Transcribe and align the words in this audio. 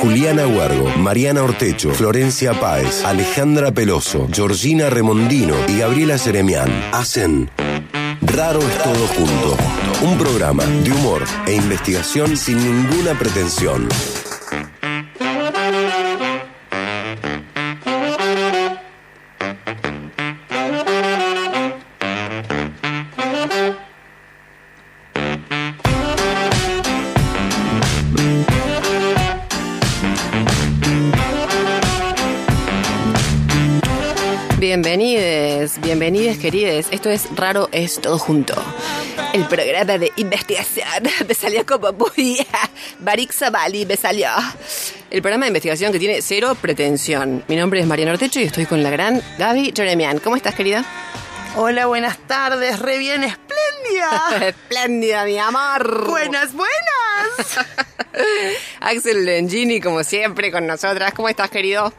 Juliana 0.00 0.46
Huergo, 0.46 0.88
Mariana 0.98 1.42
Ortecho, 1.42 1.90
Florencia 1.90 2.58
Páez, 2.58 3.04
Alejandra 3.04 3.72
Peloso, 3.72 4.28
Georgina 4.32 4.90
Remondino 4.90 5.54
y 5.68 5.78
Gabriela 5.78 6.18
Seremián 6.18 6.70
hacen 6.92 7.50
Raro 8.34 8.60
es 8.60 8.78
todo 8.78 9.06
junto. 9.08 9.56
Un 10.02 10.16
programa 10.16 10.64
de 10.64 10.90
humor 10.90 11.22
e 11.46 11.54
investigación 11.54 12.36
sin 12.36 12.56
ninguna 12.56 13.18
pretensión. 13.18 13.88
Querides. 36.42 36.88
Esto 36.90 37.08
es 37.08 37.28
Raro 37.36 37.68
es 37.70 38.00
todo 38.00 38.18
junto. 38.18 38.54
El 39.32 39.46
programa 39.46 39.96
de 39.96 40.10
investigación 40.16 41.04
me 41.28 41.34
salió 41.34 41.64
como 41.64 41.92
muy... 41.92 42.44
Barik 42.98 43.32
Sabali 43.32 43.86
me 43.86 43.96
salió. 43.96 44.28
El 45.10 45.22
programa 45.22 45.44
de 45.44 45.50
investigación 45.50 45.92
que 45.92 46.00
tiene 46.00 46.20
cero 46.20 46.56
pretensión. 46.60 47.44
Mi 47.46 47.54
nombre 47.54 47.78
es 47.78 47.86
Mariana 47.86 48.12
Ortecho 48.12 48.40
y 48.40 48.44
estoy 48.44 48.66
con 48.66 48.82
la 48.82 48.90
gran 48.90 49.22
Gaby 49.38 49.72
Jeremian. 49.74 50.18
¿Cómo 50.18 50.34
estás, 50.34 50.56
querida? 50.56 50.84
Hola, 51.54 51.86
buenas 51.86 52.18
tardes, 52.26 52.80
re 52.80 52.98
bien, 52.98 53.22
espléndida. 53.22 54.48
Espléndida, 54.48 55.24
mi 55.24 55.38
amor. 55.38 56.08
buenas, 56.08 56.52
buenas. 56.54 57.66
Axel 58.80 59.24
Lengini, 59.24 59.80
como 59.80 60.02
siempre, 60.02 60.50
con 60.50 60.66
nosotras. 60.66 61.12
¿Cómo 61.14 61.28
estás, 61.28 61.50
querido? 61.50 61.92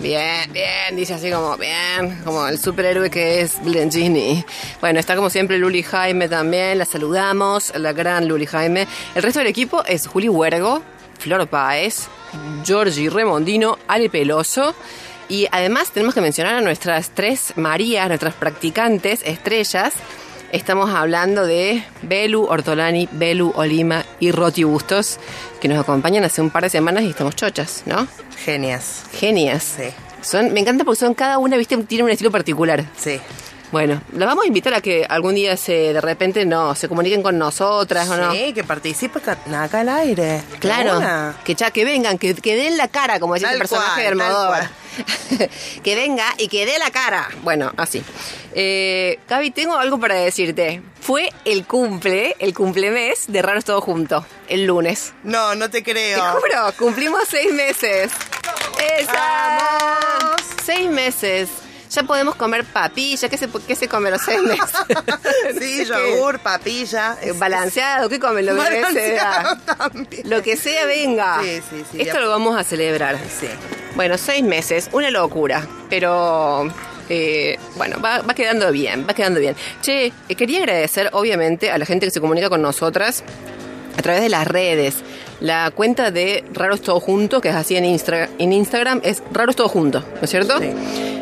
Bien, 0.00 0.52
bien, 0.52 0.96
dice 0.96 1.14
así 1.14 1.30
como 1.30 1.56
bien, 1.56 2.20
como 2.24 2.46
el 2.46 2.58
superhéroe 2.58 3.10
que 3.10 3.40
es 3.40 3.62
Lengini. 3.64 4.44
Bueno, 4.80 5.00
está 5.00 5.16
como 5.16 5.30
siempre 5.30 5.56
Luli 5.58 5.82
Jaime 5.82 6.28
también, 6.28 6.78
la 6.78 6.84
saludamos, 6.84 7.72
la 7.76 7.92
gran 7.92 8.28
Luli 8.28 8.46
Jaime. 8.46 8.86
El 9.14 9.22
resto 9.22 9.38
del 9.38 9.48
equipo 9.48 9.84
es 9.84 10.06
Juli 10.06 10.28
Huergo, 10.28 10.82
Flor 11.18 11.46
Páez, 11.46 12.08
Giorgi 12.64 13.08
Remondino, 13.08 13.78
Ale 13.88 14.10
Peloso. 14.10 14.74
Y 15.28 15.46
además 15.50 15.90
tenemos 15.90 16.14
que 16.14 16.20
mencionar 16.20 16.56
a 16.56 16.60
nuestras 16.60 17.10
tres 17.10 17.54
Marías, 17.56 18.08
nuestras 18.08 18.34
practicantes 18.34 19.22
estrellas. 19.24 19.94
Estamos 20.52 20.90
hablando 20.90 21.46
de 21.46 21.82
Belu 22.02 22.44
Ortolani, 22.44 23.08
Belu 23.10 23.52
Olima 23.56 24.04
y 24.20 24.30
Roti 24.30 24.64
Bustos, 24.64 25.18
que 25.64 25.68
nos 25.68 25.78
acompañan 25.80 26.22
hace 26.24 26.42
un 26.42 26.50
par 26.50 26.62
de 26.62 26.68
semanas 26.68 27.04
y 27.04 27.08
estamos 27.08 27.34
chochas, 27.36 27.84
¿no? 27.86 28.06
Genias. 28.44 29.04
Genias. 29.18 29.62
Sí. 29.78 29.84
Son, 30.20 30.52
me 30.52 30.60
encanta 30.60 30.84
porque 30.84 31.00
son 31.00 31.14
cada 31.14 31.38
una, 31.38 31.56
viste, 31.56 31.74
tiene 31.78 32.04
un 32.04 32.10
estilo 32.10 32.30
particular. 32.30 32.84
Sí. 32.98 33.18
Bueno, 33.72 34.02
las 34.12 34.28
vamos 34.28 34.44
a 34.44 34.46
invitar 34.46 34.74
a 34.74 34.82
que 34.82 35.06
algún 35.08 35.34
día 35.36 35.56
se, 35.56 35.94
de 35.94 36.00
repente, 36.02 36.44
no, 36.44 36.74
se 36.74 36.86
comuniquen 36.86 37.22
con 37.22 37.38
nosotras 37.38 38.06
o 38.10 38.16
no. 38.18 38.32
Sí, 38.32 38.52
que 38.52 38.62
participe 38.62 39.20
ca- 39.22 39.38
acá 39.62 39.80
al 39.80 39.88
aire. 39.88 40.42
Claro, 40.60 41.00
que 41.44 41.54
ya 41.54 41.70
que 41.70 41.86
vengan, 41.86 42.18
que, 42.18 42.34
que 42.34 42.56
den 42.56 42.76
la 42.76 42.88
cara, 42.88 43.18
como 43.18 43.32
decía 43.32 43.50
el 43.50 43.56
personaje 43.56 44.02
cual, 44.02 44.18
de 44.18 44.18
tal 44.18 44.20
Almodóvar. 44.20 44.70
que 45.82 45.94
venga 45.94 46.26
y 46.38 46.48
que 46.48 46.66
dé 46.66 46.78
la 46.78 46.90
cara. 46.90 47.28
Bueno, 47.42 47.72
así. 47.76 48.02
Eh, 48.54 49.18
Gaby, 49.28 49.50
tengo 49.50 49.76
algo 49.76 49.98
para 49.98 50.14
decirte. 50.14 50.82
Fue 51.00 51.30
el 51.44 51.66
cumple, 51.66 52.36
el 52.38 52.54
cumplemes 52.54 53.24
de 53.28 53.42
Raros 53.42 53.64
Todo 53.64 53.80
Junto, 53.80 54.24
el 54.48 54.64
lunes. 54.64 55.12
No, 55.22 55.54
no 55.54 55.70
te 55.70 55.82
creo. 55.82 56.22
Te 56.22 56.40
juro, 56.40 56.72
cumplimos 56.78 57.24
seis 57.28 57.52
meses. 57.52 58.12
¡Esa! 58.98 59.58
¡Vamos! 60.20 60.40
Seis 60.64 60.88
meses. 60.88 61.48
Ya 61.94 62.02
podemos 62.02 62.34
comer 62.34 62.64
papilla. 62.64 63.28
¿Qué 63.28 63.36
se, 63.38 63.48
qué 63.66 63.76
se 63.76 63.88
come 63.88 64.08
a 64.08 64.12
los 64.12 64.26
meses? 64.26 64.58
Sí, 65.58 65.84
yogur, 65.84 66.38
papilla. 66.40 67.16
Eh, 67.22 67.32
Balanceado, 67.32 68.08
¿qué 68.08 68.18
comen? 68.18 68.46
Lo 68.46 68.56
que 68.56 68.84
sea. 68.92 69.58
también. 69.78 70.28
Lo 70.28 70.42
que 70.42 70.56
sea, 70.56 70.86
venga. 70.86 71.40
Sí, 71.42 71.60
sí, 71.70 71.84
sí, 71.92 72.00
Esto 72.00 72.14
ya- 72.14 72.20
lo 72.20 72.30
vamos 72.30 72.58
a 72.58 72.64
celebrar. 72.64 73.16
Sí. 73.18 73.46
Bueno, 73.94 74.18
seis 74.18 74.42
meses, 74.42 74.88
una 74.92 75.10
locura, 75.10 75.64
pero 75.88 76.68
eh, 77.08 77.58
bueno, 77.76 78.00
va, 78.00 78.22
va 78.22 78.34
quedando 78.34 78.72
bien, 78.72 79.06
va 79.08 79.14
quedando 79.14 79.38
bien. 79.38 79.54
Che, 79.82 80.06
eh, 80.28 80.34
quería 80.34 80.58
agradecer 80.58 81.10
obviamente 81.12 81.70
a 81.70 81.78
la 81.78 81.86
gente 81.86 82.06
que 82.06 82.10
se 82.10 82.20
comunica 82.20 82.48
con 82.48 82.60
nosotras 82.60 83.22
a 83.96 84.02
través 84.02 84.20
de 84.22 84.28
las 84.30 84.48
redes. 84.48 84.96
La 85.40 85.70
cuenta 85.72 86.10
de 86.10 86.44
Raros 86.52 86.80
Todo 86.80 87.00
Junto, 87.00 87.40
que 87.40 87.48
es 87.50 87.54
así 87.54 87.76
en, 87.76 87.84
Instra- 87.84 88.28
en 88.38 88.52
Instagram, 88.52 89.00
es 89.02 89.22
Raros 89.32 89.56
Todo 89.56 89.68
Junto, 89.68 90.00
¿no 90.00 90.20
es 90.22 90.30
cierto? 90.30 90.58
Sí. 90.58 90.70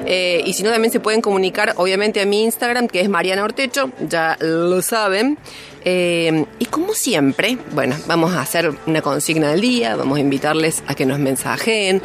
Eh, 0.04 0.42
y 0.44 0.52
si 0.52 0.62
no, 0.62 0.70
también 0.70 0.92
se 0.92 1.00
pueden 1.00 1.20
comunicar, 1.20 1.74
obviamente, 1.76 2.20
a 2.20 2.26
mi 2.26 2.42
Instagram, 2.42 2.88
que 2.88 3.00
es 3.00 3.08
Mariana 3.08 3.44
Ortecho, 3.44 3.90
ya 4.08 4.36
lo 4.40 4.82
saben. 4.82 5.38
Eh, 5.84 6.44
y 6.58 6.64
como 6.66 6.92
siempre, 6.94 7.56
bueno, 7.72 7.96
vamos 8.06 8.32
a 8.32 8.40
hacer 8.42 8.72
una 8.86 9.00
consigna 9.02 9.50
del 9.50 9.60
día, 9.60 9.96
vamos 9.96 10.18
a 10.18 10.20
invitarles 10.20 10.82
a 10.86 10.94
que 10.94 11.06
nos 11.06 11.18
mensajeen. 11.18 12.02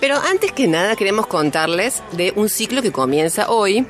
Pero 0.00 0.16
antes 0.16 0.52
que 0.52 0.66
nada 0.66 0.96
queremos 0.96 1.26
contarles 1.26 2.02
de 2.12 2.32
un 2.36 2.48
ciclo 2.48 2.80
que 2.80 2.90
comienza 2.92 3.50
hoy. 3.50 3.86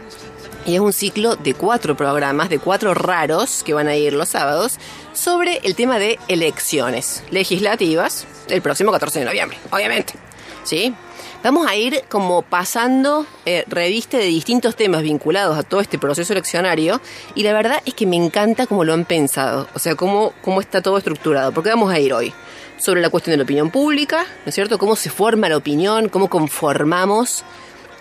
Y 0.67 0.75
es 0.75 0.81
un 0.81 0.93
ciclo 0.93 1.37
de 1.37 1.55
cuatro 1.55 1.97
programas, 1.97 2.51
de 2.51 2.59
cuatro 2.59 2.95
raros 2.95 3.63
que 3.65 3.75
van 3.75 3.89
a 3.89 3.97
ir 3.97 4.13
los 4.13 4.29
sábados, 4.29 4.79
sobre 5.13 5.59
el 5.65 5.75
tema 5.75 5.99
de 5.99 6.19
elecciones 6.29 7.23
legislativas 7.31 8.27
el 8.49 8.63
próximo 8.63 8.93
14 8.93 9.21
de 9.21 9.25
noviembre, 9.25 9.59
obviamente. 9.71 10.15
¿Sí? 10.65 10.95
Vamos 11.43 11.67
a 11.67 11.75
ir 11.75 12.05
como 12.11 12.43
pasando 12.43 13.27
eh, 13.47 13.65
revista 13.67 14.19
de 14.19 14.25
distintos 14.25 14.77
temas 14.77 15.03
vinculados 15.03 15.57
a 15.57 15.63
todo 15.63 15.81
este 15.81 15.99
proceso 15.99 16.35
eleccionario 16.35 17.01
y 17.35 17.45
la 17.45 17.55
verdad 17.55 17.81
es 17.87 17.95
que 17.95 18.07
me 18.07 18.17
encanta 18.17 18.67
cómo 18.67 18.85
lo 18.85 18.93
han 18.93 19.07
pensado, 19.07 19.67
o 19.75 19.79
sea, 19.79 19.95
cómo, 19.95 20.35
cómo 20.43 20.61
está 20.61 20.83
todo 20.83 20.99
estructurado, 20.99 21.53
porque 21.53 21.71
vamos 21.71 21.91
a 21.91 21.99
ir 21.99 22.13
hoy 22.13 22.35
sobre 22.77 23.01
la 23.01 23.09
cuestión 23.09 23.33
de 23.33 23.39
la 23.39 23.45
opinión 23.45 23.71
pública, 23.71 24.27
¿no 24.45 24.51
es 24.51 24.55
cierto? 24.55 24.79
Cómo 24.79 24.97
se 24.97 25.09
forma 25.09 25.49
la 25.49 25.57
opinión, 25.57 26.11
cómo 26.11 26.29
conformamos 26.29 27.43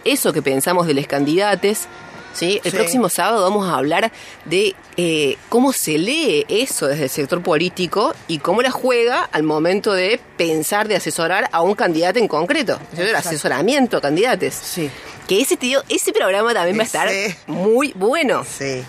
eso 0.03 0.33
que 0.33 0.41
pensamos 0.41 0.87
de 0.87 0.93
los 0.93 1.07
candidatos. 1.07 1.87
¿Sí? 2.33 2.61
El 2.63 2.71
Sí. 2.71 2.77
próximo 2.77 3.09
sábado 3.09 3.41
vamos 3.43 3.67
a 3.67 3.75
hablar 3.75 4.11
de 4.45 4.75
eh, 4.97 5.37
cómo 5.49 5.71
se 5.73 5.97
lee 5.97 6.45
eso 6.49 6.87
desde 6.87 7.03
el 7.05 7.09
sector 7.09 7.41
político 7.41 8.13
y 8.27 8.39
cómo 8.39 8.61
la 8.61 8.71
juega 8.71 9.23
al 9.31 9.43
momento 9.43 9.93
de 9.93 10.19
pensar, 10.37 10.87
de 10.87 10.95
asesorar 10.95 11.49
a 11.51 11.61
un 11.61 11.75
candidato 11.75 12.19
en 12.19 12.27
concreto. 12.27 12.79
El 12.97 13.15
asesoramiento 13.15 13.97
a 13.97 14.01
candidatos. 14.01 14.53
Sí. 14.53 14.89
Que 15.27 15.41
ese, 15.41 15.57
tío, 15.57 15.83
ese 15.89 16.11
programa 16.11 16.53
también 16.53 16.77
va 16.77 16.81
a 16.81 16.85
estar 16.85 17.09
muy 17.47 17.93
bueno. 17.95 18.43
Sí. 18.43 18.83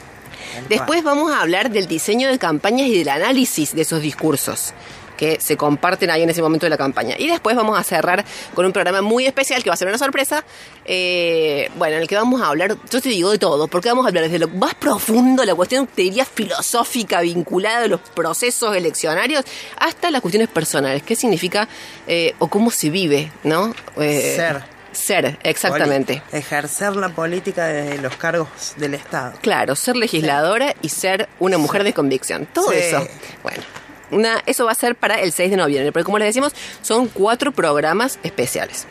Después 0.68 1.04
vamos 1.04 1.30
a 1.32 1.42
hablar 1.42 1.70
del 1.70 1.86
diseño 1.86 2.28
de 2.28 2.38
campañas 2.38 2.88
y 2.88 2.98
del 2.98 3.08
análisis 3.08 3.74
de 3.74 3.82
esos 3.82 4.02
discursos 4.02 4.72
que 5.20 5.38
se 5.38 5.56
comparten 5.58 6.10
ahí 6.10 6.22
en 6.22 6.30
ese 6.30 6.40
momento 6.40 6.64
de 6.64 6.70
la 6.70 6.78
campaña. 6.78 7.14
Y 7.18 7.28
después 7.28 7.54
vamos 7.54 7.78
a 7.78 7.82
cerrar 7.84 8.24
con 8.54 8.64
un 8.64 8.72
programa 8.72 9.02
muy 9.02 9.26
especial 9.26 9.62
que 9.62 9.68
va 9.68 9.74
a 9.74 9.76
ser 9.76 9.86
una 9.86 9.98
sorpresa, 9.98 10.42
eh, 10.86 11.70
bueno, 11.76 11.96
en 11.96 12.02
el 12.02 12.08
que 12.08 12.16
vamos 12.16 12.40
a 12.40 12.46
hablar, 12.48 12.76
yo 12.90 13.00
te 13.02 13.10
digo 13.10 13.30
de 13.30 13.38
todo, 13.38 13.68
porque 13.68 13.90
vamos 13.90 14.06
a 14.06 14.08
hablar 14.08 14.24
desde 14.24 14.38
lo 14.38 14.48
más 14.48 14.74
profundo, 14.74 15.44
la 15.44 15.54
cuestión, 15.54 15.86
te 15.86 16.02
diría, 16.02 16.24
filosófica 16.24 17.20
vinculada 17.20 17.84
a 17.84 17.88
los 17.88 18.00
procesos 18.00 18.74
eleccionarios, 18.74 19.44
hasta 19.76 20.10
las 20.10 20.22
cuestiones 20.22 20.48
personales, 20.48 21.02
qué 21.02 21.14
significa 21.14 21.68
eh, 22.06 22.34
o 22.38 22.48
cómo 22.48 22.70
se 22.70 22.88
vive, 22.90 23.30
¿no? 23.44 23.74
Eh, 23.98 24.32
Ser. 24.36 24.80
Ser, 24.92 25.38
exactamente. 25.44 26.20
Poli- 26.30 26.40
Ejercer 26.40 26.96
la 26.96 27.10
política 27.10 27.66
de 27.66 27.98
los 27.98 28.16
cargos 28.16 28.48
del 28.76 28.94
Estado. 28.94 29.34
Claro, 29.40 29.76
ser 29.76 29.94
legisladora 29.94 30.74
y 30.82 30.88
ser 30.88 31.28
una 31.38 31.58
mujer 31.58 31.84
de 31.84 31.92
convicción. 31.92 32.46
Todo 32.52 32.70
Sí. 32.72 32.78
eso. 32.78 33.06
Bueno, 33.44 33.62
una, 34.10 34.42
eso 34.46 34.64
va 34.64 34.72
a 34.72 34.74
ser 34.74 34.94
para 34.96 35.20
el 35.20 35.32
6 35.32 35.50
de 35.50 35.56
noviembre, 35.56 35.92
porque 35.92 36.04
como 36.04 36.18
les 36.18 36.28
decimos, 36.28 36.52
son 36.82 37.08
cuatro 37.08 37.52
programas 37.52 38.18
especiales. 38.22 38.86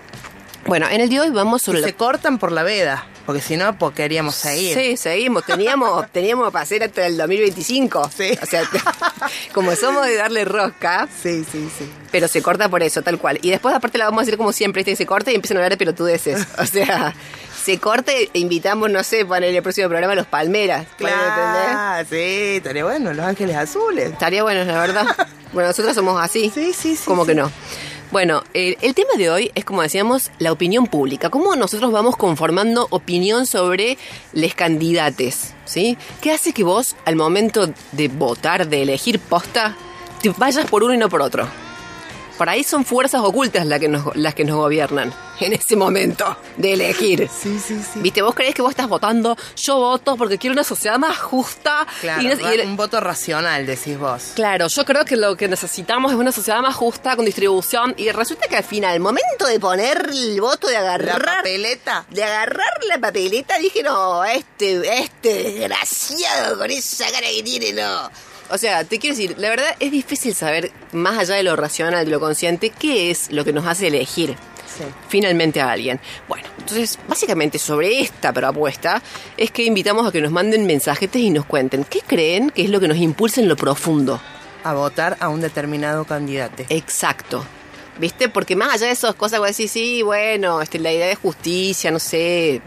Bueno, 0.65 0.87
en 0.89 1.01
el 1.01 1.09
de 1.09 1.19
hoy 1.21 1.29
vamos 1.29 1.61
sobre 1.61 1.79
Y 1.79 1.81
la... 1.81 1.87
se 1.87 1.93
cortan 1.95 2.37
por 2.37 2.51
la 2.51 2.63
veda, 2.63 3.07
porque 3.25 3.41
si 3.41 3.55
no, 3.57 3.77
pues 3.77 3.95
queríamos 3.95 4.35
seguir. 4.35 4.77
Sí, 4.77 4.97
seguimos. 4.97 5.45
Teníamos, 5.45 6.05
teníamos 6.11 6.51
para 6.51 6.63
hacer 6.63 6.83
hasta 6.83 7.05
el 7.07 7.15
2025. 7.17 8.11
Sí. 8.15 8.37
O 8.41 8.45
sea, 8.45 8.63
como 9.53 9.75
somos 9.75 10.05
de 10.05 10.15
darle 10.15 10.45
rosca, 10.45 11.07
Sí, 11.23 11.45
sí, 11.49 11.69
sí. 11.75 11.89
pero 12.11 12.27
se 12.27 12.41
corta 12.41 12.67
por 12.69 12.83
eso, 12.83 13.01
tal 13.01 13.17
cual. 13.17 13.39
Y 13.41 13.49
después, 13.51 13.73
aparte, 13.73 13.97
la 13.97 14.05
vamos 14.05 14.19
a 14.19 14.23
hacer 14.23 14.37
como 14.37 14.51
siempre, 14.51 14.81
este 14.81 14.91
que 14.91 14.95
se 14.97 15.05
corta 15.05 15.31
y 15.31 15.35
empiezan 15.35 15.57
a 15.57 15.59
hablar 15.61 15.71
de 15.71 15.77
pelotudeces. 15.77 16.45
O 16.57 16.65
sea, 16.65 17.15
se 17.69 17.77
corta 17.77 18.11
e 18.11 18.31
invitamos, 18.33 18.89
no 18.89 19.03
sé, 19.03 19.27
para 19.27 19.45
el 19.45 19.61
próximo 19.61 19.89
programa 19.89 20.15
los 20.15 20.25
Palmeras. 20.25 20.87
Claro, 20.97 22.03
sí, 22.09 22.55
estaría 22.55 22.83
bueno, 22.83 23.13
Los 23.13 23.23
Ángeles 23.23 23.55
Azules. 23.55 24.11
Estaría 24.11 24.41
bueno, 24.41 24.63
la 24.63 24.79
verdad. 24.79 25.05
Bueno, 25.51 25.69
nosotros 25.69 25.95
somos 25.95 26.21
así. 26.21 26.51
Sí, 26.53 26.73
sí, 26.73 26.95
sí, 26.95 27.05
Como 27.05 27.23
sí. 27.23 27.29
que 27.29 27.35
no. 27.35 27.51
Bueno, 28.11 28.43
el, 28.53 28.77
el 28.81 28.93
tema 28.93 29.09
de 29.17 29.31
hoy 29.31 29.51
es, 29.55 29.65
como 29.65 29.81
decíamos, 29.81 30.29
la 30.37 30.51
opinión 30.51 30.85
pública. 30.85 31.31
¿Cómo 31.31 31.55
nosotros 31.55 31.91
vamos 31.91 32.15
conformando 32.17 32.85
opinión 32.91 33.47
sobre 33.47 33.97
les 34.31 34.53
candidates? 34.53 35.55
¿Sí? 35.65 35.97
¿Qué 36.21 36.31
hace 36.31 36.53
que 36.53 36.63
vos, 36.63 36.95
al 37.05 37.15
momento 37.15 37.73
de 37.93 38.07
votar, 38.09 38.67
de 38.67 38.83
elegir 38.83 39.19
posta, 39.19 39.75
te 40.21 40.29
vayas 40.37 40.67
por 40.69 40.83
uno 40.83 40.93
y 40.93 40.97
no 40.99 41.09
por 41.09 41.23
otro? 41.23 41.47
Por 42.39 42.49
ahí 42.49 42.63
son 42.63 42.85
fuerzas 42.85 43.21
ocultas 43.21 43.65
las 43.67 43.79
que 43.79 43.87
nos, 43.89 44.15
las 44.15 44.33
que 44.33 44.45
nos 44.45 44.55
gobiernan 44.55 45.13
en 45.41 45.53
ese 45.53 45.75
momento 45.75 46.37
de 46.57 46.73
elegir. 46.73 47.29
Sí, 47.29 47.59
sí, 47.59 47.79
sí. 47.93 47.99
¿Viste? 47.99 48.21
Vos 48.21 48.33
creés 48.33 48.55
que 48.55 48.61
vos 48.61 48.71
estás 48.71 48.87
votando, 48.87 49.35
yo 49.57 49.75
voto 49.77 50.15
porque 50.15 50.37
quiero 50.37 50.53
una 50.53 50.63
sociedad 50.63 50.97
más 50.97 51.17
justa. 51.19 51.85
Claro, 52.01 52.21
y 52.21 52.27
no- 52.27 52.39
y 52.49 52.53
el- 52.53 52.67
un 52.67 52.77
voto 52.77 52.99
racional, 53.01 53.65
decís 53.67 53.99
vos. 53.99 54.31
Claro, 54.35 54.67
yo 54.69 54.85
creo 54.85 55.03
que 55.05 55.17
lo 55.17 55.35
que 55.35 55.47
necesitamos 55.49 56.13
es 56.13 56.17
una 56.17 56.31
sociedad 56.31 56.61
más 56.61 56.75
justa, 56.75 57.15
con 57.17 57.25
distribución, 57.25 57.93
y 57.97 58.09
resulta 58.11 58.47
que 58.47 58.55
al 58.55 58.63
final, 58.63 58.93
el 58.93 59.01
momento 59.01 59.45
de 59.45 59.59
poner 59.59 60.09
el 60.09 60.39
voto, 60.41 60.67
de 60.67 60.73
La 60.73 60.79
agarrar... 60.79 61.21
papeleta. 61.37 62.05
De 62.09 62.23
agarrar 62.23 62.71
la 62.87 62.97
papeleta, 62.99 63.57
dije, 63.57 63.83
no, 63.83 64.23
este, 64.23 64.79
este 65.03 65.43
desgraciado 65.43 66.57
con 66.57 66.71
esa 66.71 67.05
cara 67.11 67.27
que 67.27 67.43
tiene, 67.43 67.73
no. 67.73 68.09
O 68.51 68.57
sea, 68.57 68.83
te 68.83 68.99
quiero 68.99 69.15
decir, 69.15 69.35
la 69.37 69.49
verdad 69.49 69.75
es 69.79 69.91
difícil 69.91 70.33
saber, 70.33 70.71
más 70.91 71.17
allá 71.19 71.35
de 71.35 71.43
lo 71.43 71.55
racional, 71.55 72.05
de 72.05 72.11
lo 72.11 72.19
consciente, 72.19 72.69
qué 72.71 73.11
es 73.11 73.31
lo 73.31 73.45
que 73.45 73.53
nos 73.53 73.65
hace 73.65 73.87
elegir 73.87 74.35
Sí. 74.77 74.83
finalmente 75.07 75.61
a 75.61 75.71
alguien. 75.71 75.99
Bueno, 76.27 76.47
entonces, 76.59 76.99
básicamente 77.07 77.57
sobre 77.59 78.01
esta 78.01 78.31
propuesta 78.31 79.01
es 79.35 79.49
que 79.51 79.63
invitamos 79.63 80.07
a 80.07 80.11
que 80.11 80.21
nos 80.21 80.31
manden 80.31 80.65
mensajetes 80.67 81.21
y 81.21 81.31
nos 81.31 81.45
cuenten 81.45 81.83
qué 81.83 82.01
creen 82.05 82.49
que 82.51 82.63
es 82.63 82.69
lo 82.69 82.79
que 82.79 82.87
nos 82.87 82.97
impulsa 82.97 83.41
en 83.41 83.47
lo 83.49 83.55
profundo. 83.55 84.21
A 84.63 84.73
votar 84.73 85.17
a 85.19 85.29
un 85.29 85.41
determinado 85.41 86.05
candidato. 86.05 86.63
Exacto. 86.69 87.43
¿Viste? 87.97 88.29
Porque 88.29 88.55
más 88.55 88.73
allá 88.75 88.85
de 88.87 88.93
esas 88.93 89.15
cosas, 89.15 89.39
vos 89.39 89.49
decís, 89.49 89.71
sí, 89.71 90.01
bueno, 90.03 90.61
este, 90.61 90.79
la 90.79 90.91
idea 90.93 91.07
de 91.07 91.15
justicia, 91.15 91.91
no 91.91 91.99
sé. 91.99 92.61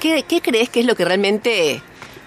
¿Qué, 0.00 0.24
qué 0.28 0.40
crees 0.42 0.68
que 0.68 0.80
es 0.80 0.86
lo 0.86 0.94
que 0.96 1.04
realmente 1.04 1.80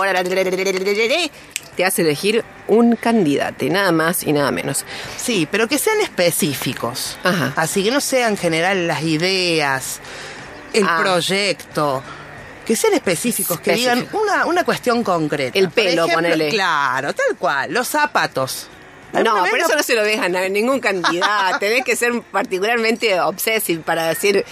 te 1.77 1.85
hace 1.85 2.03
elegir 2.03 2.45
un 2.69 2.97
candidato, 2.97 3.65
nada 3.67 3.93
más 3.93 4.23
y 4.25 4.33
nada 4.33 4.51
menos. 4.51 4.85
Sí, 5.17 5.47
pero 5.51 5.69
que 5.69 5.79
sean 5.79 6.01
específicos. 6.01 7.17
Ajá. 7.25 7.53
Así 7.57 7.85
que 7.85 7.91
no 7.91 8.01
sean 8.01 8.33
en 8.33 8.37
general 8.37 8.87
las 8.87 9.03
ideas, 9.03 10.01
el 10.73 10.87
Ah. 10.87 10.99
proyecto. 11.01 12.03
Que 12.67 12.77
sean 12.77 12.95
específicos, 12.95 13.59
que 13.61 13.73
digan 13.75 14.07
una, 14.13 14.47
una 14.47 14.65
cuestión 14.65 15.03
concreta. 15.03 15.59
El 15.59 15.67
Por 15.67 15.75
pelo, 15.75 16.05
ejemplo, 16.05 16.15
ponele. 16.15 16.49
Claro, 16.51 17.13
tal 17.15 17.37
cual. 17.37 17.73
Los 17.73 17.89
zapatos. 17.89 18.69
No, 19.13 19.19
¿Alguna 19.19 19.43
vez 19.43 19.51
pero 19.53 19.67
eso 19.67 19.77
no 19.77 19.83
se 19.83 19.95
lo 19.97 20.05
dejan 20.05 20.37
a 20.37 20.49
ningún 20.49 20.79
candidato. 20.79 21.59
Tenés 21.59 21.85
que 21.85 21.97
ser 21.97 22.23
particularmente 22.31 23.19
obsesivo 23.21 23.83
para 23.83 24.07
decir, 24.07 24.45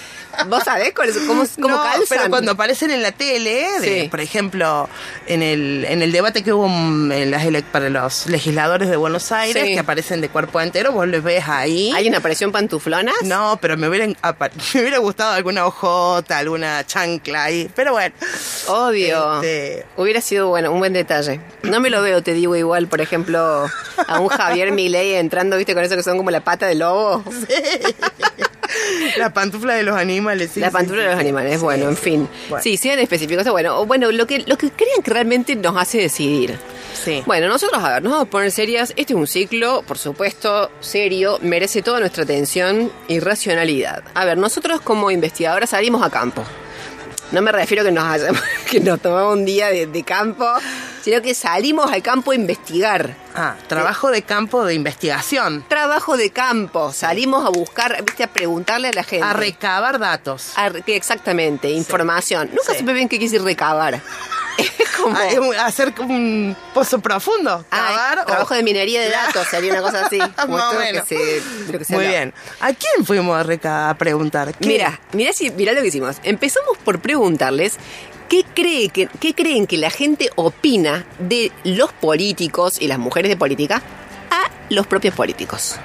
vos 0.46 0.62
sabés 0.64 0.92
cuál 0.94 1.08
es- 1.08 1.18
cómo, 1.18 1.44
cómo 1.60 1.68
No, 1.76 1.82
calzan. 1.82 2.04
pero 2.08 2.28
cuando 2.30 2.52
aparecen 2.52 2.90
en 2.90 3.02
la 3.02 3.12
tele, 3.12 3.66
de- 3.80 4.02
Sí. 4.02 4.08
por 4.08 4.20
ejemplo, 4.20 4.88
en 5.26 5.42
el, 5.42 5.84
en 5.88 6.02
el 6.02 6.12
debate 6.12 6.42
que 6.42 6.52
hubo 6.52 6.66
en 6.66 7.30
las 7.30 7.44
para 7.72 7.88
los 7.90 8.26
legisladores 8.26 8.88
de 8.88 8.96
Buenos 8.96 9.32
Aires, 9.32 9.64
Sí. 9.66 9.72
que 9.74 9.80
aparecen 9.80 10.20
de 10.20 10.28
cuerpo 10.28 10.60
entero, 10.60 10.92
vos 10.92 11.08
les 11.08 11.22
ves 11.22 11.44
ahí. 11.48 11.90
¿Hay 11.94 12.08
una 12.08 12.18
aparición 12.18 12.52
pantuflonas? 12.52 13.14
No, 13.24 13.58
pero 13.60 13.76
me 13.76 13.88
hubiera, 13.88 14.06
apa- 14.22 14.50
me 14.74 14.80
hubiera 14.80 14.98
gustado 14.98 15.32
alguna 15.32 15.66
hojota, 15.66 16.38
alguna 16.38 16.84
chancla 16.86 17.44
ahí. 17.44 17.70
Pero 17.74 17.92
bueno. 17.92 18.14
Obvio. 18.68 19.36
Este- 19.36 19.86
Hubiera 19.96 20.20
sido 20.20 20.48
bueno, 20.48 20.70
un 20.72 20.78
buen 20.78 20.92
detalle. 20.92 21.40
No 21.62 21.80
me 21.80 21.90
lo 21.90 22.00
veo, 22.02 22.22
te 22.22 22.32
digo 22.34 22.54
igual, 22.56 22.86
por 22.86 23.00
ejemplo, 23.00 23.66
a 24.06 24.20
un 24.20 24.28
Javier 24.28 24.70
Milei 24.72 25.14
entrando, 25.14 25.56
viste, 25.56 25.74
con 25.74 25.82
eso 25.84 25.96
que 25.96 26.02
son 26.02 26.16
como 26.16 26.30
la 26.30 26.40
pata 26.40 26.66
del 26.66 26.78
lobo. 26.80 27.24
La 29.16 29.32
pantufla 29.32 29.74
de 29.74 29.82
los 29.82 29.96
animales. 29.96 30.52
sí, 30.54 30.60
la 30.60 30.70
pantufla 30.70 31.02
sí, 31.02 31.04
de 31.04 31.10
los 31.10 31.20
sí. 31.20 31.20
animales, 31.20 31.60
bueno, 31.60 31.88
en 31.88 31.96
fin. 31.96 32.28
Bueno. 32.48 32.62
Sí, 32.62 32.76
sean 32.76 32.98
específicos. 32.98 33.48
Bueno, 33.48 33.80
o 33.80 33.86
bueno, 33.86 34.10
lo 34.12 34.26
que, 34.26 34.40
lo 34.40 34.56
que 34.58 34.70
crean 34.70 35.02
que 35.02 35.10
realmente 35.10 35.56
nos 35.56 35.76
hace 35.76 35.98
decidir. 35.98 36.58
Sí. 36.92 37.22
Bueno, 37.26 37.48
nosotros, 37.48 37.82
a 37.82 37.94
ver, 37.94 38.02
nos 38.02 38.12
vamos 38.12 38.26
a 38.26 38.30
poner 38.30 38.50
serias. 38.50 38.92
Este 38.96 39.12
es 39.12 39.18
un 39.18 39.26
ciclo, 39.26 39.82
por 39.82 39.98
supuesto, 39.98 40.70
serio, 40.80 41.38
merece 41.42 41.82
toda 41.82 42.00
nuestra 42.00 42.24
atención 42.24 42.90
y 43.08 43.20
racionalidad. 43.20 44.02
A 44.14 44.24
ver, 44.24 44.38
nosotros 44.38 44.80
como 44.80 45.10
investigadoras 45.10 45.70
salimos 45.70 46.02
a 46.02 46.10
campo. 46.10 46.44
No 47.32 47.42
me 47.42 47.52
refiero 47.52 47.84
que 47.84 47.92
nos, 47.92 48.04
hayamos- 48.04 48.42
que 48.70 48.80
nos 48.80 49.00
tomamos 49.00 49.34
un 49.34 49.44
día 49.44 49.68
de, 49.68 49.86
de 49.86 50.02
campo, 50.02 50.46
sino 51.02 51.20
que 51.20 51.34
salimos 51.34 51.90
al 51.92 52.02
campo 52.02 52.30
a 52.30 52.34
investigar. 52.34 53.14
Ah, 53.34 53.54
trabajo 53.66 54.10
de 54.10 54.22
campo 54.22 54.64
de 54.64 54.74
investigación. 54.74 55.64
Trabajo 55.68 56.16
de 56.16 56.30
campo, 56.30 56.92
salimos 56.92 57.44
a 57.44 57.50
buscar, 57.50 58.02
viste, 58.04 58.24
a 58.24 58.28
preguntarle 58.32 58.88
a 58.88 58.92
la 58.92 59.04
gente. 59.04 59.24
A 59.26 59.32
recabar 59.34 59.98
datos. 59.98 60.52
A 60.56 60.68
exactamente, 60.86 61.70
información. 61.70 62.48
Nunca 62.50 62.72
Sí. 62.72 62.78
supe 62.80 62.92
bien 62.94 63.08
qué 63.08 63.18
quise 63.18 63.34
decir 63.34 63.44
recabar. 63.44 64.00
Ah, 65.14 65.66
hacer 65.66 65.94
un 66.00 66.56
pozo 66.74 66.98
profundo. 67.00 67.64
Ah, 67.70 67.76
Cavar 67.88 68.18
o- 68.20 68.24
trabajo 68.26 68.54
de 68.54 68.62
minería 68.62 69.00
de 69.00 69.10
datos, 69.10 69.46
sería 69.50 69.72
una 69.72 69.82
cosa 69.82 70.06
así. 70.06 70.18
como 70.40 70.58
que 70.78 71.02
se- 71.06 71.42
que 71.78 71.84
se 71.84 71.94
Muy 71.94 72.06
bien. 72.06 72.34
¿A 72.60 72.72
quién 72.72 73.06
fuimos 73.06 73.38
a, 73.38 73.42
reca- 73.44 73.90
a 73.90 73.94
preguntar? 73.96 74.54
¿Qué? 74.54 74.66
Mira, 74.68 75.00
mira, 75.12 75.32
si, 75.32 75.50
mira 75.50 75.72
lo 75.72 75.80
que 75.80 75.88
hicimos. 75.88 76.16
Empezamos 76.24 76.76
por 76.84 77.00
preguntarles 77.00 77.76
qué, 78.28 78.44
cree 78.54 78.88
que, 78.90 79.08
qué 79.20 79.34
creen 79.34 79.66
que 79.66 79.78
la 79.78 79.90
gente 79.90 80.30
opina 80.34 81.06
de 81.18 81.52
los 81.64 81.92
políticos 81.92 82.76
y 82.80 82.88
las 82.88 82.98
mujeres 82.98 83.30
de 83.30 83.36
política 83.36 83.82
a 84.30 84.50
los 84.68 84.86
propios 84.86 85.14
políticos. 85.14 85.76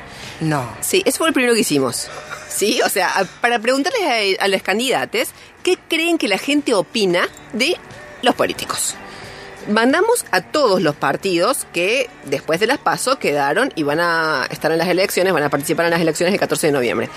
No. 0.42 0.68
Sí, 0.82 1.02
eso 1.06 1.20
fue 1.20 1.28
el 1.28 1.34
primero 1.34 1.54
que 1.54 1.62
hicimos. 1.62 2.08
Sí, 2.50 2.82
o 2.84 2.90
sea, 2.90 3.26
para 3.40 3.60
preguntarles 3.60 4.38
a, 4.40 4.44
a 4.44 4.48
los 4.48 4.62
candidatos 4.62 5.30
qué 5.64 5.78
creen 5.88 6.18
que 6.18 6.28
la 6.28 6.38
gente 6.38 6.74
opina 6.74 7.28
de 7.54 7.78
los 8.24 8.34
políticos. 8.34 8.96
Mandamos 9.70 10.26
a 10.32 10.42
todos 10.42 10.82
los 10.82 10.96
partidos 10.96 11.68
que 11.72 12.10
después 12.26 12.60
de 12.60 12.68
las 12.68 12.80
PASO 12.80 13.18
quedaron 13.18 13.72
y 13.76 13.84
van 13.84 14.00
a 14.02 14.46
estar 14.50 14.72
en 14.72 14.78
las 14.78 14.90
elecciones, 14.90 15.32
van 15.32 15.44
a 15.44 15.50
participar 15.50 15.86
en 15.86 15.92
las 15.92 16.02
elecciones 16.02 16.34
el 16.34 16.40
14 16.40 16.68
de 16.68 16.74
noviembre. 16.74 17.10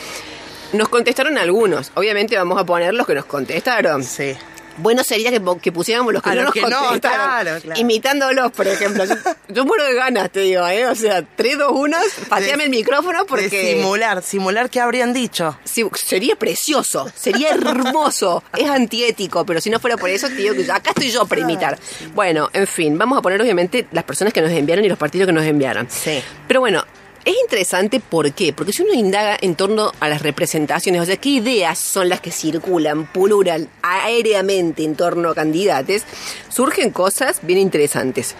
Nos 0.72 0.88
contestaron 0.88 1.38
algunos. 1.38 1.90
Obviamente 1.94 2.36
vamos 2.36 2.60
a 2.60 2.64
poner 2.64 2.94
los 2.94 3.06
que 3.06 3.14
nos 3.14 3.24
contestaron. 3.24 4.04
Sí. 4.04 4.36
Bueno 4.78 5.02
sería 5.04 5.30
que, 5.30 5.40
que 5.62 5.72
pusiéramos 5.72 6.12
los 6.12 6.22
que 6.22 6.30
A 6.30 6.34
no 6.34 6.42
los 6.42 6.44
nos 6.46 6.54
que 6.54 6.60
no, 6.62 7.00
claro, 7.00 7.60
claro. 7.60 7.80
Imitándolos, 7.80 8.52
por 8.52 8.66
ejemplo. 8.66 9.04
Yo, 9.04 9.14
yo 9.48 9.64
muero 9.64 9.84
de 9.84 9.94
ganas, 9.94 10.30
te 10.30 10.40
digo, 10.40 10.66
¿eh? 10.66 10.86
O 10.86 10.94
sea, 10.94 11.22
3, 11.22 11.58
2, 11.58 11.72
1, 11.72 11.96
pateame 12.28 12.64
el 12.64 12.70
micrófono 12.70 13.26
porque... 13.26 13.48
De 13.48 13.74
simular, 13.74 14.22
simular 14.22 14.70
qué 14.70 14.80
habrían 14.80 15.12
dicho. 15.12 15.58
Sería 15.94 16.36
precioso, 16.36 17.10
sería 17.14 17.50
hermoso, 17.50 18.42
es 18.56 18.68
antiético, 18.68 19.44
pero 19.46 19.60
si 19.60 19.70
no 19.70 19.80
fuera 19.80 19.96
por 19.96 20.10
eso, 20.10 20.28
te 20.28 20.34
digo 20.34 20.54
que 20.54 20.70
acá 20.70 20.90
estoy 20.90 21.10
yo 21.10 21.26
para 21.26 21.40
imitar. 21.40 21.78
Bueno, 22.14 22.50
en 22.52 22.66
fin, 22.66 22.98
vamos 22.98 23.18
a 23.18 23.22
poner 23.22 23.40
obviamente 23.40 23.86
las 23.92 24.04
personas 24.04 24.32
que 24.32 24.40
nos 24.40 24.50
enviaron 24.50 24.84
y 24.84 24.88
los 24.88 24.98
partidos 24.98 25.26
que 25.26 25.32
nos 25.32 25.44
enviaron. 25.44 25.88
Sí. 25.90 26.22
Pero 26.46 26.60
bueno, 26.60 26.84
es 27.26 27.34
interesante 27.42 27.98
¿por 27.98 28.32
qué? 28.32 28.52
Porque 28.52 28.72
si 28.72 28.82
uno 28.82 28.94
indaga 28.94 29.36
en 29.40 29.56
torno 29.56 29.92
a 29.98 30.08
las 30.08 30.22
representaciones, 30.22 31.02
o 31.02 31.04
sea, 31.04 31.16
qué 31.16 31.30
ideas 31.30 31.76
son 31.76 32.08
las 32.08 32.20
que 32.20 32.30
circulan, 32.30 33.06
pululan 33.06 33.68
aéreamente 33.82 34.84
en 34.84 34.94
torno 34.94 35.30
a 35.30 35.34
candidatos, 35.34 36.02
surgen 36.48 36.90
cosas 36.90 37.40
bien 37.42 37.58
interesantes. 37.58 38.36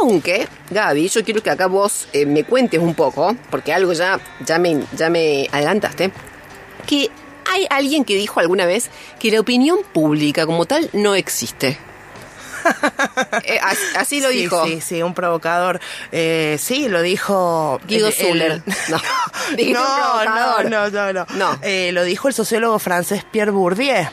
Aunque, 0.00 0.48
Gaby, 0.70 1.08
yo 1.08 1.24
quiero 1.24 1.42
que 1.42 1.50
acá 1.50 1.66
vos 1.66 2.08
eh, 2.14 2.24
me 2.24 2.44
cuentes 2.44 2.80
un 2.80 2.94
poco, 2.94 3.36
porque 3.50 3.74
algo 3.74 3.92
ya, 3.92 4.18
ya, 4.44 4.58
me, 4.58 4.82
ya 4.96 5.10
me 5.10 5.48
adelantaste, 5.52 6.10
que 6.86 7.10
hay 7.52 7.66
alguien 7.68 8.04
que 8.04 8.16
dijo 8.16 8.40
alguna 8.40 8.64
vez 8.64 8.88
que 9.20 9.30
la 9.30 9.40
opinión 9.40 9.80
pública 9.92 10.46
como 10.46 10.64
tal 10.64 10.88
no 10.94 11.14
existe. 11.14 11.78
Eh, 13.44 13.58
as- 13.62 13.96
así 13.96 14.20
lo 14.20 14.30
sí, 14.30 14.38
dijo. 14.38 14.64
Sí, 14.66 14.80
sí, 14.80 15.02
un 15.02 15.14
provocador. 15.14 15.80
Eh, 16.12 16.56
sí, 16.60 16.88
lo 16.88 17.02
dijo. 17.02 17.80
Guido 17.86 18.08
el- 18.08 18.14
el- 18.14 18.18
Zuller. 18.18 18.62
Un 19.58 19.72
no, 19.72 20.24
no, 20.24 20.62
no, 20.64 20.90
no, 20.90 21.12
no. 21.12 21.26
No. 21.34 21.58
Eh, 21.62 21.90
lo 21.92 22.02
dijo 22.04 22.28
el 22.28 22.34
sociólogo 22.34 22.78
francés 22.78 23.24
Pierre 23.30 23.50
Bourdieu. 23.52 24.06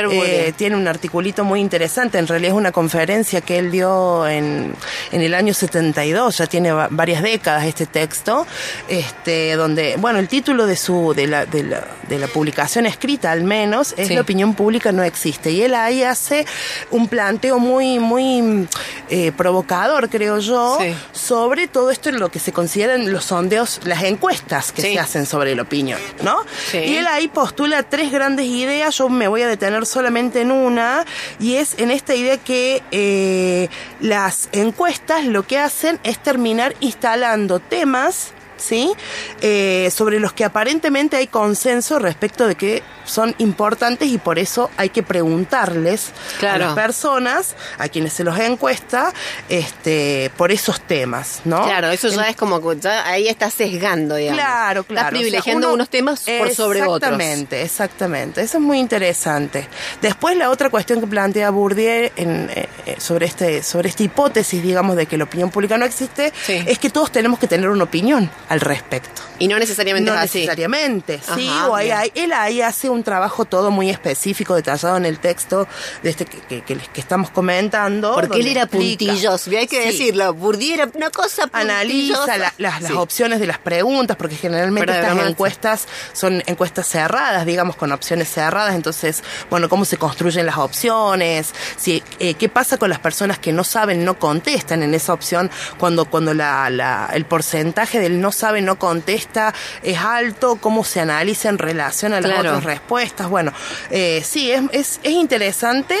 Pierre. 0.00 0.48
Eh, 0.48 0.52
tiene 0.56 0.76
un 0.76 0.86
articulito 0.88 1.44
muy 1.44 1.60
interesante, 1.60 2.18
en 2.18 2.26
realidad 2.26 2.52
es 2.52 2.58
una 2.58 2.72
conferencia 2.72 3.40
que 3.40 3.58
él 3.58 3.70
dio 3.70 4.26
en, 4.26 4.74
en 5.12 5.20
el 5.22 5.34
año 5.34 5.54
72, 5.54 6.38
ya 6.38 6.46
tiene 6.46 6.72
va- 6.72 6.88
varias 6.90 7.22
décadas 7.22 7.64
este 7.66 7.86
texto, 7.86 8.46
este, 8.88 9.54
donde, 9.54 9.96
bueno, 9.98 10.18
el 10.18 10.28
título 10.28 10.66
de 10.66 10.76
su, 10.76 11.14
de 11.14 11.26
la, 11.26 11.46
de 11.46 11.62
la, 11.64 11.86
de 12.08 12.18
la 12.18 12.26
publicación 12.28 12.86
escrita 12.86 13.32
al 13.32 13.44
menos, 13.44 13.94
es 13.96 14.08
Sí. 14.08 14.14
La 14.14 14.20
opinión 14.20 14.54
pública 14.54 14.92
no 14.92 15.02
existe, 15.02 15.50
y 15.50 15.62
él 15.62 15.74
ahí 15.74 16.02
hace 16.02 16.46
un 16.90 17.08
planteo 17.08 17.58
muy, 17.58 17.98
muy 17.98 18.68
eh, 19.10 19.32
provocador, 19.36 20.08
creo 20.08 20.38
yo, 20.38 20.78
Sí. 20.80 20.94
sobre 21.12 21.66
todo 21.68 21.90
esto 21.90 22.10
en 22.10 22.20
lo 22.20 22.28
que 22.30 22.38
se 22.38 22.52
consideran 22.52 23.10
los 23.12 23.24
sondeos, 23.24 23.80
las 23.84 24.02
encuestas 24.04 24.72
que 24.72 24.82
Sí. 24.82 24.92
se 24.92 24.98
hacen 24.98 25.26
sobre 25.26 25.54
la 25.54 25.62
opinión, 25.62 25.98
¿no? 26.22 26.36
Y 26.72 26.96
él 26.96 27.06
ahí 27.06 27.28
postula 27.28 27.82
tres 27.82 28.12
grandes 28.12 28.46
ideas, 28.46 28.96
yo 28.98 29.08
me 29.08 29.26
voy 29.28 29.42
a 29.42 29.48
detener 29.48 29.83
solamente 29.84 30.40
en 30.40 30.50
una, 30.50 31.04
y 31.38 31.54
es 31.54 31.78
en 31.78 31.90
esta 31.90 32.14
idea 32.14 32.38
que 32.38 32.82
eh, 32.90 33.68
las 34.00 34.48
encuestas 34.52 35.24
lo 35.24 35.44
que 35.46 35.58
hacen 35.58 35.98
es 36.04 36.18
terminar 36.18 36.74
instalando 36.80 37.58
temas, 37.58 38.32
¿sí? 38.56 38.92
Eh, 39.40 39.90
sobre 39.94 40.20
los 40.20 40.32
que 40.32 40.44
aparentemente 40.44 41.16
hay 41.16 41.26
consenso 41.26 41.98
respecto 41.98 42.46
de 42.46 42.54
que 42.54 42.82
son 43.04 43.34
importantes 43.38 44.08
y 44.08 44.18
por 44.18 44.38
eso 44.38 44.70
hay 44.76 44.88
que 44.88 45.02
preguntarles 45.02 46.12
Claro. 46.38 46.64
a 46.64 46.66
las 46.68 46.74
personas, 46.74 47.54
a 47.78 47.88
quienes 47.88 48.12
se 48.14 48.24
los 48.24 48.38
encuesta, 48.38 49.12
este, 49.48 50.30
por 50.36 50.50
esos 50.52 50.80
temas, 50.80 51.40
¿no? 51.44 51.64
Claro, 51.64 51.88
eso 51.90 52.08
ya 52.08 52.28
es 52.28 52.36
como 52.36 52.60
que 52.60 52.80
ya 52.80 53.06
ahí 53.06 53.28
está 53.28 53.50
sesgando, 53.50 54.14
digamos. 54.16 54.40
Claro, 54.40 54.84
claro. 54.84 55.06
Estás 55.08 55.10
privilegiando 55.20 55.58
O 55.58 55.60
sea, 55.60 55.68
uno- 55.68 55.74
unos 55.74 55.88
temas 55.90 56.20
por 56.38 56.50
sobre 56.54 56.82
otros. 56.82 56.96
Exactamente, 57.12 57.62
exactamente. 57.62 58.40
Eso 58.42 58.58
es 58.58 58.62
muy 58.64 58.78
interesante. 58.78 59.68
Después 60.00 60.36
la 60.36 60.50
otra 60.50 60.70
cuestión 60.70 61.00
que 61.00 61.06
plantea 61.06 61.50
Bourdieu 61.50 62.10
en, 62.16 62.50
eh, 62.54 62.68
eh, 62.86 62.96
sobre 62.98 63.26
este 63.26 63.62
sobre 63.62 63.88
esta 63.88 64.02
hipótesis, 64.02 64.62
digamos, 64.62 64.96
de 64.96 65.06
que 65.06 65.16
la 65.18 65.24
opinión 65.24 65.50
pública 65.50 65.76
no 65.78 65.84
existe, 65.84 66.32
Sí. 66.44 66.62
es 66.66 66.78
que 66.78 66.90
todos 66.90 67.12
tenemos 67.12 67.38
que 67.38 67.46
tener 67.48 67.68
una 67.68 67.84
opinión 67.84 68.30
al 68.48 68.60
respecto. 68.60 69.22
Y 69.38 69.48
no 69.48 69.58
necesariamente 69.58 70.10
No 70.10 70.16
es 70.16 70.24
así. 70.24 70.38
necesariamente, 70.40 71.20
sí, 71.34 71.48
Ajá, 71.48 71.68
o 71.68 71.74
ahí, 71.74 71.90
él 72.14 72.32
ahí 72.32 72.60
hace 72.62 72.88
un 72.88 73.02
trabajo 73.02 73.44
todo 73.44 73.70
muy 73.70 73.90
específico, 73.90 74.54
detallado 74.54 74.96
en 74.96 75.06
el 75.06 75.18
texto 75.18 75.66
de 76.02 76.10
este 76.10 76.24
que, 76.24 76.38
que- 76.40 76.62
que 76.62 76.76
les- 76.76 76.88
que 76.88 77.00
estamos 77.00 77.30
comentando. 77.30 78.14
Porque 78.14 78.40
él 78.40 78.46
era 78.46 78.66
puntilloso, 78.66 79.50
hay 79.50 79.66
que 79.66 79.82
Sí. 79.82 79.98
decirlo. 79.98 80.34
Bourdieu 80.34 80.74
era 80.74 80.88
una 80.94 81.10
cosa 81.10 81.48
analiza 81.52 82.14
puntillosa. 82.18 82.36
la- 82.38 82.54
las, 82.58 82.84
Sí. 82.86 82.92
opciones 82.94 83.40
de 83.40 83.46
las 83.46 83.58
preguntas, 83.58 84.16
porque 84.16 84.36
generalmente 84.36 84.92
de 84.92 85.00
estas 85.00 85.26
encuestas 85.28 85.88
son 86.12 86.42
encuestas 86.46 86.86
cerradas, 86.86 87.44
digamos, 87.46 87.76
con 87.76 87.90
opciones 87.92 88.30
cerradas. 88.32 88.74
Entonces, 88.74 89.22
bueno, 89.50 89.68
cómo 89.68 89.84
se 89.84 89.96
construyen 89.96 90.46
las 90.46 90.58
opciones, 90.58 91.52
si, 91.76 92.02
eh, 92.18 92.34
qué 92.34 92.48
pasa 92.48 92.76
con 92.78 92.88
las 92.90 92.98
personas 93.00 93.38
que 93.38 93.52
no 93.52 93.64
saben, 93.64 94.04
no 94.04 94.18
contestan 94.18 94.82
en 94.82 94.94
esa 94.94 95.12
opción, 95.12 95.50
cuando, 95.78 96.04
cuando 96.04 96.34
la, 96.34 96.70
la- 96.70 97.10
el 97.12 97.24
porcentaje 97.24 97.98
del 97.98 98.20
no 98.20 98.30
sabe, 98.34 98.60
no 98.60 98.78
contesta 98.78 99.54
es 99.82 99.98
alto, 99.98 100.56
cómo 100.56 100.84
se 100.84 101.00
analiza 101.00 101.48
en 101.48 101.58
relación 101.58 102.12
a 102.12 102.20
las 102.20 102.30
Claro. 102.30 102.50
otras 102.50 102.64
respuestas. 102.64 103.28
Bueno, 103.28 103.52
eh, 103.90 104.22
sí, 104.24 104.50
es, 104.50 104.62
es, 104.72 105.00
es 105.02 105.12
interesante 105.12 105.96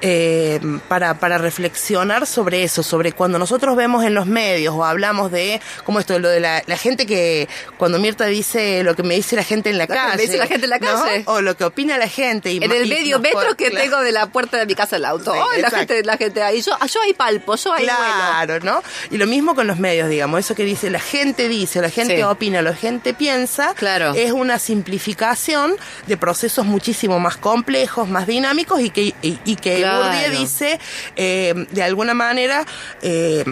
eh, 0.00 0.60
para, 0.88 1.14
para 1.14 1.38
reflexionar 1.38 2.26
sobre 2.26 2.62
eso, 2.64 2.82
sobre 2.82 3.12
cuando 3.12 3.38
nosotros 3.38 3.76
vemos 3.76 4.04
en 4.04 4.14
los 4.14 4.26
medios 4.26 4.74
o 4.74 4.84
hablamos 4.84 5.30
de, 5.30 5.60
como 5.84 6.00
esto, 6.00 6.18
lo 6.18 6.28
de 6.28 6.40
la, 6.40 6.62
la 6.66 6.76
gente 6.76 7.06
que, 7.06 7.48
cuando 7.78 7.98
Mirta 7.98 8.26
dice 8.26 8.82
lo 8.82 8.94
que 8.96 9.02
me 9.02 9.14
dice 9.14 9.36
la 9.36 9.44
gente 9.44 9.70
en 9.70 9.78
la 9.78 9.86
que 9.86 9.94
calle. 9.94 10.16
me 10.16 10.22
dice 10.22 10.36
la 10.36 10.46
gente 10.46 10.64
en 10.66 10.70
la 10.70 10.78
¿no? 10.78 10.86
calle. 11.02 11.22
O 11.26 11.40
lo 11.40 11.56
que 11.56 11.64
opina 11.64 11.98
la 11.98 12.08
gente. 12.08 12.52
Y 12.52 12.56
En 12.58 12.72
el 12.72 12.88
medio 12.88 13.18
metro 13.20 13.56
que 13.56 13.70
claro. 13.70 13.84
tengo 13.84 14.00
de 14.00 14.12
la 14.12 14.26
puerta 14.26 14.56
de 14.58 14.66
mi 14.66 14.74
casa 14.74 14.96
al 14.96 15.04
auto. 15.04 15.34
la 15.58 15.70
gente, 15.70 16.02
la 16.04 16.16
gente 16.16 16.42
ahí, 16.42 16.60
yo, 16.62 16.72
yo 16.92 17.00
ahí 17.02 17.12
palpo, 17.14 17.54
yo 17.56 17.72
ahí 17.72 17.84
Claro, 17.84 18.58
¿no? 18.60 18.82
Y 19.10 19.16
lo 19.18 19.26
mismo 19.26 19.54
con 19.54 19.66
los 19.66 19.78
medios, 19.78 20.08
digamos, 20.08 20.40
eso 20.40 20.54
que 20.54 20.64
dice 20.64 20.90
la 20.90 21.00
gente 21.00 21.48
dice, 21.48 21.61
la 21.74 21.90
gente 21.90 22.24
opina, 22.24 22.62
la 22.62 22.74
gente 22.74 23.14
piensa, 23.14 23.74
claro. 23.74 24.14
es 24.14 24.32
una 24.32 24.58
simplificación 24.58 25.76
de 26.06 26.16
procesos 26.16 26.66
muchísimo 26.66 27.18
más 27.20 27.36
complejos, 27.36 28.08
más 28.08 28.26
dinámicos 28.26 28.80
y 28.80 28.90
que, 28.90 29.14
y, 29.22 29.56
que 29.56 29.84
Bourdieu 29.84 30.38
dice, 30.38 30.78
eh, 31.16 31.66
de 31.70 31.82
alguna 31.82 32.14
manera, 32.14 32.64
eh, 33.02 33.44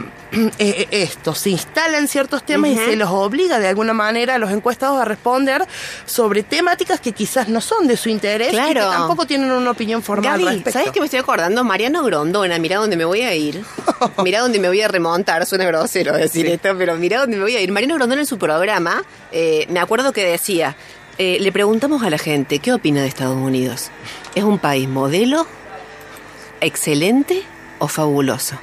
eh, 0.58 0.88
esto, 0.90 1.34
se 1.34 1.50
instala 1.50 1.98
en 1.98 2.08
ciertos 2.08 2.44
temas 2.44 2.70
y 2.70 2.76
se 2.76 2.96
los 2.96 3.10
obliga 3.10 3.58
de 3.58 3.68
alguna 3.68 3.92
manera 3.92 4.36
a 4.36 4.38
los 4.38 4.50
encuestados 4.50 5.00
a 5.00 5.04
responder 5.04 5.66
sobre 6.06 6.42
temáticas 6.42 7.00
que 7.00 7.12
quizás 7.12 7.48
no 7.48 7.60
son 7.60 7.86
de 7.86 7.96
su 7.96 8.08
interés 8.08 8.52
y 8.52 8.56
que 8.56 8.74
tampoco 8.74 9.26
tienen 9.26 9.50
una 9.50 9.70
opinión 9.70 10.02
formal 10.02 10.44
Gaby, 10.44 10.62
¿sabes 10.70 10.90
qué 10.92 11.00
me 11.00 11.06
estoy 11.06 11.20
acordando? 11.20 11.64
Mariano 11.64 12.02
Grondona, 12.02 12.58
mira 12.58 12.76
dónde 12.76 12.96
me 12.96 13.04
voy 13.04 13.22
a 13.22 13.34
ir. 13.34 13.62
mira 14.24 14.40
dónde 14.40 14.58
me 14.58 14.68
voy 14.68 14.80
a 14.80 14.88
remontar. 14.88 15.46
Suena 15.46 15.64
grosero 15.64 16.14
decir 16.14 16.46
esto, 16.46 16.76
pero 16.76 16.96
mira 16.96 17.20
dónde 17.20 17.36
me 17.36 17.42
voy 17.42 17.56
a 17.56 17.60
ir. 17.60 17.70
Mariano 17.72 17.96
En 18.00 18.24
su 18.24 18.38
programa, 18.38 19.02
eh, 19.30 19.66
me 19.68 19.78
acuerdo 19.78 20.14
que 20.14 20.24
decía, 20.24 20.74
eh, 21.18 21.36
le 21.38 21.52
preguntamos 21.52 22.02
a 22.02 22.08
la 22.08 22.16
gente, 22.16 22.58
¿qué 22.58 22.72
opina 22.72 23.02
de 23.02 23.08
Estados 23.08 23.36
Unidos? 23.36 23.90
¿Es 24.34 24.42
un 24.42 24.58
país 24.58 24.88
modelo? 24.88 25.46
¿Excelente? 26.62 27.42
o 27.78 27.88
fabuloso? 27.88 28.56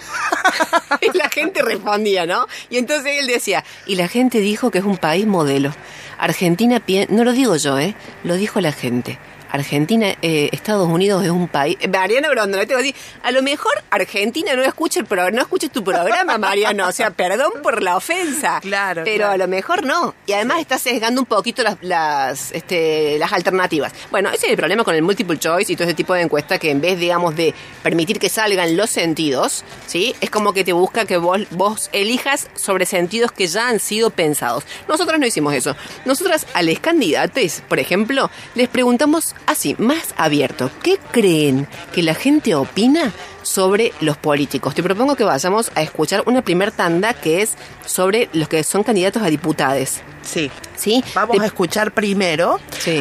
y 1.02 1.16
la 1.16 1.30
gente 1.30 1.62
respondía, 1.62 2.26
¿no? 2.26 2.48
Y 2.72 2.78
entonces 2.78 3.20
él 3.20 3.28
decía, 3.28 3.64
y 3.86 3.96
la 3.96 4.08
gente 4.08 4.40
dijo 4.40 4.72
que 4.72 4.80
es 4.80 4.86
un 4.86 4.98
país 4.98 5.28
modelo. 5.28 5.72
Argentina, 6.18 6.82
no 7.10 7.24
lo 7.24 7.32
digo 7.34 7.56
yo, 7.58 7.78
¿eh? 7.78 7.94
Lo 8.24 8.36
dijo 8.36 8.60
la 8.60 8.72
gente. 8.72 9.20
Argentina, 9.52 10.16
eh, 10.22 10.50
Estados 10.52 10.88
Unidos 10.88 11.24
es 11.24 11.30
un 11.30 11.48
país. 11.48 11.78
Mariano 11.90 12.30
Brondona, 12.30 12.66
te 12.66 12.74
voy 12.74 12.84
a 12.84 12.86
decir, 12.86 12.96
a 13.24 13.32
lo 13.32 13.42
mejor 13.42 13.72
Argentina 13.90 14.56
no 14.56 14.64
escucha 14.64 15.00
el 15.00 15.06
programa, 15.06 15.36
no 15.36 15.42
escucha 15.42 15.70
tu 15.70 15.84
programa, 15.84 16.38
Mariano. 16.38 16.88
O 16.88 16.92
sea, 16.92 17.12
perdón 17.12 17.52
por 17.64 17.82
la 17.84 17.98
ofensa. 17.98 18.60
Claro. 18.62 19.04
Pero 19.06 19.28
a 19.30 19.38
lo 19.38 19.48
mejor 19.48 19.86
no. 19.86 20.16
Y 20.26 20.34
además 20.34 20.60
está 20.60 20.78
sesgando 20.80 21.22
un 21.22 21.26
poquito 21.26 21.64
las, 21.64 21.78
las, 21.82 22.52
este, 22.52 23.18
las 23.20 23.32
alternativas. 23.34 23.94
Bueno, 24.12 24.30
ese 24.30 24.48
es 24.48 24.52
el 24.52 24.58
problema 24.58 24.84
con 24.84 24.96
el 24.96 25.02
multiple 25.02 25.38
choice 25.38 25.72
y 25.72 25.76
todo 25.76 25.88
ese 25.88 25.96
tipo 25.96 26.14
de 26.14 26.22
encuesta 26.22 26.60
que 26.60 26.72
en 26.72 26.82
vez, 26.82 27.00
digamos, 27.00 27.36
de 27.36 27.54
permitir 27.84 28.20
que 28.20 28.30
salgan 28.30 28.76
los 28.76 28.90
sentidos, 28.90 29.64
¿sí? 29.86 30.16
Es 30.22 30.30
como 30.30 30.54
que 30.54 30.64
te 30.64 30.74
busca 30.74 31.06
que 31.06 31.18
vos, 31.18 31.42
vos 31.52 31.90
elijas 31.94 32.50
sobre 32.56 32.86
sentidos 32.86 33.32
que 33.32 33.48
ya 33.48 33.70
han 33.70 33.80
sido 33.80 34.10
pensados. 34.10 34.64
Nosotros 34.88 35.20
no 35.20 35.26
hicimos 35.26 35.54
eso. 35.54 35.76
Nosotras 36.06 36.46
a 36.54 36.62
los 36.62 36.80
candidatos, 36.80 37.62
por 37.68 37.80
ejemplo, 37.80 38.30
les 38.56 38.68
preguntamos 38.68 39.36
así, 39.46 39.76
más 39.78 40.14
abierto. 40.18 40.70
¿Qué 40.84 41.00
creen 41.12 41.68
que 41.94 42.04
la 42.04 42.14
gente 42.14 42.56
opina 42.56 43.12
sobre 43.42 43.94
los 44.02 44.18
políticos? 44.18 44.76
Te 44.76 44.84
propongo 44.84 45.16
que 45.16 45.24
vayamos 45.24 45.72
a 45.76 45.82
escuchar 45.82 46.24
una 46.26 46.42
primer 46.42 46.72
tanda 46.72 47.14
que 47.14 47.42
es 47.42 47.54
sobre 47.86 48.30
los 48.34 48.48
que 48.48 48.64
son 48.64 48.84
candidatos 48.84 49.22
a 49.24 49.28
diputados. 49.28 50.02
Sí. 50.24 50.52
¿Sí? 50.76 51.04
Vamos 51.14 51.40
a 51.40 51.46
escuchar 51.46 51.92
primero 51.92 52.60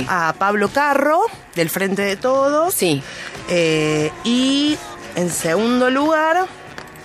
a 0.08 0.34
Pablo 0.38 0.68
Carro, 0.68 1.20
del 1.54 1.70
Frente 1.70 2.02
de 2.02 2.16
Todos. 2.16 2.72
Sí. 2.74 3.02
Eh, 3.48 4.10
y 4.24 4.76
en 5.16 5.30
segundo 5.30 5.90
lugar. 5.90 6.46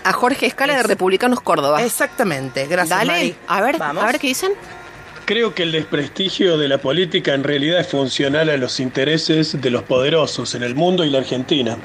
A 0.04 0.14
Jorge 0.14 0.48
Escala 0.48 0.76
de 0.76 0.82
Republicanos 0.82 1.42
Córdoba. 1.42 1.84
Exactamente, 1.84 2.66
gracias. 2.66 2.98
Dale, 2.98 3.36
a 3.48 3.62
ver, 3.62 3.80
a 3.80 3.94
ver 3.94 4.18
qué 4.18 4.30
dicen. 4.30 4.52
Creo 5.32 5.56
que 5.56 5.64
el 5.64 5.72
desprestigio 5.72 6.58
de 6.58 6.68
la 6.68 6.80
política 6.80 7.34
en 7.34 7.46
realidad 7.46 7.80
es 7.80 7.88
funcional 7.88 8.50
a 8.50 8.58
los 8.58 8.82
intereses 8.82 9.62
de 9.62 9.70
los 9.70 9.84
poderosos 9.84 10.56
en 10.56 10.62
el 10.62 10.76
mundo 10.76 11.06
y 11.06 11.10
la 11.10 11.20
Argentina, 11.20 11.78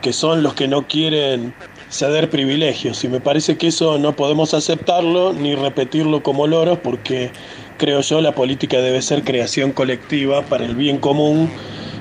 que 0.00 0.12
son 0.12 0.42
los 0.42 0.54
que 0.54 0.66
no 0.66 0.88
quieren 0.88 1.54
ceder 1.90 2.28
privilegios. 2.28 3.04
Y 3.04 3.08
me 3.08 3.20
parece 3.20 3.56
que 3.56 3.68
eso 3.68 3.98
no 3.98 4.16
podemos 4.16 4.52
aceptarlo 4.52 5.32
ni 5.32 5.54
repetirlo 5.54 6.24
como 6.24 6.48
loros 6.48 6.80
porque 6.80 7.30
creo 7.78 8.00
yo 8.00 8.20
la 8.20 8.34
política 8.34 8.78
debe 8.78 9.00
ser 9.00 9.22
creación 9.22 9.70
colectiva 9.70 10.42
para 10.42 10.64
el 10.64 10.74
bien 10.74 10.98
común, 10.98 11.52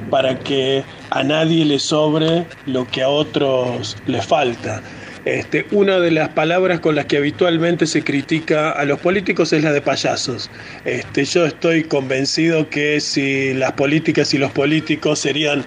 para 0.09 0.39
que 0.39 0.83
a 1.11 1.21
nadie 1.21 1.63
le 1.63 1.77
sobre 1.77 2.47
lo 2.65 2.87
que 2.87 3.03
a 3.03 3.09
otros 3.09 3.97
le 4.07 4.19
falta. 4.23 4.81
Este, 5.25 5.67
una 5.71 5.99
de 5.99 6.09
las 6.09 6.29
palabras 6.29 6.79
con 6.79 6.95
las 6.95 7.05
que 7.05 7.17
habitualmente 7.17 7.85
se 7.85 8.03
critica 8.03 8.71
a 8.71 8.85
los 8.85 8.99
políticos 8.99 9.53
es 9.53 9.63
la 9.63 9.71
de 9.71 9.81
payasos. 9.81 10.49
Este, 10.83 11.25
yo 11.25 11.45
estoy 11.45 11.83
convencido 11.83 12.67
que 12.69 12.99
si 12.99 13.53
las 13.53 13.73
políticas 13.73 14.33
y 14.33 14.39
los 14.39 14.51
políticos 14.51 15.19
serían 15.19 15.63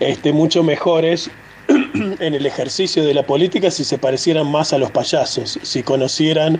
este, 0.00 0.32
mucho 0.32 0.62
mejores 0.62 1.30
en 1.68 2.34
el 2.34 2.46
ejercicio 2.46 3.04
de 3.04 3.12
la 3.12 3.24
política 3.24 3.70
si 3.70 3.84
se 3.84 3.98
parecieran 3.98 4.50
más 4.50 4.72
a 4.72 4.78
los 4.78 4.90
payasos, 4.90 5.58
si 5.62 5.82
conocieran 5.82 6.58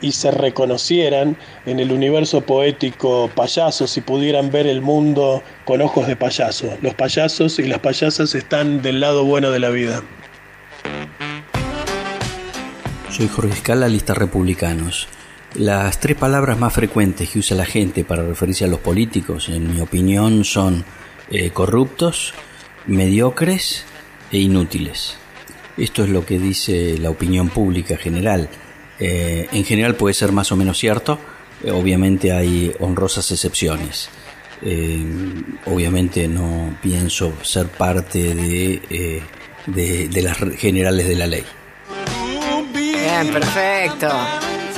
y 0.00 0.10
se 0.10 0.32
reconocieran 0.32 1.36
en 1.66 1.78
el 1.78 1.92
universo 1.92 2.40
poético 2.40 3.30
payasos, 3.34 3.92
si 3.92 4.00
pudieran 4.00 4.50
ver 4.50 4.66
el 4.66 4.82
mundo 4.82 5.42
con 5.64 5.80
ojos 5.80 6.08
de 6.08 6.16
payaso. 6.16 6.76
Los 6.82 6.94
payasos 6.94 7.60
y 7.60 7.62
las 7.62 7.78
payasas 7.78 8.34
están 8.34 8.82
del 8.82 9.00
lado 9.00 9.24
bueno 9.24 9.52
de 9.52 9.60
la 9.60 9.70
vida. 9.70 10.02
Soy 13.10 13.28
Jorge 13.28 13.54
Escala, 13.54 13.88
lista 13.88 14.14
republicanos. 14.14 15.08
Las 15.54 16.00
tres 16.00 16.16
palabras 16.16 16.58
más 16.58 16.72
frecuentes 16.72 17.30
que 17.30 17.38
usa 17.38 17.56
la 17.56 17.64
gente 17.64 18.04
para 18.04 18.26
referirse 18.26 18.64
a 18.64 18.68
los 18.68 18.80
políticos, 18.80 19.48
en 19.48 19.72
mi 19.72 19.80
opinión, 19.80 20.44
son 20.44 20.84
eh, 21.30 21.50
corruptos, 21.50 22.34
mediocres 22.86 23.84
e 24.32 24.38
inútiles. 24.38 25.16
Esto 25.78 26.04
es 26.04 26.10
lo 26.10 26.26
que 26.26 26.38
dice 26.38 26.98
la 26.98 27.10
opinión 27.10 27.48
pública 27.48 27.96
general. 27.96 28.50
Eh, 28.98 29.48
en 29.52 29.64
general 29.64 29.94
puede 29.94 30.12
ser 30.14 30.32
más 30.32 30.50
o 30.52 30.56
menos 30.56 30.76
cierto, 30.76 31.18
eh, 31.62 31.70
obviamente 31.70 32.32
hay 32.32 32.72
honrosas 32.80 33.30
excepciones. 33.30 34.08
obviamente 35.66 36.28
no 36.28 36.76
pienso 36.82 37.32
ser 37.42 37.66
parte 37.68 38.34
de, 38.34 39.22
de 39.66 40.22
las 40.22 40.38
generales 40.58 41.06
de 41.06 41.14
la 41.14 41.26
ley. 41.26 41.44
Bien, 43.22 43.32
perfecto. 43.32 44.10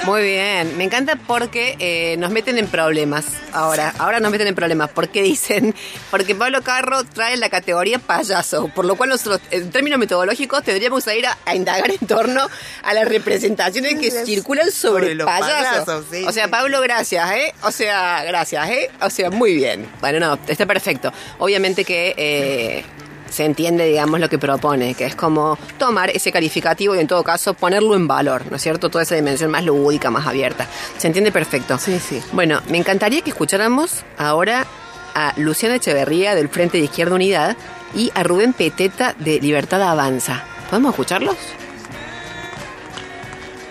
Muy 0.05 0.23
bien, 0.23 0.77
me 0.79 0.85
encanta 0.85 1.17
porque 1.17 1.75
eh, 1.81 2.17
nos 2.19 2.31
meten 2.31 2.57
en 2.57 2.69
problemas 2.69 3.27
ahora. 3.53 3.93
Ahora 3.99 4.21
nos 4.21 4.31
meten 4.31 4.47
en 4.47 4.55
problemas. 4.55 4.91
¿Por 4.91 5.09
qué 5.09 5.23
dicen? 5.23 5.75
Porque 6.13 6.37
Pablo 6.37 6.63
Carro 6.63 7.03
trae 7.03 7.37
la 7.37 7.51
categoría 7.51 7.99
payaso, 7.99 8.69
por 8.69 8.85
lo 8.85 8.95
cual 8.95 9.11
nosotros, 9.11 9.41
en 9.51 9.71
términos 9.71 9.99
metodológicos, 9.99 10.63
tendríamos 10.63 11.05
que 11.05 11.19
ir 11.19 11.27
a, 11.27 11.55
indagar 11.55 11.91
en 11.91 12.07
torno 12.07 12.49
a 12.85 12.95
las 12.95 13.09
representaciones 13.09 13.97
que 13.97 14.11
circulan 14.25 14.71
sobre, 14.71 15.13
el 15.13 15.19
payaso. 15.19 16.05
o 16.27 16.33
sea, 16.33 16.49
Pablo, 16.49 16.81
gracias, 16.81 17.31
¿eh? 17.33 17.53
O 17.63 17.73
sea, 17.73 18.23
gracias, 18.25 18.71
¿eh? 18.71 18.91
O 19.03 19.11
sea, 19.11 19.31
muy 19.31 19.55
bien. 19.55 19.87
Bueno, 20.01 20.21
no, 20.21 20.39
está 20.47 20.65
perfecto. 20.65 21.13
Obviamente 21.39 21.85
que 21.85 22.15
eh, 22.17 22.85
se 23.31 23.45
entiende, 23.45 23.85
digamos, 23.85 24.21
lo 24.21 24.29
que 24.29 24.39
propone, 24.39 24.95
que 24.95 25.05
es 25.07 25.15
como 25.15 25.59
tomar 25.79 26.11
ese 26.11 26.33
calificativo 26.33 26.95
y 26.95 27.01
en 27.01 27.07
todo 27.07 27.23
caso 27.25 27.55
ponerlo 27.55 27.95
en 27.95 28.09
valor, 28.09 28.45
¿no 28.51 28.57
es 28.57 28.63
cierto? 28.63 28.91
Toda 28.91 29.03
esa 29.03 29.15
dimensión 29.15 29.51
más 29.51 29.65
lúdica, 29.65 30.11
más 30.11 30.27
abierta. 30.27 30.67
Se 30.97 31.07
entiende 31.07 31.33
perfecto. 31.33 31.79
Sí, 31.79 31.99
sí. 31.99 32.21
Bueno, 32.33 32.61
me 32.69 32.79
encantaría 32.79 33.21
que 33.23 33.31
escucháramos 33.31 34.05
ahora 34.17 34.67
a 35.15 35.33
Luciana 35.37 35.77
Echeverría 35.77 36.35
del 36.35 36.49
Frente 36.49 36.79
de 36.79 36.85
Izquierda 36.85 37.15
Unidad 37.15 37.57
y 37.95 38.11
a 38.15 38.23
Rubén 38.23 38.53
Peteta 38.53 39.15
de 39.19 39.41
Libertad 39.41 39.83
Avanza. 39.83 40.45
¿Podemos 40.71 40.91
escucharlos? 40.91 41.37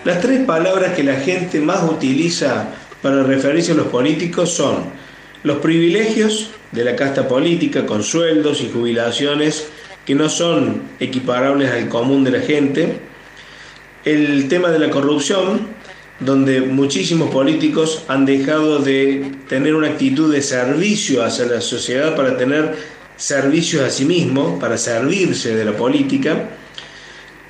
Las 0.04 0.20
tres 0.20 0.44
palabras 0.44 0.94
que 0.94 1.02
la 1.02 1.16
gente 1.16 1.60
más 1.60 1.82
utiliza 1.82 2.68
para 3.02 3.22
referirse 3.22 3.72
a 3.72 3.74
los 3.74 3.88
políticos 3.88 4.52
son 4.52 4.90
los 5.42 5.58
privilegios, 5.58 6.50
de 6.72 6.84
la 6.84 6.96
casta 6.96 7.26
política 7.26 7.86
con 7.86 8.02
sueldos 8.02 8.60
y 8.60 8.70
jubilaciones 8.70 9.68
que 10.04 10.14
no 10.14 10.28
son 10.28 10.82
equiparables 11.00 11.70
al 11.70 11.88
común 11.88 12.24
de 12.24 12.30
la 12.30 12.40
gente. 12.40 12.98
El 14.04 14.48
tema 14.48 14.70
de 14.70 14.78
la 14.78 14.90
corrupción, 14.90 15.68
donde 16.20 16.60
muchísimos 16.62 17.30
políticos 17.30 18.04
han 18.08 18.24
dejado 18.24 18.78
de 18.78 19.32
tener 19.48 19.74
una 19.74 19.88
actitud 19.88 20.32
de 20.32 20.42
servicio 20.42 21.22
hacia 21.22 21.46
la 21.46 21.60
sociedad 21.60 22.16
para 22.16 22.36
tener 22.36 22.74
servicios 23.16 23.82
a 23.82 23.90
sí 23.90 24.04
mismos, 24.04 24.58
para 24.58 24.78
servirse 24.78 25.54
de 25.54 25.64
la 25.64 25.76
política. 25.76 26.48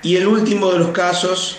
Y 0.02 0.16
el 0.16 0.26
último 0.26 0.72
de 0.72 0.78
los 0.78 0.90
casos 0.90 1.58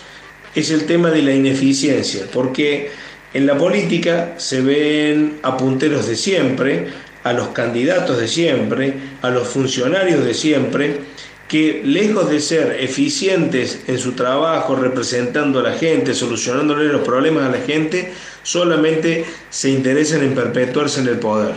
es 0.55 0.71
el 0.71 0.85
tema 0.85 1.11
de 1.11 1.21
la 1.21 1.33
ineficiencia, 1.33 2.25
porque 2.33 2.91
en 3.33 3.45
la 3.45 3.57
política 3.57 4.33
se 4.37 4.61
ven 4.61 5.39
a 5.43 5.55
punteros 5.55 6.07
de 6.07 6.15
siempre, 6.15 6.87
a 7.29 7.33
los 7.33 7.49
candidatos 7.49 8.17
de 8.17 8.27
siempre, 8.27 8.91
a 9.21 9.29
los 9.29 9.47
funcionarios 9.47 10.25
de 10.25 10.33
siempre, 10.33 10.99
que 11.47 11.81
lejos 11.85 12.27
de 12.27 12.39
ser 12.39 12.77
eficientes 12.79 13.83
en 13.87 13.99
su 13.99 14.13
trabajo, 14.13 14.75
representando 14.75 15.59
a 15.59 15.63
la 15.63 15.73
gente, 15.73 16.15
solucionándole 16.15 16.85
los 16.85 17.01
problemas 17.01 17.43
a 17.43 17.51
la 17.51 17.63
gente, 17.63 18.11
solamente 18.41 19.25
se 19.51 19.69
interesan 19.69 20.23
en 20.23 20.33
perpetuarse 20.33 21.01
en 21.01 21.07
el 21.07 21.19
poder. 21.19 21.53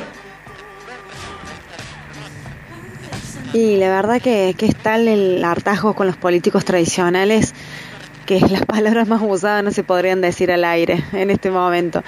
Y 3.55 3.77
la 3.77 3.89
verdad 3.89 4.21
que, 4.21 4.55
que 4.57 4.67
es 4.67 4.77
tal 4.77 5.09
el 5.09 5.43
hartazgo 5.43 5.95
con 5.95 6.07
los 6.07 6.17
políticos 6.19 6.67
tradicionales 6.67 7.55
que 8.25 8.41
las 8.41 8.65
palabras 8.67 9.09
más 9.09 9.21
usadas 9.23 9.65
no 9.65 9.71
se 9.71 9.85
podrían 9.85 10.21
decir 10.21 10.51
al 10.53 10.65
aire 10.65 11.05
en 11.13 11.31
este 11.31 11.51
momento. 11.51 12.03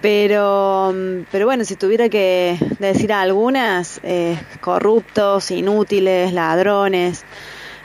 Pero, 0.00 0.94
pero 1.30 1.46
bueno, 1.46 1.64
si 1.64 1.76
tuviera 1.76 2.08
que 2.08 2.58
decir 2.78 3.12
algunas, 3.12 4.00
eh, 4.02 4.38
corruptos, 4.60 5.50
inútiles, 5.50 6.32
ladrones. 6.32 7.24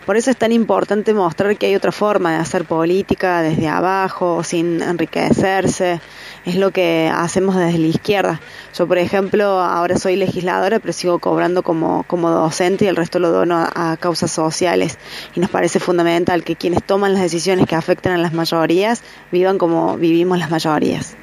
Por 0.05 0.17
eso 0.17 0.31
es 0.31 0.37
tan 0.37 0.51
importante 0.51 1.13
mostrar 1.13 1.55
que 1.57 1.67
hay 1.67 1.75
otra 1.75 1.91
forma 1.91 2.31
de 2.33 2.37
hacer 2.37 2.65
política 2.65 3.41
desde 3.43 3.67
abajo, 3.67 4.43
sin 4.43 4.81
enriquecerse, 4.81 6.01
es 6.45 6.55
lo 6.55 6.71
que 6.71 7.11
hacemos 7.13 7.55
desde 7.55 7.77
la 7.77 7.87
izquierda. 7.87 8.41
Yo, 8.77 8.87
por 8.87 8.97
ejemplo, 8.97 9.59
ahora 9.59 9.97
soy 9.97 10.15
legisladora, 10.15 10.79
pero 10.79 10.93
sigo 10.93 11.19
cobrando 11.19 11.63
como, 11.63 12.03
como 12.03 12.29
docente 12.29 12.85
y 12.85 12.87
el 12.87 12.95
resto 12.95 13.19
lo 13.19 13.31
dono 13.31 13.57
a, 13.73 13.97
causas 13.97 14.31
sociales. 14.31 14.97
Y 15.35 15.39
nos 15.39 15.49
parece 15.49 15.79
fundamental 15.79 16.43
que 16.43 16.55
quienes 16.55 16.83
toman 16.83 17.13
las 17.13 17.21
decisiones 17.21 17.67
que 17.67 17.75
afectan 17.75 18.13
a 18.13 18.17
las 18.17 18.33
mayorías 18.33 19.03
vivan 19.31 19.57
como 19.57 19.97
vivimos 19.97 20.39
las 20.39 20.49
mayorías. 20.49 21.15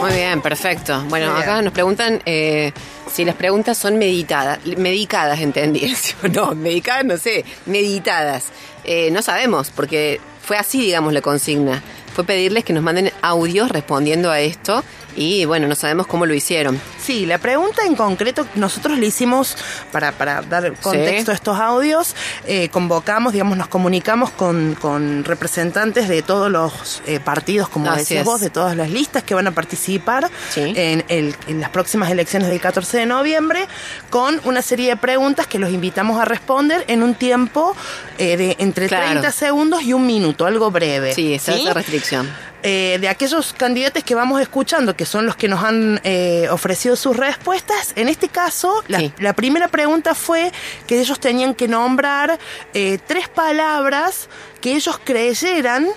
Muy 0.00 0.12
bien, 0.12 0.40
perfecto. 0.40 1.04
Bueno, 1.08 1.32
acá 1.36 1.62
nos 1.62 1.72
preguntan 1.72 2.20
eh, 2.26 2.72
si 3.10 3.24
las 3.24 3.36
preguntas 3.36 3.78
son 3.78 3.98
meditadas, 3.98 4.58
medicadas, 4.76 5.40
entendí. 5.40 5.94
No, 6.32 6.54
medicadas, 6.54 7.04
no 7.04 7.16
sé, 7.18 7.44
meditadas. 7.66 8.46
Eh, 8.84 9.10
no 9.12 9.22
sabemos, 9.22 9.70
porque 9.70 10.20
fue 10.42 10.56
así, 10.56 10.80
digamos, 10.80 11.12
la 11.12 11.20
consigna 11.20 11.82
fue 12.14 12.24
pedirles 12.24 12.64
que 12.64 12.72
nos 12.72 12.82
manden 12.82 13.10
audios 13.22 13.70
respondiendo 13.70 14.30
a 14.30 14.40
esto 14.40 14.84
y 15.16 15.44
bueno, 15.44 15.68
no 15.68 15.74
sabemos 15.74 16.06
cómo 16.06 16.26
lo 16.26 16.34
hicieron. 16.34 16.80
Sí, 17.02 17.26
la 17.26 17.38
pregunta 17.38 17.84
en 17.84 17.96
concreto 17.96 18.46
nosotros 18.54 18.96
le 18.98 19.06
hicimos, 19.06 19.56
para, 19.90 20.12
para 20.12 20.42
dar 20.42 20.72
contexto 20.74 21.32
a 21.32 21.34
estos 21.34 21.58
audios, 21.58 22.14
eh, 22.46 22.68
convocamos, 22.68 23.32
digamos, 23.32 23.58
nos 23.58 23.66
comunicamos 23.66 24.30
con, 24.30 24.76
con 24.80 25.24
representantes 25.24 26.08
de 26.08 26.22
todos 26.22 26.50
los 26.50 27.02
eh, 27.06 27.18
partidos, 27.18 27.68
como 27.68 27.92
decís 27.92 28.22
vos, 28.24 28.40
de 28.40 28.50
todas 28.50 28.76
las 28.76 28.90
listas 28.90 29.24
que 29.24 29.34
van 29.34 29.48
a 29.48 29.50
participar 29.50 30.30
en, 30.54 31.04
el, 31.08 31.34
en 31.48 31.60
las 31.60 31.70
próximas 31.70 32.10
elecciones 32.10 32.48
del 32.48 32.60
14 32.60 32.98
de 32.98 33.06
noviembre, 33.06 33.66
con 34.10 34.40
una 34.44 34.62
serie 34.62 34.90
de 34.90 34.96
preguntas 34.96 35.46
que 35.46 35.58
los 35.58 35.70
invitamos 35.70 36.20
a 36.20 36.24
responder 36.24 36.84
en 36.86 37.02
un 37.02 37.14
tiempo 37.14 37.74
eh, 38.18 38.36
de 38.36 38.56
entre 38.60 38.88
30 38.88 39.30
segundos 39.32 39.82
y 39.82 39.92
un 39.92 40.06
minuto, 40.06 40.46
algo 40.46 40.70
breve. 40.70 41.14
Sí, 41.14 41.34
esa 41.34 41.54
es 41.54 41.64
la 41.64 41.74
restricción. 41.74 42.30
Eh, 42.64 42.98
de 43.00 43.08
aquellos 43.08 43.52
candidatos 43.52 44.04
que 44.04 44.14
vamos 44.14 44.40
escuchando, 44.40 44.94
que 44.94 45.04
son 45.04 45.26
los 45.26 45.34
que 45.34 45.48
nos 45.48 45.64
han 45.64 46.00
eh, 46.04 46.46
ofrecido 46.48 46.94
sus 46.94 47.16
respuestas, 47.16 47.92
en 47.96 48.08
este 48.08 48.28
caso, 48.28 48.84
la, 48.86 49.32
primera 49.32 49.66
pregunta 49.66 50.14
fue 50.14 50.52
que 50.86 51.00
ellos 51.00 51.18
tenían 51.18 51.54
que 51.54 51.66
nombrar 51.66 52.38
eh, 52.72 52.98
tres 53.04 53.28
palabras 53.28 54.28
que 54.60 54.76
ellos 54.76 55.00
creyeran 55.02 55.88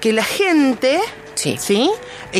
que 0.00 0.12
la 0.12 0.24
gente 0.24 1.00
Sí. 1.34 1.58
¿sí? 1.58 1.90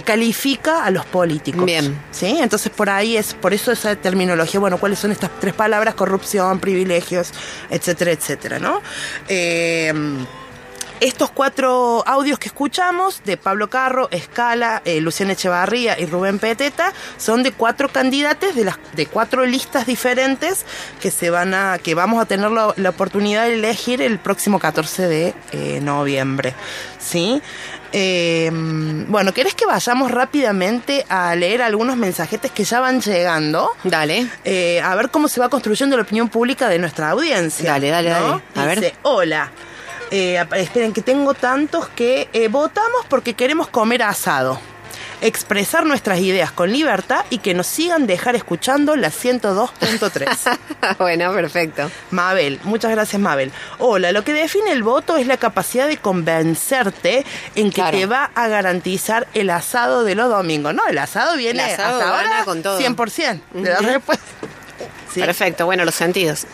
califica 0.07 0.85
a 0.85 0.91
los 0.91 1.05
políticos. 1.05 1.67
Bien. 1.67 1.99
¿Sí? 2.11 2.39
Entonces 2.41 2.73
por 2.73 2.89
ahí 2.89 3.19
es, 3.19 3.35
por 3.35 3.53
eso 3.53 3.73
esa 3.73 3.95
terminología, 3.95 4.59
bueno, 4.59 4.79
¿cuáles 4.79 4.99
son 4.99 5.13
estas 5.13 5.31
tres 5.39 5.53
palabras? 5.53 5.95
Corrupción, 5.95 6.61
privilegios, 6.61 7.33
etcétera, 7.69 8.13
etcétera, 8.13 8.59
¿no? 8.59 8.81
Eh, 9.29 9.93
estos 11.01 11.31
cuatro 11.31 12.03
audios 12.07 12.39
que 12.39 12.49
escuchamos 12.49 13.23
de 13.25 13.37
Pablo 13.37 13.69
Carro, 13.69 14.09
Escala, 14.11 14.83
eh, 14.85 15.01
Luciana 15.01 15.33
Echevarría 15.33 15.99
y 16.01 16.07
Rubén 16.07 16.39
Peteta 16.39 16.93
son 17.19 17.43
de 17.43 17.53
cuatro 17.53 17.89
candidatos 17.89 18.55
de 18.55 18.65
las 18.65 18.79
de 18.95 19.07
cuatro 19.07 19.45
listas 19.45 19.87
diferentes 19.87 20.65
que 21.01 21.11
se 21.11 21.31
van 21.31 21.55
a 21.55 21.79
que 21.83 21.95
vamos 21.95 22.23
a 22.23 22.27
tener 22.27 22.51
la, 22.51 22.75
oportunidad 22.89 23.45
de 23.47 23.55
elegir 23.55 24.01
el 24.01 24.19
próximo 24.19 24.59
14 24.59 25.09
de 25.09 25.35
eh, 25.53 25.81
noviembre, 25.83 26.55
¿sí? 26.99 27.43
Eh, 27.93 28.51
bueno, 28.53 29.33
¿querés 29.33 29.55
que 29.55 29.67
vayamos 29.67 30.11
rápidamente 30.11 31.05
a 31.09 31.35
leer 31.35 31.63
algunos 31.63 31.97
mensajetes 31.97 32.51
que 32.51 32.65
ya 32.65 32.81
van 32.81 33.01
llegando? 33.01 33.71
Dale. 33.85 34.29
a 34.83 34.95
ver 34.95 35.11
cómo 35.11 35.29
se 35.29 35.41
va 35.41 35.49
construyendo 35.49 35.97
la 35.97 36.03
opinión 36.03 36.29
pública 36.29 36.69
de 36.69 36.79
nuestra 36.79 37.11
audiencia. 37.11 37.73
Dale, 37.73 37.91
dale, 37.91 38.11
dale. 38.11 38.43
A 38.55 38.67
Dice, 38.67 38.81
ver. 38.81 38.95
Hola. 39.03 39.51
Eh, 40.11 40.45
esperen, 40.57 40.93
que 40.93 41.03
tengo 41.03 41.35
tantos 41.35 41.89
que 41.89 42.29
eh, 42.33 42.49
votamos 42.49 43.05
porque 43.09 43.35
queremos 43.35 43.69
comer 43.69 44.03
asado. 44.03 44.59
Expresar 45.23 45.87
nuestras 45.87 46.21
ideas 46.21 46.53
con 46.53 46.71
libertad 46.71 47.25
y 47.31 47.39
que 47.39 47.55
nos 47.55 47.67
sigan 47.67 48.07
dejar 48.07 48.37
escuchando 48.37 48.97
la 48.97 49.09
102.3. 49.09 50.59
bueno, 50.99 51.33
perfecto. 51.33 51.91
Mabel, 52.11 52.61
muchas 52.65 52.91
gracias 52.91 53.21
Mabel. 53.21 53.51
Hola, 53.79 54.13
lo 54.13 54.25
que 54.25 54.35
define 54.35 54.73
el 54.73 54.83
voto 54.83 55.17
es 55.17 55.27
la 55.27 55.39
capacidad 55.39 55.89
de 55.89 55.97
convencerte 55.97 57.25
en 57.55 57.73
que 57.73 57.83
te 57.91 58.05
va 58.05 58.31
a 58.35 58.49
garantizar 58.49 59.27
el 59.33 59.49
asado 59.49 60.05
de 60.05 60.15
los 60.15 60.29
domingos. 60.29 60.75
No, 60.75 60.87
el 60.87 60.99
asado 60.99 61.37
viene 61.37 61.63
hasta 61.63 61.89
ahora 61.89 62.45
con 62.45 62.63
todo. 62.63 62.79
100% 62.79 63.41
de 63.55 63.71
la 63.71 63.79
respuesta. 63.79 64.25
Perfecto, 65.15 65.65
bueno, 65.65 65.87
los 65.87 65.95
sentidos. 65.95 66.47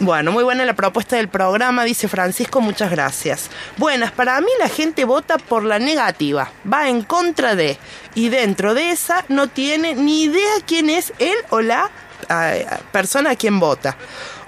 Bueno, 0.00 0.32
muy 0.32 0.42
buena 0.42 0.64
la 0.64 0.74
propuesta 0.74 1.16
del 1.16 1.28
programa, 1.28 1.84
dice 1.84 2.08
Francisco, 2.08 2.60
muchas 2.60 2.90
gracias. 2.90 3.48
Buenas, 3.76 4.10
para 4.10 4.40
mí 4.40 4.48
la 4.58 4.68
gente 4.68 5.04
vota 5.04 5.38
por 5.38 5.62
la 5.62 5.78
negativa, 5.78 6.50
va 6.70 6.88
en 6.88 7.02
contra 7.02 7.54
de, 7.54 7.78
y 8.16 8.28
dentro 8.28 8.74
de 8.74 8.90
esa 8.90 9.24
no 9.28 9.46
tiene 9.46 9.94
ni 9.94 10.24
idea 10.24 10.52
quién 10.66 10.90
es 10.90 11.12
él 11.20 11.36
o 11.50 11.60
la 11.60 11.90
persona 12.90 13.30
a 13.30 13.36
quien 13.36 13.60
vota. 13.60 13.96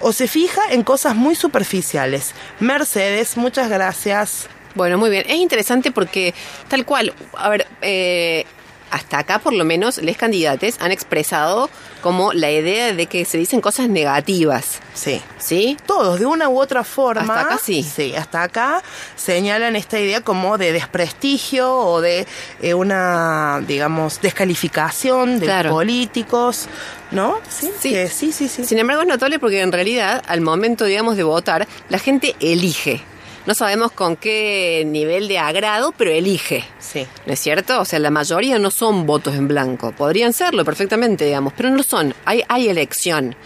O 0.01 0.11
se 0.11 0.27
fija 0.27 0.61
en 0.69 0.83
cosas 0.83 1.15
muy 1.15 1.33
superficiales. 1.33 2.33
Mercedes, 2.59 3.37
muchas 3.37 3.69
gracias. 3.69 4.47
Bueno, 4.75 4.97
muy 4.97 5.09
bien. 5.09 5.23
Es 5.27 5.37
interesante 5.37 5.91
porque 5.91 6.33
tal 6.67 6.85
cual, 6.85 7.13
a 7.35 7.49
ver, 7.49 7.67
eh, 7.81 8.45
hasta 8.91 9.19
acá 9.19 9.39
por 9.39 9.53
lo 9.53 9.65
menos 9.65 9.97
los 9.99 10.17
candidatos 10.17 10.75
han 10.79 10.91
expresado 10.91 11.69
como 12.01 12.33
la 12.33 12.51
idea 12.51 12.93
de 12.93 13.07
que 13.07 13.25
se 13.25 13.37
dicen 13.37 13.61
cosas 13.61 13.89
negativas. 13.89 14.79
Sí. 14.93 15.21
¿Sí? 15.37 15.77
Todos, 15.85 16.19
de 16.19 16.25
una 16.25 16.49
u 16.49 16.59
otra 16.59 16.83
forma. 16.83 17.21
Hasta 17.21 17.41
acá 17.41 17.59
sí. 17.63 17.83
Sí, 17.83 18.15
hasta 18.15 18.43
acá 18.43 18.83
señalan 19.15 19.75
esta 19.75 19.99
idea 19.99 20.21
como 20.21 20.57
de 20.57 20.71
desprestigio 20.71 21.75
o 21.75 22.01
de 22.01 22.25
eh, 22.61 22.73
una, 22.73 23.61
digamos, 23.67 24.21
descalificación 24.21 25.39
de 25.39 25.65
políticos. 25.69 26.67
¿No? 27.11 27.39
Sí, 27.47 27.71
sí. 27.79 27.95
sí, 28.09 28.31
sí, 28.33 28.49
sí. 28.49 28.65
Sin 28.65 28.79
embargo, 28.79 29.03
es 29.03 29.07
notable 29.07 29.39
porque 29.39 29.61
en 29.61 29.71
realidad, 29.71 30.21
al 30.27 30.41
momento, 30.41 30.83
digamos, 30.83 31.15
de 31.15 31.23
votar, 31.23 31.65
la 31.89 31.99
gente 31.99 32.35
elige. 32.41 33.01
No 33.47 33.55
sabemos 33.55 33.93
con 33.93 34.17
qué 34.17 34.83
nivel 34.85 35.29
de 35.29 35.39
agrado, 35.39 35.93
pero 35.97 36.11
elige. 36.11 36.65
Sí. 36.79 37.07
¿No 37.25 37.31
es 37.31 37.39
cierto? 37.39 37.79
O 37.79 37.85
sea, 37.85 37.97
la 37.97 38.09
mayoría 38.09 38.59
no 38.59 38.71
son 38.71 39.05
votos 39.05 39.35
en 39.35 39.47
blanco. 39.47 39.93
Podrían 39.93 40.33
serlo 40.33 40.65
perfectamente, 40.65 41.23
digamos, 41.23 41.53
pero 41.55 41.69
no 41.69 41.77
lo 41.77 41.83
son. 41.83 42.13
Hay, 42.25 42.43
hay 42.49 42.67
elección. 42.67 43.37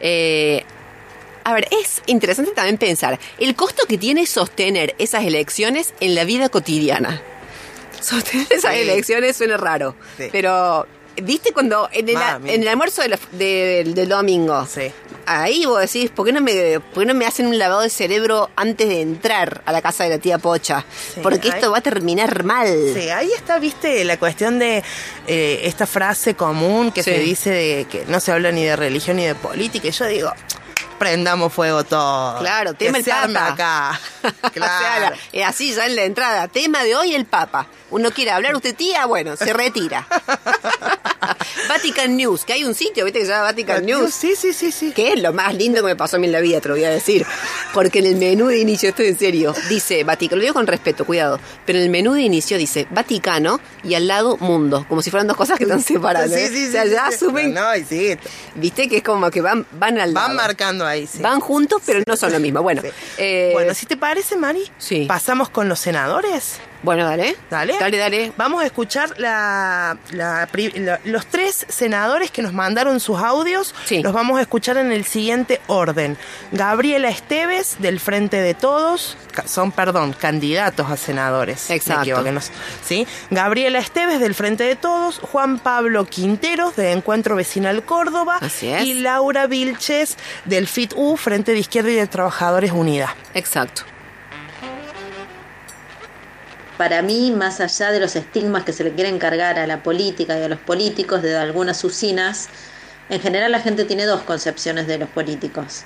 Eh, 0.00 0.64
a 1.44 1.52
ver, 1.52 1.68
es 1.70 2.00
interesante 2.06 2.52
también 2.52 2.78
pensar 2.78 3.20
el 3.38 3.54
costo 3.54 3.84
que 3.86 3.98
tiene 3.98 4.24
sostener 4.24 4.94
esas 4.98 5.26
elecciones 5.26 5.92
en 6.00 6.14
la 6.14 6.24
vida 6.24 6.48
cotidiana. 6.48 7.20
Sostener 8.00 8.46
esas 8.48 8.76
elecciones 8.76 9.36
suena 9.36 9.58
raro, 9.58 9.94
pero 10.32 10.86
¿Viste 11.22 11.52
cuando 11.52 11.90
en 11.92 12.08
el, 12.08 12.16
en 12.46 12.62
el 12.62 12.68
almuerzo 12.68 13.02
del 13.32 14.08
domingo? 14.08 14.64
Sí. 14.64 14.90
Ahí 15.32 15.64
vos 15.64 15.80
decís, 15.80 16.10
¿por 16.10 16.26
qué, 16.26 16.32
no 16.32 16.40
me, 16.40 16.80
¿por 16.80 17.04
qué 17.04 17.06
no 17.06 17.14
me 17.14 17.24
hacen 17.24 17.46
un 17.46 17.56
lavado 17.56 17.82
de 17.82 17.88
cerebro 17.88 18.50
antes 18.56 18.88
de 18.88 19.00
entrar 19.00 19.62
a 19.64 19.70
la 19.70 19.80
casa 19.80 20.02
de 20.02 20.10
la 20.10 20.18
tía 20.18 20.38
Pocha? 20.38 20.84
Porque 21.22 21.50
esto 21.50 21.70
va 21.70 21.78
a 21.78 21.80
terminar 21.82 22.42
mal. 22.42 22.66
Sí, 22.92 23.10
ahí 23.10 23.30
está, 23.30 23.60
viste, 23.60 24.02
la 24.02 24.18
cuestión 24.18 24.58
de 24.58 24.82
eh, 25.28 25.60
esta 25.62 25.86
frase 25.86 26.34
común 26.34 26.90
que 26.90 27.04
se 27.04 27.20
dice 27.20 27.50
de 27.50 27.84
que 27.84 28.06
no 28.08 28.18
se 28.18 28.32
habla 28.32 28.50
ni 28.50 28.64
de 28.64 28.74
religión 28.74 29.18
ni 29.18 29.24
de 29.24 29.36
política. 29.36 29.86
Y 29.86 29.92
yo 29.92 30.06
digo, 30.06 30.32
prendamos 30.98 31.52
fuego 31.52 31.84
todo. 31.84 32.40
Claro, 32.40 32.74
tema 32.74 32.98
el 32.98 33.04
Papa. 33.04 33.46
acá. 33.52 34.00
Claro. 34.52 35.16
o 35.32 35.44
así 35.44 35.72
ya 35.72 35.86
en 35.86 35.94
la 35.94 36.02
entrada. 36.02 36.48
Tema 36.48 36.82
de 36.82 36.96
hoy 36.96 37.14
el 37.14 37.24
Papa. 37.24 37.68
Uno 37.90 38.10
quiere 38.10 38.32
hablar, 38.32 38.56
usted 38.56 38.74
tía, 38.74 39.06
bueno, 39.06 39.36
se 39.36 39.52
retira. 39.52 40.08
Vatican 41.68 42.16
News, 42.16 42.44
que 42.44 42.52
hay 42.54 42.64
un 42.64 42.74
sitio, 42.74 43.04
¿viste? 43.04 43.20
Que 43.20 43.26
se 43.26 43.30
llama 43.32 43.44
Vatican 43.44 43.84
News. 43.84 44.12
Sí, 44.14 44.34
sí, 44.36 44.52
sí, 44.52 44.72
sí. 44.72 44.92
Que 44.92 45.12
es 45.12 45.20
lo 45.22 45.32
más 45.32 45.54
lindo 45.54 45.80
que 45.82 45.86
me 45.88 45.96
pasó 45.96 46.16
a 46.16 46.18
mí 46.18 46.26
en 46.26 46.32
la 46.32 46.40
vida, 46.40 46.60
te 46.60 46.68
lo 46.68 46.74
voy 46.74 46.84
a 46.84 46.90
decir. 46.90 47.24
Porque 47.72 48.00
en 48.00 48.06
el 48.06 48.16
menú 48.16 48.46
de 48.48 48.58
inicio, 48.58 48.88
estoy 48.90 49.06
en 49.06 49.18
serio, 49.18 49.54
dice 49.68 50.02
Vaticano, 50.04 50.38
lo 50.38 50.42
digo 50.42 50.54
con 50.54 50.66
respeto, 50.66 51.04
cuidado, 51.04 51.38
pero 51.66 51.78
en 51.78 51.84
el 51.84 51.90
menú 51.90 52.12
de 52.14 52.22
inicio 52.22 52.58
dice 52.58 52.86
Vaticano 52.90 53.60
y 53.84 53.94
al 53.94 54.06
lado 54.08 54.36
mundo, 54.38 54.84
como 54.88 55.02
si 55.02 55.10
fueran 55.10 55.26
dos 55.26 55.36
cosas 55.36 55.58
que 55.58 55.64
están 55.64 55.82
separadas. 55.82 56.30
Sí, 56.32 56.46
sí, 56.48 56.64
¿eh? 56.64 56.68
o 56.68 56.72
sea, 56.72 56.84
ya 56.86 57.06
asumen. 57.06 57.54
No, 57.54 57.62
sí. 57.88 58.16
Viste 58.56 58.88
que 58.88 58.98
es 58.98 59.02
como 59.02 59.30
que 59.30 59.40
van, 59.40 59.66
van 59.72 59.98
al 59.98 60.12
lado. 60.14 60.26
Van 60.28 60.36
marcando 60.36 60.86
ahí, 60.86 61.06
sí. 61.06 61.18
Van 61.20 61.40
juntos, 61.40 61.82
pero 61.84 62.02
no 62.06 62.16
son 62.16 62.32
lo 62.32 62.40
mismo. 62.40 62.62
Bueno, 62.62 62.82
eh, 63.18 63.50
bueno, 63.52 63.74
si 63.74 63.86
te 63.86 63.96
parece, 63.96 64.36
Mari, 64.36 64.70
sí. 64.78 65.04
pasamos 65.06 65.48
con 65.50 65.68
los 65.68 65.78
senadores. 65.80 66.58
Bueno, 66.82 67.04
dale. 67.04 67.36
Dale. 67.50 67.76
Dale, 67.78 67.96
dale. 67.98 68.32
Vamos 68.38 68.62
a 68.62 68.66
escuchar 68.66 69.12
la, 69.18 69.98
la 70.12 70.48
pri- 70.50 70.72
la- 70.78 70.98
los 71.04 71.26
tres 71.26 71.49
senadores 71.68 72.30
que 72.30 72.42
nos 72.42 72.52
mandaron 72.52 73.00
sus 73.00 73.18
audios. 73.18 73.74
Sí. 73.84 74.02
Los 74.02 74.12
vamos 74.12 74.38
a 74.38 74.42
escuchar 74.42 74.76
en 74.76 74.92
el 74.92 75.04
siguiente 75.04 75.60
orden. 75.66 76.16
Gabriela 76.52 77.08
Esteves, 77.08 77.76
del 77.78 78.00
Frente 78.00 78.38
de 78.38 78.54
Todos. 78.54 79.16
Son, 79.46 79.72
perdón, 79.72 80.12
candidatos 80.12 80.90
a 80.90 80.96
senadores. 80.96 81.70
Exacto. 81.70 82.22
¿Sí? 82.84 83.06
Gabriela 83.30 83.78
Esteves, 83.78 84.20
del 84.20 84.34
Frente 84.34 84.64
de 84.64 84.76
Todos. 84.76 85.18
Juan 85.18 85.58
Pablo 85.58 86.04
Quinteros, 86.04 86.76
de 86.76 86.92
Encuentro 86.92 87.36
Vecinal 87.36 87.84
Córdoba. 87.84 88.38
Así 88.40 88.68
es. 88.68 88.84
Y 88.84 88.94
Laura 88.94 89.46
Vilches, 89.46 90.16
del 90.44 90.66
FIT-U, 90.66 91.16
Frente 91.16 91.52
de 91.52 91.58
Izquierda 91.58 91.90
y 91.90 91.94
de 91.94 92.06
Trabajadores 92.06 92.72
Unida. 92.72 93.14
Exacto. 93.34 93.82
Para 96.80 97.02
mí, 97.02 97.30
más 97.30 97.60
allá 97.60 97.92
de 97.92 98.00
los 98.00 98.16
estigmas 98.16 98.64
que 98.64 98.72
se 98.72 98.84
le 98.84 98.94
quieren 98.94 99.18
cargar 99.18 99.58
a 99.58 99.66
la 99.66 99.82
política 99.82 100.38
y 100.38 100.42
a 100.44 100.48
los 100.48 100.58
políticos 100.58 101.20
de 101.20 101.36
algunas 101.36 101.84
usinas, 101.84 102.48
en 103.10 103.20
general 103.20 103.52
la 103.52 103.60
gente 103.60 103.84
tiene 103.84 104.06
dos 104.06 104.22
concepciones 104.22 104.86
de 104.86 104.96
los 104.96 105.10
políticos, 105.10 105.82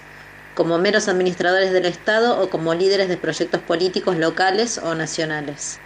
como 0.55 0.79
meros 0.79 1.09
administradores 1.09 1.73
del 1.73 1.87
Estado 1.87 2.41
o 2.41 2.49
como 2.49 2.75
líderes 2.75 3.09
de 3.09 3.17
proyectos 3.17 3.61
políticos 3.63 4.19
locales 4.19 4.79
o 4.79 4.95
nacionales. 4.95 5.81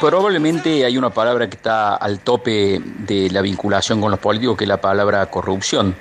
Probablemente 0.00 0.84
hay 0.84 0.98
una 0.98 1.10
palabra 1.10 1.48
que 1.48 1.54
está 1.54 1.94
al 1.94 2.18
tope 2.18 2.82
de 2.82 3.30
la 3.30 3.42
vinculación 3.42 4.00
con 4.00 4.10
los 4.10 4.18
políticos, 4.18 4.56
que 4.58 4.64
es 4.64 4.68
la 4.68 4.80
palabra 4.80 5.24
corrupción. 5.30 5.94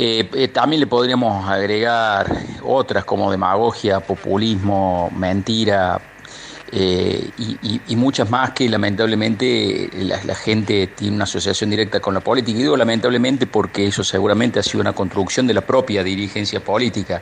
Eh, 0.00 0.30
eh, 0.32 0.46
también 0.46 0.78
le 0.78 0.86
podríamos 0.86 1.44
agregar 1.48 2.30
otras 2.62 3.04
como 3.04 3.32
demagogia, 3.32 3.98
populismo, 3.98 5.10
mentira 5.12 6.00
eh, 6.70 7.30
y, 7.36 7.96
muchas 7.96 8.30
más 8.30 8.52
que 8.52 8.68
lamentablemente 8.68 9.90
la, 9.94 10.22
la 10.22 10.36
gente 10.36 10.86
tiene 10.86 11.16
una 11.16 11.24
asociación 11.24 11.70
directa 11.70 11.98
con 11.98 12.14
la 12.14 12.20
política. 12.20 12.56
Y 12.56 12.62
digo 12.62 12.76
lamentablemente 12.76 13.48
porque 13.48 13.88
eso 13.88 14.04
seguramente 14.04 14.60
ha 14.60 14.62
sido 14.62 14.82
una 14.82 14.92
construcción 14.92 15.48
de 15.48 15.54
la 15.54 15.62
propia 15.62 16.04
dirigencia 16.04 16.60
política. 16.60 17.20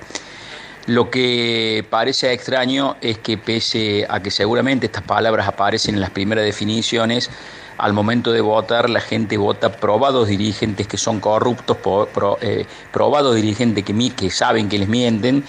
Lo 0.84 1.08
que 1.10 1.82
parece 1.88 2.30
extraño 2.30 2.98
es 3.00 3.16
que 3.16 3.38
pese 3.38 4.06
a 4.06 4.20
que 4.20 4.30
seguramente 4.30 4.84
estas 4.84 5.02
palabras 5.02 5.48
aparecen 5.48 5.94
en 5.94 6.02
las 6.02 6.10
primeras 6.10 6.44
definiciones, 6.44 7.30
al 7.78 7.92
momento 7.92 8.32
de 8.32 8.40
votar 8.40 8.88
la 8.88 9.00
gente 9.00 9.36
vota 9.36 9.72
probados 9.72 10.28
dirigentes 10.28 10.86
que 10.86 10.96
son 10.96 11.20
corruptos, 11.20 11.76
pro- 11.76 12.38
eh, 12.40 12.66
probados 12.92 13.34
dirigentes 13.34 13.84
que, 13.84 13.94
que 14.14 14.30
saben 14.30 14.68
que 14.68 14.78
les 14.78 14.88
mienten 14.88 15.44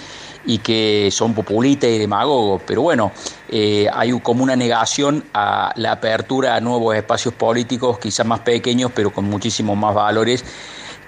y 0.46 0.60
que 0.60 1.10
son 1.12 1.34
populistas 1.34 1.90
y 1.90 1.98
demagogos. 1.98 2.62
Pero 2.66 2.82
bueno, 2.82 3.12
eh, 3.50 3.88
hay 3.94 4.18
como 4.22 4.44
una 4.44 4.56
negación 4.56 5.26
a 5.34 5.74
la 5.76 5.94
apertura 5.94 6.56
a 6.56 6.62
nuevos 6.62 6.96
espacios 6.96 7.34
políticos, 7.34 8.00
quizás 8.00 8.26
más 8.26 8.40
pequeños, 8.42 8.92
pero 8.96 9.12
con 9.12 9.26
muchísimos 9.26 9.78
más 9.78 9.94
valores 9.94 10.46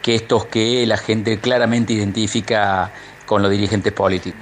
que 0.01 0.15
estos 0.15 0.45
que 0.45 0.85
la 0.85 0.97
gente 0.97 1.39
claramente 1.39 1.93
identifica 1.93 2.91
con 3.25 3.41
los 3.41 3.51
dirigentes 3.51 3.93
políticos. 3.93 4.39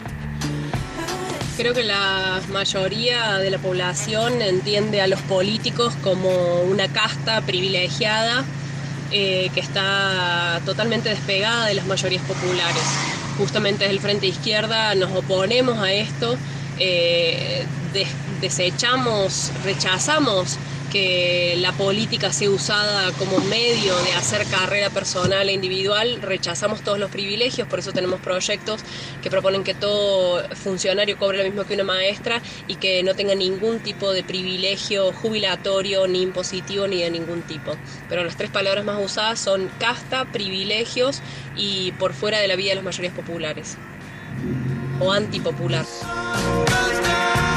Creo 1.58 1.74
que 1.74 1.84
la 1.84 2.40
mayoría 2.52 3.40
de 3.40 3.50
la 3.50 3.58
población 3.58 4.44
entiende 4.44 5.02
a 5.02 5.08
los 5.08 5.20
políticos 5.22 5.96
como 6.04 6.62
una 6.62 6.88
casta 6.88 7.42
privilegiada 7.42 8.46
eh, 9.12 9.50
que 9.56 9.60
está 9.60 10.62
totalmente 10.66 11.10
despegada 11.10 11.66
de 11.66 11.74
las 11.74 11.88
mayorías 11.88 12.22
populares. 12.24 12.84
Justamente 13.40 13.86
desde 13.86 13.96
el 13.96 14.02
Frente 14.02 14.28
Izquierda 14.28 14.94
nos 14.94 15.12
oponemos 15.16 15.80
a 15.80 15.92
esto, 15.92 16.38
eh, 16.80 17.66
des- 17.92 18.08
desechamos, 18.40 19.52
rechazamos 19.64 20.58
que 20.92 21.56
la 21.60 21.72
política 21.74 22.32
sea 22.32 22.50
usada 22.50 23.12
como 23.14 23.40
medio 23.40 23.96
de 24.00 24.14
hacer 24.14 24.46
carrera 24.48 24.90
personal 24.90 25.50
e 25.50 25.54
individual, 25.54 26.22
rechazamos 26.22 26.82
todos 26.82 27.00
los 27.00 27.10
privilegios, 27.12 27.68
por 27.68 27.80
eso 27.80 27.92
tenemos 27.92 28.20
proyectos 28.20 28.82
que 29.22 29.30
proponen 29.30 29.64
que 29.64 29.74
todo 29.74 30.48
funcionario 30.56 31.18
cobre 31.18 31.40
lo 31.40 31.44
mismo 31.44 31.66
que 31.66 31.74
una 31.74 31.84
maestra 31.84 32.42
y 32.68 32.76
que 32.76 33.04
no 33.04 33.16
tenga 33.16 33.36
ningún 33.36 33.80
tipo 33.80 34.14
de 34.14 34.24
privilegio 34.24 35.12
jubilatorio, 35.12 36.08
ni 36.08 36.22
impositivo, 36.22 36.88
ni 36.88 37.02
de 37.02 37.12
ningún 37.12 37.42
tipo. 37.44 37.76
Pero 38.10 38.24
las 38.24 38.38
tres 38.38 38.50
palabras 38.50 38.86
más 38.86 39.04
usadas 39.04 39.40
son 39.40 39.70
casta, 39.80 40.26
privilegios 40.26 41.22
y 41.56 41.92
por 41.94 42.14
fuera 42.14 42.40
de 42.40 42.48
la 42.48 42.56
vida 42.56 42.70
de 42.70 42.76
las 42.76 42.84
mayorías 42.84 43.14
populares 43.14 43.78
o 45.00 45.12
antipopular. 45.12 45.86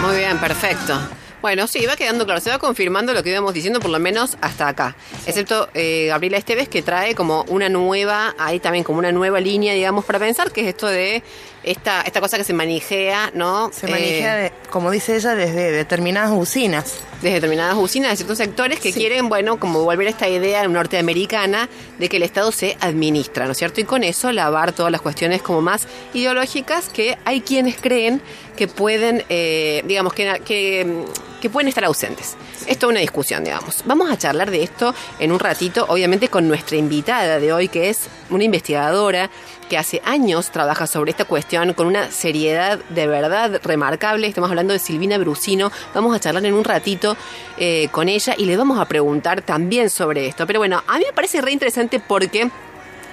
Muy 0.02 0.16
bien, 0.16 0.38
perfecto. 0.38 0.98
Bueno, 1.42 1.66
sí, 1.66 1.86
va 1.86 1.96
quedando 1.96 2.26
claro, 2.26 2.40
se 2.40 2.50
va 2.50 2.58
confirmando 2.58 3.14
lo 3.14 3.22
que 3.22 3.30
íbamos 3.30 3.54
diciendo 3.54 3.80
por 3.80 3.90
lo 3.90 3.98
menos 3.98 4.36
hasta 4.42 4.68
acá. 4.68 4.94
Excepto 5.26 5.68
eh, 5.72 6.06
Gabriela 6.08 6.36
Esteves 6.36 6.68
que 6.68 6.82
trae 6.82 7.14
como 7.14 7.44
una 7.48 7.70
nueva, 7.70 8.34
ahí 8.38 8.60
también 8.60 8.84
como 8.84 8.98
una 8.98 9.10
nueva 9.10 9.40
línea, 9.40 9.72
digamos, 9.72 10.04
para 10.04 10.18
pensar, 10.18 10.52
que 10.52 10.60
es 10.60 10.66
esto 10.68 10.86
de 10.86 11.22
esta, 11.62 12.00
esta 12.02 12.20
cosa 12.20 12.36
que 12.38 12.44
se 12.44 12.52
manijea, 12.54 13.30
¿no? 13.34 13.70
Se 13.72 13.86
Eh, 13.86 13.90
maneja, 13.90 14.34
de- 14.36 14.52
como 14.70 14.90
dice 14.90 15.16
ella, 15.16 15.34
desde 15.34 15.72
determinadas 15.72 16.30
usinas. 16.32 17.00
desde 17.20 17.34
determinadas 17.34 17.76
usinas 17.76 18.10
de 18.12 18.16
ciertos 18.16 18.38
sectores 18.38 18.80
que 18.80 18.94
quieren, 18.94 19.28
bueno, 19.28 19.60
como 19.60 19.84
volver 19.84 20.06
a 20.06 20.10
esta 20.10 20.26
idea 20.26 20.66
norteamericana 20.66 21.68
de 21.98 22.08
que 22.08 22.16
el 22.16 22.22
Estado 22.22 22.50
se 22.50 22.78
administra, 22.80 23.44
¿no 23.44 23.52
es 23.52 23.58
cierto? 23.58 23.80
Y 23.82 23.84
con 23.84 24.04
eso 24.04 24.32
lavar 24.32 24.72
todas 24.72 24.90
las 24.90 25.02
cuestiones 25.02 25.42
como 25.42 25.60
más 25.60 25.86
ideológicas 26.14 26.88
que 26.88 27.18
hay 27.26 27.42
quienes 27.42 27.76
creen 27.76 28.22
que 28.56 28.68
pueden, 28.68 29.22
eh, 29.28 29.82
digamos, 29.86 30.14
que, 30.14 30.40
que, 30.46 31.04
que 31.42 31.50
pueden 31.50 31.68
estar 31.68 31.84
ausentes. 31.84 32.36
Esto 32.66 32.86
es 32.86 32.90
una 32.90 33.00
discusión, 33.00 33.44
digamos. 33.44 33.82
Vamos 33.84 34.10
a 34.10 34.16
charlar 34.16 34.50
de 34.50 34.62
esto 34.62 34.94
en 35.18 35.30
un 35.32 35.38
ratito, 35.40 35.84
obviamente 35.88 36.28
con 36.28 36.48
nuestra 36.48 36.76
invitada 36.78 37.38
de 37.38 37.52
hoy, 37.52 37.68
que 37.68 37.90
es 37.90 38.08
una 38.30 38.44
investigadora 38.44 39.28
que 39.70 39.78
hace 39.78 40.02
años 40.04 40.50
trabaja 40.50 40.86
sobre 40.86 41.12
esta 41.12 41.24
cuestión 41.24 41.72
con 41.74 41.86
una 41.86 42.10
seriedad 42.10 42.80
de 42.90 43.06
verdad 43.06 43.60
remarcable. 43.62 44.26
Estamos 44.26 44.50
hablando 44.50 44.74
de 44.74 44.80
Silvina 44.80 45.16
Brusino. 45.16 45.70
Vamos 45.94 46.14
a 46.14 46.20
charlar 46.20 46.44
en 46.44 46.54
un 46.54 46.64
ratito 46.64 47.16
eh, 47.56 47.88
con 47.92 48.08
ella 48.08 48.34
y 48.36 48.46
le 48.46 48.56
vamos 48.56 48.80
a 48.80 48.86
preguntar 48.86 49.42
también 49.42 49.88
sobre 49.88 50.26
esto. 50.26 50.46
Pero 50.46 50.58
bueno, 50.58 50.82
a 50.86 50.98
mí 50.98 51.04
me 51.06 51.12
parece 51.12 51.40
re 51.40 51.52
interesante 51.52 52.00
porque 52.00 52.50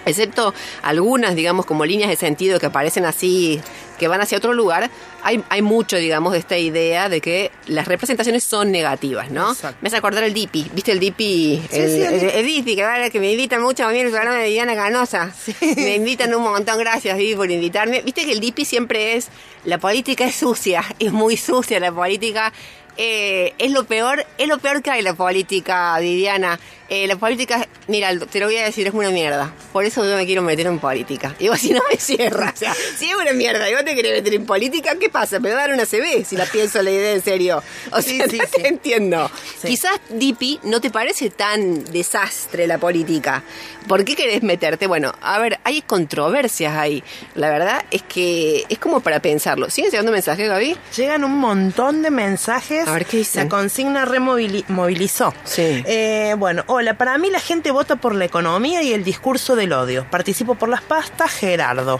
excepto 0.08 0.54
algunas, 0.84 1.36
digamos, 1.36 1.66
como 1.66 1.86
líneas 1.86 2.10
de 2.10 2.16
sentido 2.16 2.60
que 2.60 2.66
aparecen 2.68 3.06
así, 3.06 3.60
que 4.00 4.08
van 4.08 4.22
hacia 4.22 4.38
otro 4.38 4.54
lugar, 4.54 4.90
hay, 5.24 5.44
hay 5.50 5.62
mucho, 5.62 5.98
digamos, 5.98 6.34
de 6.34 6.40
esta 6.40 6.58
idea 6.58 7.10
de 7.10 7.20
que 7.20 7.52
las 7.66 7.88
representaciones 7.88 8.44
son 8.44 8.72
negativas, 8.72 9.32
¿no? 9.32 9.52
Exacto. 9.52 9.78
Me 9.82 9.88
hace 9.88 9.98
acordar 9.98 10.24
el 10.24 10.34
Dipi, 10.34 10.68
¿viste 10.74 10.92
el 10.92 11.00
Dipi? 11.00 11.62
el, 11.72 11.90
sí, 11.90 12.02
el 12.02 12.14
el- 12.14 12.20
Dipi. 12.20 12.38
el 12.38 12.46
Dipi, 12.46 12.76
que, 12.76 12.84
va- 12.84 13.10
que 13.10 13.20
me 13.20 13.32
invitan 13.32 13.62
mucho 13.62 13.86
a 13.86 13.90
mí 13.92 14.00
el 14.00 14.10
programa 14.12 14.38
de 14.38 14.48
Diana 14.50 14.76
Canosa. 14.76 15.34
Me 15.76 15.96
invitan 15.96 16.34
un 16.36 16.44
montón, 16.44 16.78
gracias 16.78 17.18
Dipi 17.18 17.36
por 17.36 17.50
invitarme. 17.50 18.02
Viste 18.02 18.26
que 18.26 18.32
el 18.34 18.40
Dipi 18.40 18.66
siempre 18.66 19.16
es, 19.16 19.30
la 19.66 19.80
política 19.80 20.26
es 20.26 20.36
sucia, 20.36 20.84
es 21.00 21.12
muy 21.12 21.36
sucia 21.38 21.80
la 21.80 21.92
política. 21.92 22.54
Eh, 23.00 23.54
es 23.60 23.72
lo 23.72 23.84
peor, 23.84 24.26
es 24.40 24.48
lo 24.48 24.58
peor 24.58 24.82
que 24.82 24.90
hay 24.90 25.02
la 25.04 25.14
política, 25.14 25.98
Viviana. 26.00 26.60
Eh, 26.90 27.06
la 27.06 27.18
política, 27.18 27.68
mira, 27.88 28.18
te 28.18 28.40
lo 28.40 28.46
voy 28.46 28.58
a 28.58 28.64
decir, 28.64 28.88
es 28.88 28.94
una 28.94 29.10
mierda. 29.10 29.54
Por 29.74 29.84
eso 29.84 30.06
yo 30.06 30.16
me 30.16 30.26
quiero 30.26 30.42
meter 30.42 30.68
en 30.68 30.80
política. 30.80 31.36
Y 31.38 31.50
vos 31.50 31.60
si 31.60 31.72
no 31.74 31.82
me 31.90 31.98
cierras, 31.98 32.54
o 32.54 32.58
sea, 32.58 32.74
si 32.74 33.10
es 33.10 33.16
una 33.16 33.34
mierda 33.34 33.70
y 33.70 33.74
vos 33.74 33.84
te 33.84 33.94
querés 33.94 34.14
meter 34.14 34.34
en 34.34 34.46
política, 34.46 34.96
¿qué 35.00 35.10
pasa? 35.10 35.40
Me 35.40 35.50
va 35.50 35.58
a 35.58 35.68
dar 35.68 35.74
una 35.74 35.86
CB 35.86 36.26
si 36.26 36.38
la 36.38 36.46
pienso 36.46 36.82
la 36.82 36.92
idea 36.92 37.14
en 37.14 37.22
serio. 37.22 37.62
O 37.92 38.02
sea, 38.02 38.28
sí, 38.28 38.38
no 38.38 38.46
sí. 38.46 38.62
te 38.62 38.68
entiendo. 38.68 39.30
Quizás, 39.62 40.00
Dipi, 40.10 40.60
no 40.64 40.80
te 40.80 40.90
parece 40.90 41.30
tan 41.30 41.84
desastre 41.86 42.68
la 42.68 42.78
política. 42.78 43.44
¿Por 43.88 44.04
qué 44.04 44.16
querés 44.16 44.44
meterte? 44.44 44.86
Bueno, 44.86 45.14
a 45.22 45.40
ver, 45.40 45.60
hay 45.64 45.82
controversias 45.82 46.76
ahí. 46.76 47.04
La 47.36 47.50
verdad 47.50 47.86
es 47.90 48.02
que 48.02 48.66
es 48.68 48.80
como 48.80 49.00
para 49.00 49.22
pensarlo. 49.22 49.70
¿Siguen 49.70 49.92
llegando 49.92 50.12
mensajes, 50.12 50.50
Gaby? 50.50 50.78
Llegan 50.96 51.24
un 51.24 51.38
montón 51.38 52.02
de 52.02 52.12
mensajes. 52.12 52.86
A 52.88 52.94
ver, 52.94 53.06
¿qué 53.06 53.18
dicen? 53.18 53.44
La 53.46 53.50
consigna 53.50 54.04
removilizó. 54.04 55.34
Sí. 55.46 55.84
Eh, 55.86 56.36
bueno, 56.38 56.64
hola, 56.78 56.94
para 56.96 57.18
mí 57.18 57.32
la 57.32 57.40
gente 57.40 57.72
vota 57.72 57.96
por 57.96 58.14
la 58.14 58.26
economía 58.26 58.84
y 58.84 58.94
el 58.94 59.04
discurso 59.04 59.56
del 59.56 59.74
odio. 59.74 60.06
Participo 60.12 60.54
por 60.54 60.70
las 60.70 60.82
pastas, 60.82 61.32
Gerardo. 61.32 62.00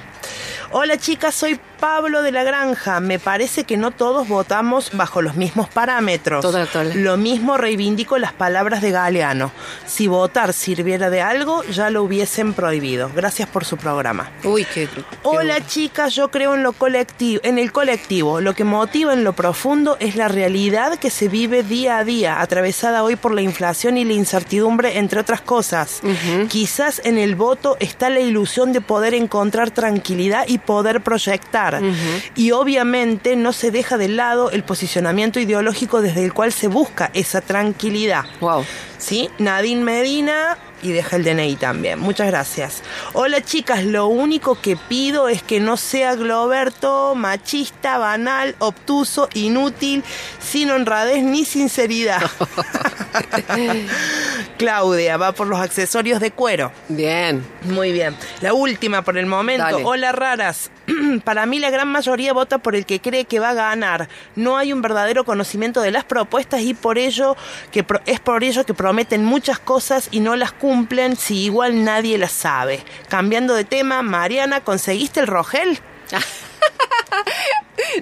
Hola 0.72 0.98
chicas, 0.98 1.34
soy 1.34 1.58
Pablo 1.80 2.24
de 2.24 2.32
la 2.32 2.44
Granja. 2.44 3.00
Me 3.00 3.20
parece 3.20 3.64
que 3.64 3.78
no 3.78 3.92
todos 3.92 4.28
votamos 4.28 4.90
bajo 4.94 5.22
los 5.22 5.36
mismos 5.36 5.70
parámetros. 5.70 6.42
Total, 6.42 6.68
total. 6.68 7.04
Lo 7.04 7.16
mismo 7.18 7.56
reivindico 7.58 8.18
las 8.18 8.34
palabras 8.34 8.82
de 8.82 8.92
Galeano. 8.92 9.52
Si 9.86 10.08
votar 10.08 10.52
sirviera 10.54 11.10
de 11.10 11.22
algo, 11.22 11.64
ya 11.64 11.90
lo 11.90 12.04
hubiesen 12.04 12.54
prohibido. 12.54 13.10
Gracias 13.16 13.48
por 13.48 13.64
su 13.64 13.78
programa. 13.78 14.30
Uy, 14.44 14.66
qué... 14.66 14.88
qué- 14.88 15.04
Hola 15.24 15.66
chicas, 15.66 16.14
yo 16.16 16.30
creo 16.32 16.56
en 16.56 16.64
lo 16.64 16.74
colectivo, 16.74 17.40
en 17.44 17.60
el 17.60 17.72
colectivo. 17.72 18.42
Lo 18.42 18.54
que 18.54 18.64
motiva 18.64 19.14
en 19.14 19.24
lo 19.24 19.34
profundo 19.34 19.96
es 20.00 20.16
la 20.16 20.28
realidad 20.28 20.98
que 21.00 21.10
se 21.10 21.28
vive 21.30 21.64
día 21.64 22.00
a 22.00 22.04
día, 22.04 22.42
atravesada 22.42 23.04
hoy 23.04 23.16
por 23.16 23.34
la 23.34 23.42
inflación 23.42 23.98
y 23.98 24.04
la 24.04 24.14
incertidumbre, 24.14 24.98
entre 24.98 25.20
otras 25.22 25.42
cosas. 25.42 26.02
Quizás 26.50 27.02
en 27.06 27.18
el 27.18 27.36
voto 27.36 27.78
está 27.80 28.10
la 28.10 28.20
ilusión 28.20 28.74
de 28.74 28.82
poder 28.82 29.14
encontrar 29.14 29.72
tranquilidad 29.72 30.44
y 30.48 30.57
y 30.58 30.60
poder 30.60 31.02
proyectar. 31.02 31.82
Y 32.36 32.52
obviamente 32.52 33.36
no 33.36 33.54
se 33.54 33.72
deja 33.72 33.98
de 33.98 34.08
lado 34.08 34.52
el 34.52 34.64
posicionamiento 34.64 35.40
ideológico 35.40 36.02
desde 36.02 36.26
el 36.26 36.34
cual 36.34 36.52
se 36.52 36.68
busca 36.68 37.12
esa 37.14 37.42
tranquilidad. 37.42 38.26
Wow. 38.42 38.66
¿Sí? 38.98 39.30
Nadine 39.38 39.84
Medina 39.84 40.58
y 40.82 40.92
deja 40.92 41.16
el 41.16 41.24
DNI 41.24 41.56
también. 41.56 42.00
Muchas 42.00 42.28
gracias. 42.28 42.84
Hola 43.14 43.42
chicas, 43.42 43.84
lo 43.84 44.08
único 44.08 44.60
que 44.60 44.76
pido 44.76 45.28
es 45.28 45.42
que 45.42 45.60
no 45.60 45.78
sea 45.78 46.16
Globerto, 46.16 47.16
machista, 47.16 47.98
banal, 47.98 48.56
obtuso, 48.60 49.30
inútil, 49.34 50.04
sin 50.40 50.72
honradez 50.72 51.24
ni 51.24 51.46
sinceridad. 51.46 52.22
Claudia, 54.58 55.18
va 55.18 55.32
por 55.32 55.48
los 55.48 55.60
accesorios 55.60 56.20
de 56.20 56.32
cuero. 56.32 56.72
Bien. 56.90 57.46
Muy 57.64 57.92
bien. 57.92 58.16
La 58.42 58.54
última 58.54 59.04
por 59.04 59.18
el 59.18 59.26
momento. 59.26 59.64
Dale. 59.64 59.84
Hola 59.84 60.12
raras. 60.12 60.72
Para 61.24 61.46
mí 61.46 61.60
la 61.60 61.70
gran 61.70 61.88
mayoría 61.88 62.34
vota 62.34 62.58
por 62.58 62.76
el 62.76 62.86
que 62.86 63.00
cree 63.02 63.26
que 63.26 63.40
va 63.40 63.50
a 63.50 63.54
ganar. 63.54 64.10
No 64.36 64.58
hay 64.58 64.74
un 64.74 64.82
verdadero 64.82 65.24
conocimiento 65.26 65.82
de 65.82 65.92
las 65.92 66.04
propuestas 66.04 66.62
y 66.62 66.74
por 66.74 66.98
ello 66.98 67.36
que 67.72 67.84
pro- 67.84 68.02
es 68.06 68.20
por 68.20 68.44
ello 68.44 68.66
que 68.66 68.74
prometen 68.74 69.24
muchas 69.26 69.60
cosas 69.60 70.08
y 70.12 70.20
no 70.20 70.36
las 70.36 70.52
cumplen 70.52 71.16
si 71.16 71.44
igual 71.46 71.84
nadie 71.84 72.18
las 72.18 72.32
sabe. 72.32 72.84
Cambiando 73.10 73.54
de 73.54 73.64
tema, 73.66 74.02
Mariana, 74.02 74.62
¿conseguiste 74.64 75.20
el 75.20 75.28
Rogel? 75.28 75.80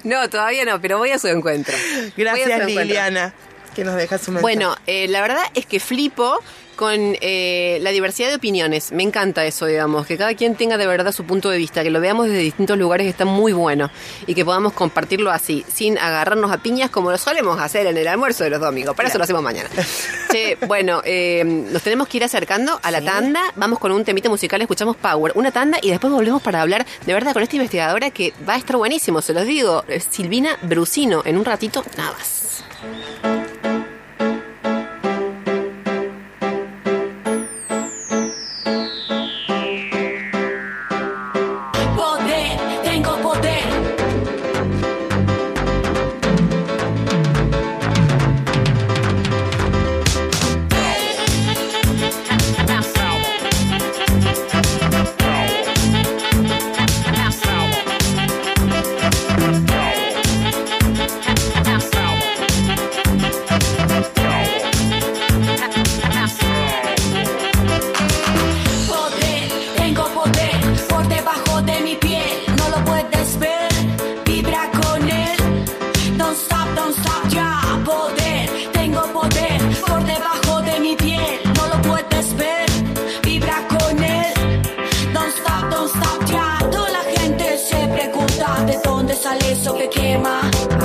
No, 0.04 0.28
todavía 0.28 0.64
no, 0.64 0.80
pero 0.80 0.98
voy 0.98 1.10
a 1.10 1.18
su 1.18 1.28
encuentro. 1.28 1.76
Su 1.76 2.12
Gracias 2.16 2.48
encuentro. 2.48 2.82
Liliana, 2.84 3.32
que 3.74 3.84
nos 3.84 3.94
deja 3.94 4.18
su 4.18 4.30
mensaje. 4.32 4.42
Bueno, 4.42 4.76
eh, 4.86 5.06
la 5.08 5.20
verdad 5.20 5.42
es 5.54 5.66
que 5.66 5.80
flipo 5.80 6.40
con 6.76 7.16
eh, 7.20 7.78
la 7.80 7.90
diversidad 7.90 8.28
de 8.28 8.36
opiniones. 8.36 8.92
Me 8.92 9.02
encanta 9.02 9.44
eso, 9.44 9.66
digamos, 9.66 10.06
que 10.06 10.16
cada 10.16 10.34
quien 10.34 10.54
tenga 10.54 10.76
de 10.76 10.86
verdad 10.86 11.12
su 11.12 11.24
punto 11.24 11.50
de 11.50 11.58
vista, 11.58 11.82
que 11.82 11.90
lo 11.90 12.00
veamos 12.00 12.26
desde 12.26 12.38
distintos 12.38 12.78
lugares 12.78 13.08
está 13.08 13.24
muy 13.24 13.52
bueno 13.52 13.90
y 14.26 14.34
que 14.34 14.44
podamos 14.44 14.74
compartirlo 14.74 15.30
así, 15.30 15.64
sin 15.72 15.98
agarrarnos 15.98 16.52
a 16.52 16.58
piñas 16.58 16.90
como 16.90 17.10
lo 17.10 17.18
solemos 17.18 17.58
hacer 17.60 17.86
en 17.86 17.96
el 17.96 18.06
almuerzo 18.06 18.44
de 18.44 18.50
los 18.50 18.60
domingos. 18.60 18.94
Para 18.94 19.08
eso 19.08 19.18
lo 19.18 19.24
hacemos 19.24 19.42
mañana. 19.42 19.68
Che, 20.30 20.58
bueno, 20.66 21.02
eh, 21.04 21.42
nos 21.44 21.82
tenemos 21.82 22.08
que 22.08 22.18
ir 22.18 22.24
acercando 22.24 22.78
a 22.82 22.90
la 22.90 23.00
tanda. 23.00 23.40
Vamos 23.56 23.78
con 23.78 23.92
un 23.92 24.04
temita 24.04 24.28
musical, 24.28 24.60
escuchamos 24.60 24.96
Power, 24.96 25.32
una 25.34 25.50
tanda 25.50 25.78
y 25.80 25.90
después 25.90 26.12
volvemos 26.12 26.42
para 26.42 26.62
hablar 26.62 26.86
de 27.06 27.14
verdad 27.14 27.32
con 27.32 27.42
esta 27.42 27.56
investigadora 27.56 28.10
que 28.10 28.34
va 28.48 28.54
a 28.54 28.58
estar 28.58 28.76
buenísimo, 28.76 29.22
se 29.22 29.32
los 29.32 29.46
digo, 29.46 29.84
Silvina 30.10 30.58
Brusino. 30.62 31.22
En 31.24 31.38
un 31.38 31.44
ratito, 31.44 31.82
nada 31.96 32.12
más. 32.12 33.45
Sale 89.92 90.16
eso 90.18 90.75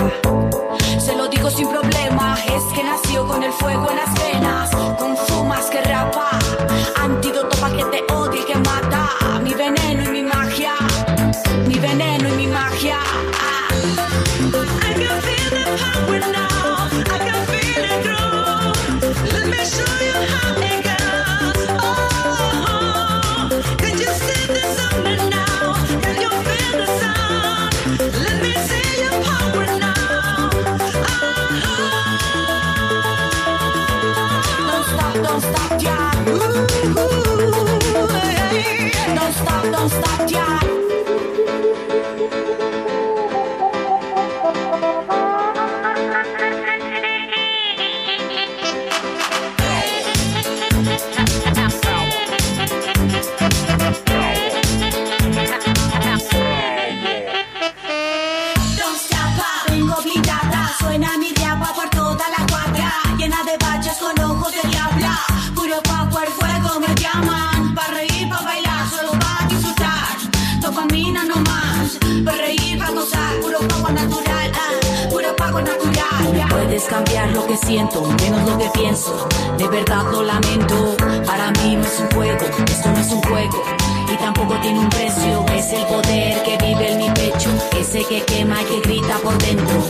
que 88.72 88.80
grita 88.80 89.18
por 89.20 89.38
dentro. 89.40 89.81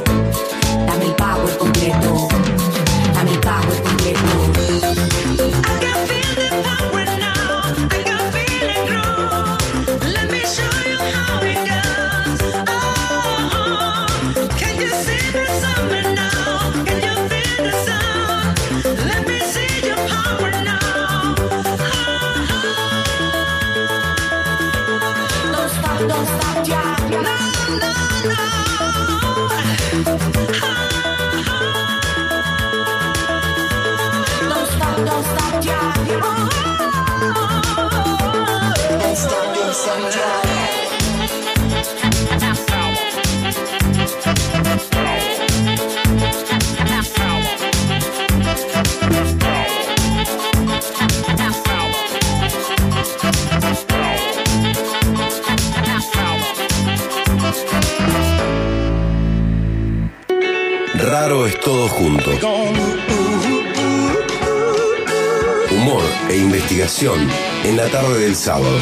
sábado. 68.41 68.75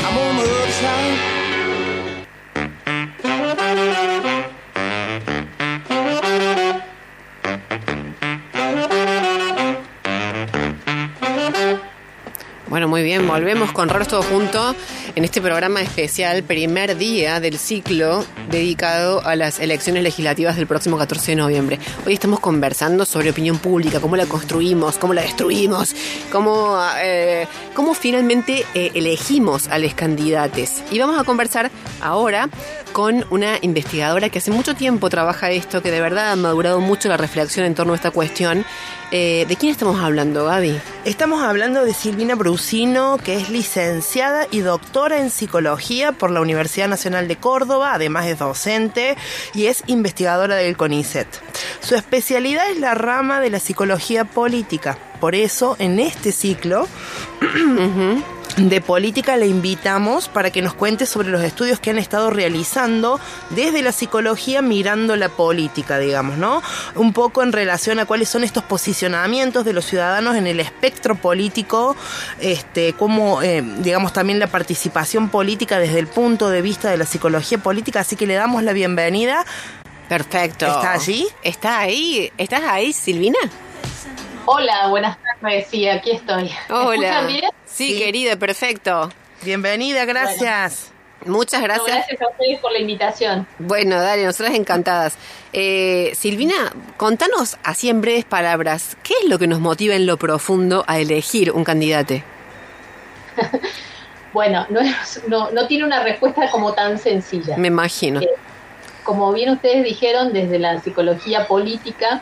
Bueno, 12.69 12.87
muy 12.87 13.03
bien, 13.03 13.27
volvemos 13.27 13.73
con 13.73 13.89
Raros 13.89 14.07
Todo 14.07 14.21
Junto 14.21 14.75
en 15.15 15.25
este 15.25 15.41
programa 15.41 15.81
especial, 15.81 16.43
primer 16.43 16.97
día 16.97 17.41
del 17.41 17.57
ciclo 17.57 18.23
dedicado 18.49 19.21
a 19.25 19.35
las 19.35 19.59
elecciones 19.59 20.03
legislativas 20.03 20.55
del 20.55 20.67
próximo 20.67 20.97
14 20.97 21.31
de 21.31 21.35
noviembre. 21.35 21.79
Hoy 22.05 22.13
estamos 22.13 22.39
conversando 22.39 23.05
sobre 23.05 23.31
opinión 23.31 23.57
pública, 23.57 23.99
cómo 23.99 24.15
la 24.15 24.27
construimos, 24.27 24.97
cómo 24.97 25.13
la 25.13 25.23
destruimos 25.23 25.93
cómo, 26.31 26.79
eh, 27.01 27.47
cómo 27.73 27.93
finalmente 27.93 28.65
eh, 28.73 28.91
elegimos 28.93 29.67
a 29.67 29.79
los 29.79 29.93
candidatos. 29.93 30.83
Y 30.91 30.99
vamos 30.99 31.19
a 31.19 31.23
conversar 31.23 31.71
ahora 32.01 32.49
con 32.91 33.25
una 33.29 33.57
investigadora 33.61 34.29
que 34.29 34.39
hace 34.39 34.51
mucho 34.51 34.75
tiempo 34.75 35.09
trabaja 35.09 35.51
esto, 35.51 35.81
que 35.81 35.91
de 35.91 36.01
verdad 36.01 36.31
ha 36.31 36.35
madurado 36.35 36.79
mucho 36.79 37.07
la 37.07 37.17
reflexión 37.17 37.65
en 37.65 37.75
torno 37.75 37.93
a 37.93 37.95
esta 37.95 38.11
cuestión. 38.11 38.65
Eh, 39.11 39.45
¿De 39.47 39.55
quién 39.55 39.71
estamos 39.71 39.99
hablando, 40.01 40.45
Gaby? 40.45 40.79
Estamos 41.03 41.41
hablando 41.41 41.83
de 41.83 41.93
Silvina 41.93 42.35
Brusino, 42.35 43.17
que 43.17 43.37
es 43.37 43.49
licenciada 43.49 44.45
y 44.51 44.59
doctora 44.59 45.19
en 45.19 45.31
psicología 45.31 46.11
por 46.11 46.29
la 46.29 46.41
Universidad 46.41 46.87
Nacional 46.87 47.27
de 47.27 47.35
Córdoba, 47.35 47.93
además 47.93 48.27
es 48.27 48.37
docente 48.37 49.17
y 49.55 49.65
es 49.65 49.83
investigadora 49.87 50.55
del 50.55 50.77
CONICET. 50.77 51.27
Su 51.79 51.95
especialidad 51.95 52.69
es 52.69 52.79
la 52.79 52.93
rama 52.93 53.39
de 53.39 53.49
la 53.49 53.59
psicología 53.59 54.25
política. 54.25 54.97
Por 55.19 55.35
eso, 55.35 55.75
en 55.79 55.99
este 55.99 56.31
ciclo, 56.31 56.87
de 58.57 58.81
política 58.81 59.37
le 59.37 59.47
invitamos 59.47 60.27
para 60.27 60.51
que 60.51 60.61
nos 60.61 60.73
cuente 60.73 61.05
sobre 61.05 61.29
los 61.29 61.43
estudios 61.43 61.79
que 61.79 61.91
han 61.91 61.97
estado 61.97 62.29
realizando 62.29 63.19
desde 63.51 63.81
la 63.81 63.91
psicología 63.91 64.61
mirando 64.61 65.15
la 65.15 65.29
política, 65.29 65.97
digamos, 65.97 66.37
¿no? 66.37 66.61
Un 66.95 67.13
poco 67.13 67.43
en 67.43 67.51
relación 67.51 67.99
a 67.99 68.05
cuáles 68.05 68.29
son 68.29 68.43
estos 68.43 68.63
posicionamientos 68.63 69.65
de 69.65 69.73
los 69.73 69.85
ciudadanos 69.85 70.35
en 70.35 70.47
el 70.47 70.59
espectro 70.59 71.15
político, 71.15 71.95
este, 72.39 72.93
como, 72.93 73.41
eh, 73.41 73.63
digamos, 73.79 74.13
también 74.13 74.39
la 74.39 74.47
participación 74.47 75.29
política 75.29 75.79
desde 75.79 75.99
el 75.99 76.07
punto 76.07 76.49
de 76.49 76.61
vista 76.61 76.89
de 76.89 76.97
la 76.97 77.05
psicología 77.05 77.57
política, 77.59 78.01
así 78.01 78.15
que 78.15 78.27
le 78.27 78.33
damos 78.33 78.63
la 78.63 78.73
bienvenida. 78.73 79.45
Perfecto. 80.09 80.65
¿Está 80.65 80.93
allí? 80.93 81.27
¿Está 81.43 81.79
ahí? 81.79 82.31
¿Estás 82.37 82.63
ahí, 82.63 82.93
Silvina? 82.93 83.37
Hola, 84.51 84.87
buenas 84.87 85.15
tardes. 85.39 85.67
Sí, 85.67 85.87
aquí 85.87 86.09
estoy. 86.09 86.45
¿Me 86.69 86.75
Hola. 86.75 87.07
escuchan 87.07 87.27
bien? 87.27 87.43
Sí, 87.67 87.99
querida, 87.99 88.35
perfecto. 88.35 89.11
Bienvenida, 89.43 90.05
gracias. 90.05 90.91
Muchas 91.23 91.61
gracias. 91.61 91.85
Gracias 91.87 92.19
a 92.19 92.29
ustedes 92.29 92.59
por 92.59 92.71
la 92.71 92.79
invitación. 92.79 93.45
Bueno, 93.59 94.01
dale, 94.01 94.25
nosotras 94.25 94.55
encantadas. 94.55 95.17
Eh, 95.53 96.13
Silvina, 96.17 96.73
contanos 96.97 97.57
así 97.63 97.89
en 97.89 98.01
breves 98.01 98.25
palabras, 98.25 98.97
¿qué 99.03 99.13
es 99.21 99.29
lo 99.29 99.37
que 99.37 99.45
nos 99.45 99.59
motiva 99.59 99.93
en 99.93 100.07
lo 100.07 100.17
profundo 100.17 100.83
a 100.87 100.97
elegir 100.97 101.51
un 101.51 101.63
candidato? 101.63 102.15
Bueno, 104.33 104.65
no, 104.69 104.79
es- 104.79 105.21
no, 105.27 105.49
no 105.51 105.65
tiene 105.67 105.83
una 105.85 106.03
respuesta 106.03 106.49
como 106.51 106.73
tan 106.73 106.97
sencilla. 106.99 107.55
Me 107.57 107.67
imagino. 107.69 108.19
Eh, 108.21 108.29
como 109.03 109.31
bien 109.33 109.49
ustedes 109.49 109.83
dijeron, 109.83 110.33
desde 110.33 110.57
la 110.59 110.79
psicología 110.81 111.47
política 111.47 112.21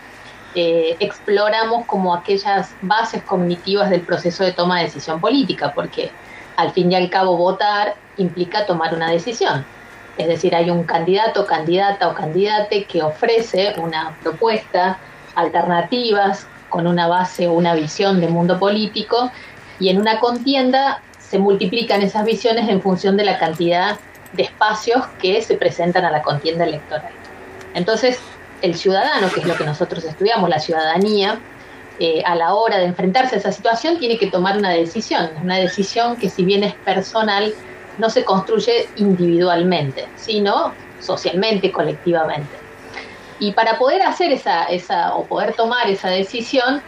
eh, 0.55 0.95
exploramos 0.99 1.85
como 1.85 2.13
aquellas 2.13 2.73
bases 2.81 3.21
cognitivas 3.23 3.89
del 3.89 4.01
proceso 4.01 4.43
de 4.43 4.53
toma 4.53 4.77
de 4.77 4.85
decisión 4.85 5.19
política, 5.19 5.73
porque 5.73 6.11
al 6.55 6.71
fin 6.71 6.91
y 6.91 6.95
al 6.95 7.09
cabo 7.09 7.37
votar 7.37 7.95
implica 8.17 8.65
tomar 8.65 8.93
una 8.95 9.11
decisión. 9.11 9.65
Es 10.17 10.27
decir, 10.27 10.55
hay 10.55 10.69
un 10.69 10.83
candidato, 10.83 11.45
candidata 11.45 12.09
o 12.09 12.13
candidate 12.15 12.85
que 12.85 13.03
ofrece 13.03 13.75
una 13.77 14.17
propuesta, 14.23 14.97
alternativas, 15.35 16.47
con 16.69 16.87
una 16.87 17.07
base 17.07 17.47
o 17.47 17.53
una 17.53 17.75
visión 17.75 18.19
de 18.19 18.27
mundo 18.27 18.57
político, 18.57 19.31
y 19.79 19.89
en 19.89 19.99
una 19.99 20.19
contienda 20.19 21.01
se 21.19 21.37
multiplican 21.37 22.01
esas 22.01 22.25
visiones 22.25 22.67
en 22.67 22.81
función 22.81 23.15
de 23.15 23.25
la 23.25 23.37
cantidad 23.37 23.99
de 24.33 24.43
espacios 24.43 25.05
que 25.21 25.41
se 25.41 25.55
presentan 25.55 26.03
a 26.05 26.11
la 26.11 26.23
contienda 26.23 26.63
electoral. 26.63 27.11
Entonces, 27.73 28.19
el 28.61 28.75
ciudadano, 28.75 29.29
que 29.31 29.41
es 29.41 29.45
lo 29.45 29.55
que 29.55 29.63
nosotros 29.63 30.03
estudiamos, 30.03 30.49
la 30.49 30.59
ciudadanía, 30.59 31.39
eh, 31.99 32.21
a 32.25 32.35
la 32.35 32.53
hora 32.53 32.77
de 32.77 32.85
enfrentarse 32.85 33.35
a 33.35 33.39
esa 33.39 33.51
situación, 33.51 33.97
tiene 33.97 34.17
que 34.17 34.27
tomar 34.27 34.57
una 34.57 34.71
decisión. 34.71 35.31
Una 35.41 35.57
decisión 35.57 36.15
que, 36.17 36.29
si 36.29 36.45
bien 36.45 36.63
es 36.63 36.73
personal, 36.75 37.53
no 37.97 38.09
se 38.09 38.23
construye 38.23 38.87
individualmente, 38.97 40.07
sino 40.15 40.73
socialmente, 40.99 41.71
colectivamente. 41.71 42.55
Y 43.39 43.51
para 43.53 43.77
poder 43.77 44.01
hacer 44.01 44.31
esa, 44.31 44.65
esa 44.65 45.15
o 45.15 45.25
poder 45.25 45.53
tomar 45.53 45.89
esa 45.89 46.09
decisión, 46.09 46.81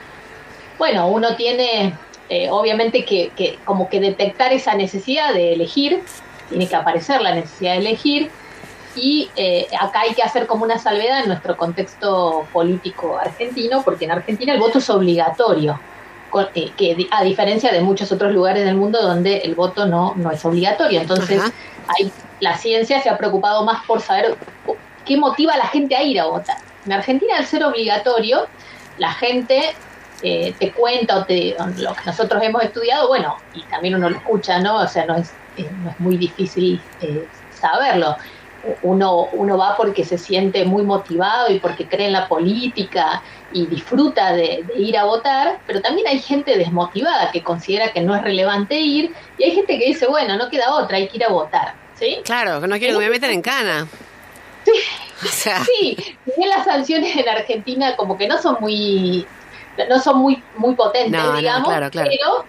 bueno, 0.78 1.08
uno 1.08 1.36
tiene 1.36 1.94
eh, 2.30 2.50
obviamente 2.52 3.06
que, 3.06 3.32
que 3.36 3.58
como 3.66 3.90
que 3.90 4.00
detectar 4.00 4.54
esa 4.54 4.76
necesidad 4.76 5.34
de 5.34 5.54
elegir, 5.54 6.04
tiene 6.50 6.68
que 6.68 6.76
aparecer 6.76 7.22
la 7.22 7.34
necesidad 7.34 7.74
de 7.74 7.80
elegir, 7.80 8.32
y 8.96 9.30
eh, 9.36 9.68
acá 9.80 10.02
hay 10.02 10.14
que 10.14 10.24
hacer 10.24 10.48
como 10.48 10.64
una 10.64 10.78
salvedad 10.80 11.22
en 11.22 11.28
nuestro 11.28 11.56
contexto 11.56 12.48
político 12.52 13.18
argentino, 13.18 13.82
porque 13.84 14.06
en 14.06 14.12
Argentina 14.12 14.54
el 14.54 14.60
voto 14.60 14.80
es 14.80 14.90
obligatorio, 14.90 15.80
con- 16.30 16.48
eh, 16.56 16.72
que 16.76 17.08
a 17.12 17.24
diferencia 17.24 17.72
de 17.72 17.82
muchos 17.82 18.12
otros 18.12 18.34
lugares 18.34 18.66
del 18.66 18.76
mundo 18.76 19.02
donde 19.02 19.38
el 19.40 19.56
voto 19.56 19.86
no, 19.86 20.14
no 20.16 20.32
es 20.32 20.44
obligatorio. 20.44 21.02
Entonces, 21.02 21.40
Ajá. 21.40 21.52
hay, 21.88 22.12
la 22.40 22.58
ciencia 22.58 23.02
se 23.02 23.10
ha 23.10 23.18
preocupado 23.18 23.64
más 23.64 23.86
por 23.86 24.02
saber 24.02 24.36
qué 25.06 25.18
motiva 25.18 25.54
a 25.54 25.58
la 25.58 25.68
gente 25.68 25.96
a 25.96 26.04
ir 26.04 26.20
a 26.20 26.26
votar. 26.26 26.58
En 26.86 26.94
Argentina, 26.94 27.36
al 27.38 27.46
ser 27.46 27.64
obligatorio, 27.64 28.48
la 28.98 29.12
gente 29.14 29.74
eh, 30.22 30.54
te 30.60 30.72
cuenta 30.72 31.18
o 31.18 31.26
te, 31.26 31.56
lo 31.78 31.94
que 31.94 32.02
nosotros 32.06 32.42
hemos 32.44 32.64
estudiado, 32.64 33.08
bueno, 33.08 33.38
y 33.54 33.62
también 33.64 33.96
uno 33.96 34.10
lo 34.10 34.18
escucha, 34.18 34.60
¿no? 34.60 34.78
O 34.78 34.88
sea, 34.88 35.06
no 35.06 35.16
es, 35.16 35.32
eh, 35.58 35.70
no 35.84 35.92
es 35.92 36.00
muy 36.00 36.18
difícil 36.18 36.82
eh, 37.02 37.26
saberlo. 37.54 38.18
Uno, 38.82 39.30
uno 39.32 39.58
va 39.58 39.78
porque 39.78 40.04
se 40.04 40.18
siente 40.18 40.66
muy 40.66 40.84
motivado 40.84 41.50
y 41.52 41.60
porque 41.60 41.88
cree 41.88 42.08
en 42.08 42.14
la 42.14 42.28
política 42.28 43.22
y 43.54 43.66
disfruta 43.66 44.34
de, 44.34 44.64
de 44.68 44.82
ir 44.82 44.98
a 44.98 45.06
votar, 45.06 45.60
pero 45.66 45.82
también 45.82 46.08
hay 46.08 46.20
gente 46.20 46.58
desmotivada 46.58 47.32
que 47.32 47.42
considera 47.42 47.92
que 47.92 48.02
no 48.02 48.16
es 48.16 48.22
relevante 48.22 48.76
ir 48.76 49.14
y 49.38 49.44
hay 49.46 49.52
gente 49.52 49.80
que 49.80 49.86
dice, 49.86 50.08
bueno, 50.08 50.38
no 50.38 50.50
queda 50.50 50.74
otra, 50.74 50.98
hay 50.98 51.08
que 51.08 51.18
ir 51.18 51.24
a 51.24 51.30
votar. 51.30 51.74
¿sí? 52.00 52.20
Claro, 52.24 52.62
que 52.62 52.68
no 52.68 52.78
quiero 52.78 52.98
que 52.98 53.06
me 53.06 53.12
metan 53.12 53.32
en 53.32 53.42
cana. 53.42 53.88
O 55.22 55.28
sea, 55.28 55.66
Sí, 55.66 55.98
bien 56.38 56.50
las 56.50 56.64
sanciones 56.64 57.14
en 57.14 57.28
Argentina 57.28 57.98
como 57.98 58.18
que 58.18 58.26
no 58.26 58.42
son 58.42 58.56
muy 58.62 59.28
no 59.90 60.00
son 60.00 60.20
muy 60.20 60.42
muy 60.56 60.76
potentes, 60.76 61.12
No, 61.12 61.32
no, 61.34 61.38
digamos, 61.38 61.68
claro, 61.68 61.90
claro. 61.90 62.10
pero 62.10 62.46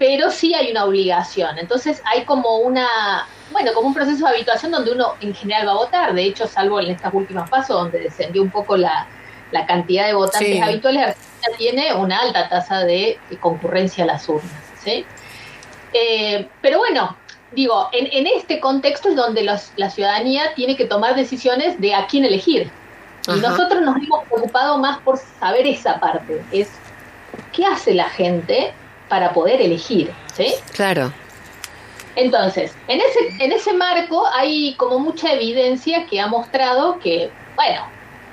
pero 0.00 0.30
sí 0.30 0.54
hay 0.54 0.70
una 0.72 0.84
obligación. 0.86 1.58
Entonces 1.58 2.02
hay 2.12 2.24
como 2.24 2.56
una 2.56 3.26
bueno, 3.52 3.72
como 3.74 3.88
un 3.88 3.94
proceso 3.94 4.24
de 4.26 4.30
habituación 4.34 4.70
donde 4.72 4.92
uno 4.92 5.14
en 5.20 5.34
general 5.34 5.66
va 5.68 5.72
a 5.72 5.76
votar. 5.76 6.14
De 6.14 6.22
hecho, 6.22 6.46
salvo 6.46 6.80
en 6.80 6.90
estas 6.90 7.12
últimas 7.12 7.50
pasos 7.50 7.76
donde 7.82 7.98
descendió 8.00 8.42
un 8.42 8.50
poco 8.50 8.76
la, 8.76 9.06
la 9.50 9.66
cantidad 9.66 10.06
de 10.06 10.14
votantes 10.14 10.48
Sí. 10.56 10.60
habituales, 10.60 11.02
Argentina 11.08 11.56
tiene 11.58 11.94
una 11.94 12.20
alta 12.20 12.48
tasa 12.48 12.84
de 12.84 13.18
concurrencia 13.40 14.04
a 14.04 14.06
las 14.06 14.28
urnas. 14.28 14.52
¿sí? 14.84 15.04
Eh, 15.92 16.48
pero 16.62 16.78
bueno, 16.78 17.16
digo, 17.52 17.88
en, 17.92 18.06
en 18.12 18.26
este 18.38 18.60
contexto 18.60 19.08
es 19.08 19.16
donde 19.16 19.42
los- 19.42 19.72
la 19.76 19.90
ciudadanía 19.90 20.54
tiene 20.54 20.76
que 20.76 20.84
tomar 20.84 21.14
decisiones 21.16 21.80
de 21.80 21.94
a 21.94 22.06
quién 22.06 22.24
elegir. 22.24 22.70
Y 23.26 23.40
nosotros 23.40 23.82
nos 23.82 23.96
hemos 23.96 24.24
preocupado 24.28 24.78
más 24.78 24.98
por 25.00 25.18
saber 25.40 25.66
esa 25.66 26.00
parte, 26.00 26.40
es 26.52 26.70
qué 27.52 27.66
hace 27.66 27.94
la 27.94 28.08
gente 28.08 28.72
para 29.10 29.34
poder 29.34 29.60
elegir, 29.60 30.10
¿sí? 30.32 30.54
claro. 30.72 31.12
Entonces, 32.16 32.74
en 32.88 33.00
ese, 33.00 33.44
en 33.44 33.52
ese 33.52 33.72
marco 33.74 34.26
hay 34.34 34.74
como 34.74 34.98
mucha 34.98 35.32
evidencia 35.32 36.06
que 36.06 36.20
ha 36.20 36.26
mostrado 36.26 36.98
que, 36.98 37.30
bueno, 37.56 37.82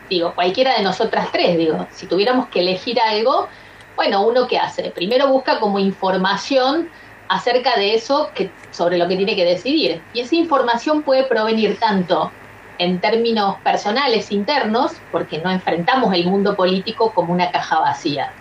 digo, 0.10 0.34
cualquiera 0.34 0.78
de 0.78 0.84
nosotras 0.84 1.28
tres, 1.32 1.58
digo, 1.58 1.86
si 1.92 2.08
tuviéramos 2.08 2.48
que 2.48 2.62
elegir 2.62 3.00
algo, 3.00 3.48
bueno, 3.96 4.26
uno 4.26 4.48
qué 4.48 4.58
hace? 4.58 4.92
Primero 4.92 5.28
busca 5.28 5.60
como 5.60 5.80
información 5.80 6.90
acerca 7.28 7.76
de 7.76 7.96
eso 7.96 8.30
que, 8.34 8.50
sobre 8.72 8.98
lo 8.98 9.08
que 9.08 9.18
tiene 9.18 9.36
que 9.36 9.46
decidir. 9.46 10.02
Y 10.14 10.22
esa 10.22 10.36
información 10.36 11.02
puede 11.04 11.24
provenir 11.24 11.80
tanto 11.80 12.32
en 12.78 13.00
términos 13.00 13.58
personales 13.64 14.32
internos, 14.32 14.94
porque 15.12 15.40
no 15.40 15.52
enfrentamos 15.52 16.14
el 16.14 16.26
mundo 16.26 16.56
político 16.56 17.12
como 17.12 17.34
una 17.34 17.52
caja 17.52 17.80
vacía. 17.80 18.32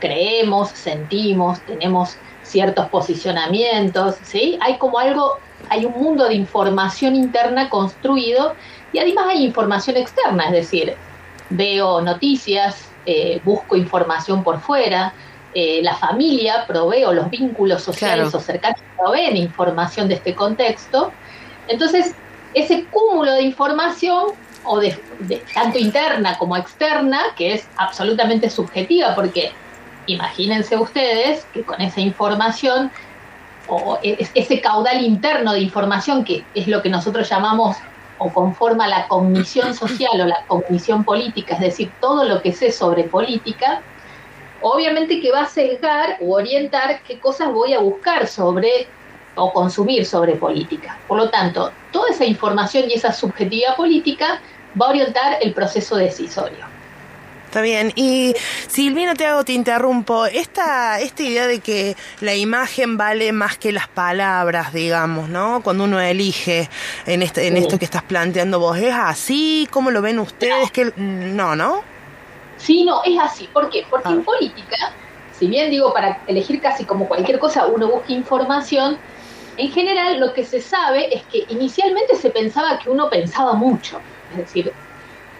Creemos, 0.00 0.70
sentimos, 0.70 1.60
tenemos 1.60 2.16
ciertos 2.42 2.86
posicionamientos, 2.88 4.16
¿sí? 4.22 4.58
Hay 4.60 4.78
como 4.78 4.98
algo, 4.98 5.38
hay 5.68 5.84
un 5.84 5.92
mundo 5.92 6.26
de 6.28 6.34
información 6.34 7.14
interna 7.16 7.68
construido 7.70 8.54
y 8.92 8.98
además 8.98 9.26
hay 9.28 9.44
información 9.44 9.96
externa, 9.96 10.46
es 10.46 10.52
decir, 10.52 10.94
veo 11.50 12.00
noticias, 12.00 12.88
eh, 13.04 13.40
busco 13.44 13.76
información 13.76 14.42
por 14.44 14.60
fuera, 14.60 15.12
eh, 15.54 15.80
la 15.82 15.94
familia 15.94 16.64
provee 16.66 17.04
o 17.04 17.12
los 17.12 17.30
vínculos 17.30 17.82
sociales 17.82 18.28
Claro. 18.30 18.38
o 18.38 18.40
cercanos 18.40 18.80
proveen 18.96 19.36
información 19.36 20.08
de 20.08 20.14
este 20.16 20.34
contexto. 20.34 21.12
Entonces, 21.68 22.14
ese 22.54 22.84
cúmulo 22.86 23.32
de 23.32 23.42
información, 23.42 24.32
o 24.64 24.78
de, 24.80 24.98
de- 25.20 25.42
tanto 25.54 25.78
interna 25.78 26.36
como 26.38 26.56
externa, 26.56 27.20
que 27.36 27.54
es 27.54 27.68
absolutamente 27.76 28.50
subjetiva, 28.50 29.14
porque 29.14 29.52
imagínense 30.06 30.76
ustedes 30.76 31.46
que 31.52 31.62
con 31.62 31.80
esa 31.80 32.00
información 32.00 32.90
o 33.68 33.98
ese 34.02 34.60
caudal 34.60 35.04
interno 35.04 35.52
de 35.52 35.60
información 35.60 36.24
que 36.24 36.44
es 36.54 36.68
lo 36.68 36.82
que 36.82 36.88
nosotros 36.88 37.28
llamamos 37.28 37.76
o 38.18 38.32
conforma 38.32 38.86
la 38.86 39.08
cognición 39.08 39.74
social 39.74 40.20
o 40.20 40.24
la 40.24 40.44
cognición 40.46 41.04
política, 41.04 41.54
es 41.54 41.60
decir, 41.60 41.92
todo 42.00 42.24
lo 42.24 42.40
que 42.40 42.52
sé 42.52 42.72
sobre 42.72 43.04
política, 43.04 43.82
obviamente 44.62 45.20
que 45.20 45.30
va 45.30 45.42
a 45.42 45.46
sesgar 45.46 46.16
o 46.20 46.34
orientar 46.34 47.02
qué 47.02 47.18
cosas 47.18 47.52
voy 47.52 47.74
a 47.74 47.80
buscar 47.80 48.26
sobre 48.26 48.88
o 49.34 49.52
consumir 49.52 50.06
sobre 50.06 50.36
política. 50.36 50.98
Por 51.06 51.18
lo 51.18 51.28
tanto, 51.28 51.70
toda 51.92 52.10
esa 52.10 52.24
información 52.24 52.84
y 52.88 52.94
esa 52.94 53.12
subjetividad 53.12 53.76
política 53.76 54.40
va 54.80 54.86
a 54.86 54.90
orientar 54.90 55.38
el 55.42 55.52
proceso 55.52 55.96
decisorio. 55.96 56.75
Está 57.56 57.62
bien. 57.62 57.90
Y 57.96 58.34
Silvina, 58.68 59.14
te 59.14 59.24
hago, 59.24 59.42
te 59.42 59.54
interrumpo. 59.54 60.26
Esta, 60.26 61.00
esta 61.00 61.22
idea 61.22 61.46
de 61.46 61.60
que 61.60 61.96
la 62.20 62.34
imagen 62.34 62.98
vale 62.98 63.32
más 63.32 63.56
que 63.56 63.72
las 63.72 63.88
palabras, 63.88 64.74
digamos, 64.74 65.30
¿no? 65.30 65.62
Cuando 65.62 65.84
uno 65.84 65.98
elige 65.98 66.68
en, 67.06 67.22
este, 67.22 67.46
en 67.46 67.56
esto 67.56 67.78
que 67.78 67.86
estás 67.86 68.02
planteando 68.02 68.60
vos, 68.60 68.76
¿es 68.76 68.92
así? 68.92 69.66
¿Cómo 69.70 69.90
lo 69.90 70.02
ven 70.02 70.18
ustedes? 70.18 70.70
que 70.70 70.92
No, 70.96 71.56
¿no? 71.56 71.80
Sí, 72.58 72.84
no, 72.84 73.02
es 73.04 73.18
así. 73.18 73.48
¿Por 73.50 73.70
qué? 73.70 73.86
Porque 73.88 74.10
en 74.10 74.22
política, 74.22 74.92
si 75.32 75.46
bien 75.46 75.70
digo, 75.70 75.94
para 75.94 76.20
elegir 76.26 76.60
casi 76.60 76.84
como 76.84 77.08
cualquier 77.08 77.38
cosa 77.38 77.64
uno 77.68 77.88
busca 77.88 78.12
información, 78.12 78.98
en 79.56 79.72
general 79.72 80.20
lo 80.20 80.34
que 80.34 80.44
se 80.44 80.60
sabe 80.60 81.08
es 81.10 81.22
que 81.32 81.46
inicialmente 81.48 82.16
se 82.16 82.28
pensaba 82.28 82.78
que 82.78 82.90
uno 82.90 83.08
pensaba 83.08 83.54
mucho. 83.54 83.98
Es 84.32 84.36
decir, 84.36 84.74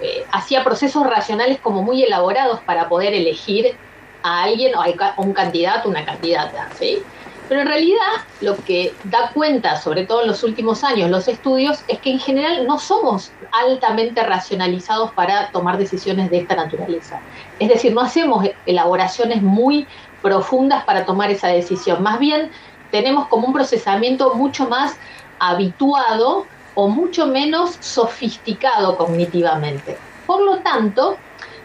eh, 0.01 0.24
hacía 0.32 0.64
procesos 0.64 1.07
racionales 1.07 1.59
como 1.61 1.82
muy 1.82 2.03
elaborados 2.03 2.61
para 2.61 2.88
poder 2.88 3.14
elegir 3.14 3.76
a 4.22 4.42
alguien 4.42 4.74
o 4.74 4.82
a 4.82 5.14
un 5.18 5.32
candidato, 5.32 5.88
una 5.88 6.05
candidata, 6.05 6.68
¿sí? 6.78 7.03
Pero 7.49 7.61
en 7.61 7.68
realidad 7.68 8.24
lo 8.40 8.57
que 8.57 8.92
da 9.05 9.30
cuenta, 9.32 9.76
sobre 9.76 10.05
todo 10.05 10.22
en 10.22 10.28
los 10.28 10.42
últimos 10.42 10.82
años, 10.82 11.11
los 11.11 11.28
estudios, 11.28 11.84
es 11.86 12.01
que 12.01 12.11
en 12.11 12.18
general 12.18 12.66
no 12.66 12.78
somos 12.78 13.30
altamente 13.53 14.22
racionalizados 14.22 15.12
para 15.12 15.51
tomar 15.53 15.78
decisiones 15.78 16.28
de 16.30 16.38
esta 16.38 16.57
naturaleza. 16.57 17.20
Es 17.61 17.68
decir, 17.68 17.92
no 17.92 18.01
hacemos 18.01 18.44
elaboraciones 18.66 19.42
muy 19.42 19.86
profundas 20.22 20.84
para 20.84 21.05
tomar 21.05 21.30
esa 21.30 21.49
decisión. 21.49 22.03
Más 22.03 22.18
bien 22.18 22.51
tenemos 22.90 23.28
como 23.28 23.47
un 23.47 23.53
procesamiento 23.53 24.34
mucho 24.34 24.68
más 24.68 24.97
habituado 25.38 26.47
o 26.77 26.89
mucho 26.89 27.27
menos 27.27 27.77
sofisticado 27.81 28.97
cognitivamente. 28.97 29.97
Por 30.27 30.43
lo 30.43 30.59
tanto, 30.59 31.16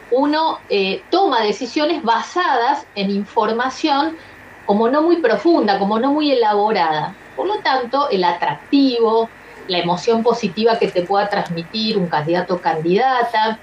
uno 0.10 0.60
eh, 0.70 1.04
toma 1.12 1.42
decisiones 1.42 2.02
basadas 2.02 2.86
en 2.96 3.12
información 3.12 4.18
como 4.66 4.90
no 4.90 5.02
muy 5.02 5.18
profunda, 5.18 5.78
como 5.78 6.00
no 6.00 6.14
muy 6.14 6.32
elaborada. 6.32 7.14
Por 7.36 7.46
lo 7.46 7.60
tanto, 7.60 8.10
el 8.10 8.24
atractivo, 8.24 9.30
la 9.68 9.80
emoción 9.80 10.24
positiva 10.24 10.80
que 10.80 10.88
te 10.88 11.04
pueda 11.04 11.30
transmitir 11.30 11.98
un 11.98 12.08
candidato 12.08 12.56
o 12.56 12.62
candidata, 12.62 13.60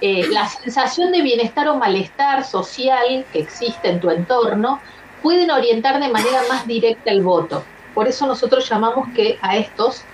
eh, 0.00 0.26
la 0.30 0.48
sensación 0.48 1.12
de 1.12 1.22
bienestar 1.22 1.66
o 1.68 1.76
malestar 1.76 2.44
social 2.44 3.24
que 3.32 3.40
existe 3.40 3.88
en 3.88 4.00
tu 4.00 4.10
entorno, 4.10 4.80
pueden 5.22 5.50
orientar 5.50 5.98
de 5.98 6.08
manera 6.08 6.42
más 6.48 6.66
directa 6.66 7.10
el 7.10 7.22
voto. 7.22 7.62
Por 7.94 8.06
eso 8.06 8.26
nosotros 8.26 8.68
llamamos 8.68 9.08
que 9.14 9.38
a 9.42 9.56
estos 9.56 10.04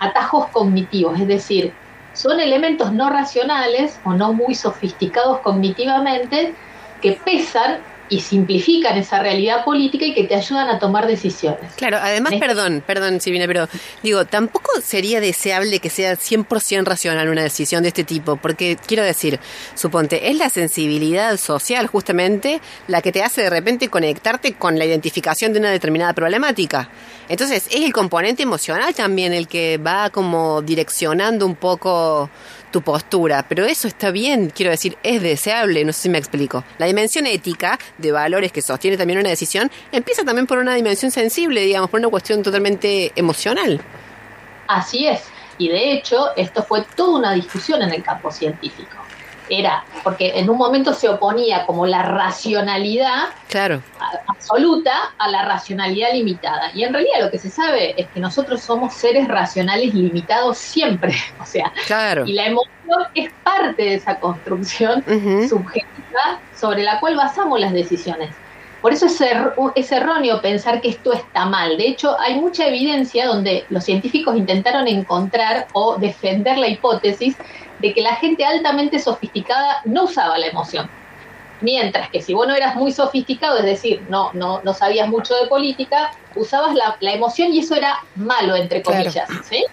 atajos 0.00 0.48
cognitivos, 0.50 1.20
es 1.20 1.28
decir, 1.28 1.78
son 2.12 2.40
elementos 2.40 2.92
no 2.92 3.08
racionales 3.10 4.00
o 4.02 4.14
no 4.14 4.34
muy 4.34 4.54
sofisticados 4.54 5.40
cognitivamente 5.42 6.58
que 7.00 7.20
pesan 7.24 7.86
y 8.10 8.20
simplifican 8.20 8.98
esa 8.98 9.20
realidad 9.20 9.64
política 9.64 10.04
y 10.04 10.12
que 10.12 10.24
te 10.24 10.34
ayudan 10.34 10.68
a 10.68 10.78
tomar 10.78 11.06
decisiones. 11.06 11.72
Claro, 11.76 11.98
además, 12.02 12.34
perdón, 12.38 12.82
perdón, 12.86 13.20
Silvina, 13.20 13.46
pero 13.46 13.68
digo, 14.02 14.24
tampoco 14.26 14.72
sería 14.82 15.20
deseable 15.20 15.78
que 15.78 15.90
sea 15.90 16.14
100% 16.14 16.84
racional 16.84 17.28
una 17.28 17.44
decisión 17.44 17.82
de 17.82 17.88
este 17.88 18.04
tipo, 18.04 18.36
porque 18.36 18.76
quiero 18.84 19.04
decir, 19.04 19.38
suponte, 19.74 20.28
es 20.28 20.36
la 20.36 20.50
sensibilidad 20.50 21.36
social 21.36 21.86
justamente 21.86 22.60
la 22.88 23.00
que 23.00 23.12
te 23.12 23.22
hace 23.22 23.42
de 23.42 23.50
repente 23.50 23.88
conectarte 23.88 24.54
con 24.54 24.78
la 24.78 24.84
identificación 24.84 25.52
de 25.52 25.60
una 25.60 25.70
determinada 25.70 26.12
problemática. 26.12 26.90
Entonces, 27.28 27.68
es 27.70 27.84
el 27.84 27.92
componente 27.92 28.42
emocional 28.42 28.92
también 28.92 29.32
el 29.32 29.46
que 29.46 29.78
va 29.78 30.10
como 30.10 30.62
direccionando 30.62 31.46
un 31.46 31.54
poco 31.54 32.28
tu 32.70 32.82
postura, 32.82 33.44
pero 33.48 33.64
eso 33.64 33.88
está 33.88 34.10
bien, 34.10 34.50
quiero 34.50 34.70
decir, 34.70 34.96
es 35.02 35.22
deseable, 35.22 35.84
no 35.84 35.92
sé 35.92 36.02
si 36.02 36.08
me 36.08 36.18
explico. 36.18 36.64
La 36.78 36.86
dimensión 36.86 37.26
ética 37.26 37.78
de 37.98 38.12
valores 38.12 38.52
que 38.52 38.62
sostiene 38.62 38.96
también 38.96 39.18
una 39.18 39.30
decisión 39.30 39.70
empieza 39.92 40.24
también 40.24 40.46
por 40.46 40.58
una 40.58 40.74
dimensión 40.74 41.10
sensible, 41.10 41.62
digamos, 41.62 41.90
por 41.90 42.00
una 42.00 42.08
cuestión 42.08 42.42
totalmente 42.42 43.12
emocional. 43.16 43.80
Así 44.68 45.06
es, 45.06 45.22
y 45.58 45.68
de 45.68 45.92
hecho 45.92 46.36
esto 46.36 46.62
fue 46.62 46.84
toda 46.94 47.18
una 47.18 47.32
discusión 47.32 47.82
en 47.82 47.90
el 47.90 48.02
campo 48.02 48.30
científico 48.30 48.99
era, 49.50 49.84
porque 50.02 50.38
en 50.38 50.48
un 50.48 50.56
momento 50.56 50.94
se 50.94 51.08
oponía 51.08 51.66
como 51.66 51.86
la 51.86 52.02
racionalidad 52.02 53.28
claro. 53.48 53.82
absoluta 54.28 54.92
a 55.18 55.28
la 55.28 55.44
racionalidad 55.44 56.12
limitada. 56.12 56.70
Y 56.74 56.84
en 56.84 56.92
realidad 56.92 57.20
lo 57.20 57.30
que 57.30 57.38
se 57.38 57.50
sabe 57.50 58.00
es 58.00 58.08
que 58.08 58.20
nosotros 58.20 58.62
somos 58.62 58.94
seres 58.94 59.28
racionales 59.28 59.92
limitados 59.94 60.56
siempre. 60.58 61.14
O 61.40 61.46
sea, 61.46 61.72
claro. 61.86 62.26
y 62.26 62.32
la 62.34 62.46
emoción 62.46 62.70
es 63.14 63.32
parte 63.42 63.82
de 63.82 63.94
esa 63.94 64.20
construcción 64.20 65.02
subjetiva 65.48 66.38
sobre 66.54 66.82
la 66.82 67.00
cual 67.00 67.16
basamos 67.16 67.58
las 67.58 67.72
decisiones. 67.72 68.30
Por 68.80 68.92
eso 68.92 69.06
es, 69.06 69.20
es, 69.74 69.92
erróneo 69.92 70.40
pensar 70.40 70.80
que 70.80 70.88
esto 70.88 71.12
está 71.12 71.44
mal. 71.44 71.76
De 71.76 71.88
hecho, 71.88 72.18
hay 72.18 72.36
mucha 72.40 72.66
evidencia 72.66 73.26
donde 73.26 73.64
los 73.68 73.84
científicos 73.84 74.36
intentaron 74.36 74.88
encontrar 74.88 75.66
o 75.72 75.96
defender 75.96 76.56
la 76.56 76.68
hipótesis 76.68 77.36
de 77.80 77.94
que 77.94 78.02
la 78.02 78.16
gente 78.16 78.44
altamente 78.44 78.98
sofisticada 78.98 79.82
no 79.84 80.04
usaba 80.04 80.38
la 80.38 80.46
emoción. 80.46 80.88
Mientras 81.60 82.08
que 82.10 82.22
si 82.22 82.32
vos 82.32 82.46
no 82.46 82.54
eras 82.54 82.74
muy 82.74 82.90
sofisticado, 82.90 83.58
es 83.58 83.64
decir, 83.64 84.02
no, 84.08 84.30
no, 84.32 84.62
no 84.62 84.72
sabías 84.72 85.08
mucho 85.08 85.34
de 85.34 85.46
política, 85.46 86.10
usabas 86.34 86.74
la, 86.74 87.12
emoción 87.12 87.52
y 87.52 87.60
eso 87.60 87.74
era 87.74 87.98
malo, 88.14 88.56
entre 88.56 88.82
comillas. 88.82 89.28
¿sí? 89.44 89.66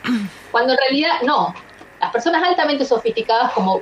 Cuando 0.52 0.74
en 0.74 0.80
realidad 0.80 1.22
no, 1.24 1.54
las 2.00 2.12
personas 2.12 2.44
altamente 2.44 2.86
sofisticadas, 2.86 3.52
como, 3.54 3.82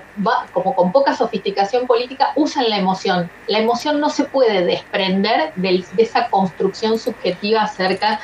como 0.53 0.73
con 0.73 0.91
poca 0.91 1.15
sofisticación 1.15 1.85
política, 1.85 2.31
usan 2.35 2.69
la 2.69 2.77
emoción. 2.77 3.29
La 3.47 3.59
emoción 3.59 3.99
no 3.99 4.09
se 4.09 4.23
puede 4.23 4.63
desprender 4.63 5.51
de, 5.55 5.83
esa 5.97 6.29
construcción 6.29 6.97
subjetiva 6.97 7.63
acerca 7.63 8.21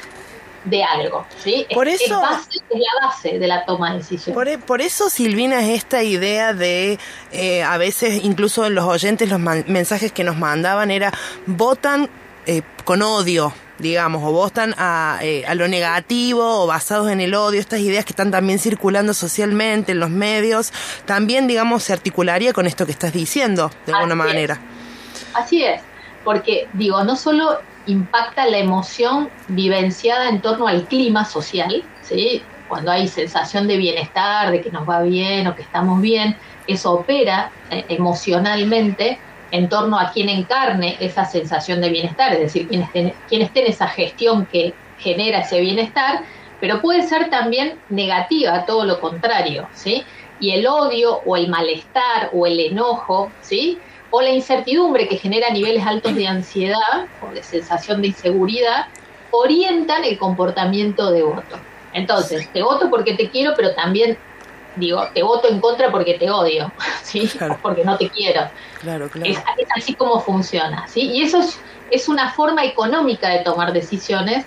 de 0.65 0.83
algo. 0.83 1.25
¿sí? 1.37 1.65
Por 1.73 1.87
eso, 1.87 2.03
es, 2.49 2.61
la 2.69 3.07
base 3.07 3.39
de 3.39 3.47
la 3.47 3.65
toma 3.65 3.91
de 3.91 3.99
decisión. 3.99 4.33
Por, 4.33 4.59
por 4.61 4.81
eso, 4.81 5.09
Silvina, 5.09 5.61
es 5.61 5.69
esta 5.69 6.03
idea 6.03 6.53
de, 6.53 6.99
eh, 7.31 7.63
a 7.63 7.77
veces 7.77 8.23
incluso 8.23 8.69
los 8.69 8.85
oyentes, 8.85 9.29
los 9.29 9.39
mensajes 9.39 10.11
que 10.11 10.23
nos 10.23 10.37
mandaban 10.37 10.91
era, 10.91 11.11
votan 11.45 12.09
eh, 12.45 12.61
con 12.85 13.01
odio 13.01 13.53
digamos, 13.81 14.21
o 14.23 14.31
votan 14.31 14.75
a, 14.77 15.17
eh, 15.21 15.43
a 15.47 15.55
lo 15.55 15.67
negativo 15.67 16.63
o 16.63 16.67
basados 16.67 17.09
en 17.09 17.19
el 17.19 17.33
odio, 17.33 17.59
estas 17.59 17.79
ideas 17.79 18.05
que 18.05 18.11
están 18.11 18.29
también 18.29 18.59
circulando 18.59 19.13
socialmente 19.15 19.93
en 19.93 19.99
los 19.99 20.11
medios, 20.11 20.71
también, 21.05 21.47
digamos, 21.47 21.81
se 21.83 21.93
articularía 21.93 22.53
con 22.53 22.67
esto 22.67 22.85
que 22.85 22.91
estás 22.91 23.11
diciendo, 23.11 23.71
de 23.87 23.93
alguna 23.93 24.13
manera. 24.13 24.59
Así 25.33 25.63
es, 25.63 25.81
porque, 26.23 26.67
digo, 26.73 27.03
no 27.03 27.15
solo 27.15 27.59
impacta 27.87 28.45
la 28.45 28.57
emoción 28.57 29.29
vivenciada 29.47 30.29
en 30.29 30.41
torno 30.41 30.67
al 30.67 30.85
clima 30.87 31.25
social, 31.25 31.83
¿sí? 32.01 32.43
cuando 32.71 32.91
hay 32.91 33.07
sensación 33.09 33.67
de 33.67 33.75
bienestar, 33.75 34.49
de 34.49 34.61
que 34.61 34.71
nos 34.71 34.89
va 34.89 35.01
bien 35.01 35.45
o 35.47 35.55
que 35.55 35.61
estamos 35.61 35.99
bien, 35.99 36.37
eso 36.67 36.93
opera 36.93 37.51
eh, 37.69 37.85
emocionalmente 37.89 39.19
en 39.51 39.67
torno 39.67 39.99
a 39.99 40.11
quien 40.11 40.29
encarne 40.29 40.95
esa 41.01 41.25
sensación 41.25 41.81
de 41.81 41.89
bienestar, 41.89 42.31
es 42.31 42.39
decir, 42.39 42.69
quien 42.69 42.83
esté, 42.83 43.13
quien 43.27 43.41
esté 43.41 43.65
en 43.65 43.71
esa 43.71 43.87
gestión 43.89 44.45
que 44.45 44.73
genera 44.97 45.39
ese 45.39 45.59
bienestar, 45.59 46.21
pero 46.61 46.81
puede 46.81 47.03
ser 47.03 47.29
también 47.29 47.77
negativa, 47.89 48.65
todo 48.65 48.85
lo 48.85 49.01
contrario, 49.01 49.67
¿sí? 49.73 50.05
Y 50.39 50.51
el 50.51 50.65
odio 50.65 51.21
o 51.25 51.35
el 51.35 51.49
malestar 51.49 52.29
o 52.33 52.47
el 52.47 52.59
enojo, 52.59 53.31
¿sí? 53.41 53.79
O 54.11 54.21
la 54.21 54.29
incertidumbre 54.29 55.07
que 55.07 55.17
genera 55.17 55.49
niveles 55.49 55.85
altos 55.85 56.13
de 56.15 56.27
ansiedad 56.27 57.07
o 57.21 57.33
de 57.33 57.41
sensación 57.41 58.01
de 58.01 58.09
inseguridad, 58.09 58.87
orientan 59.31 60.03
el 60.03 60.17
comportamiento 60.17 61.11
de 61.11 61.23
voto. 61.23 61.57
Entonces, 61.93 62.51
te 62.51 62.61
voto 62.61 62.89
porque 62.89 63.15
te 63.15 63.29
quiero, 63.29 63.53
pero 63.55 63.73
también 63.73 64.17
digo, 64.75 65.07
te 65.13 65.23
voto 65.23 65.49
en 65.49 65.59
contra 65.59 65.91
porque 65.91 66.15
te 66.15 66.29
odio, 66.29 66.71
¿sí? 67.03 67.29
Porque 67.61 67.83
no 67.83 67.97
te 67.97 68.09
quiero. 68.09 68.49
Claro, 68.79 69.09
claro. 69.09 69.31
Es, 69.31 69.39
así 69.75 69.93
como 69.95 70.19
funciona, 70.19 70.87
¿sí? 70.87 71.01
Y 71.01 71.23
eso 71.23 71.39
es, 71.39 71.59
es, 71.89 72.07
una 72.07 72.31
forma 72.31 72.63
económica 72.63 73.29
de 73.29 73.39
tomar 73.39 73.73
decisiones, 73.73 74.45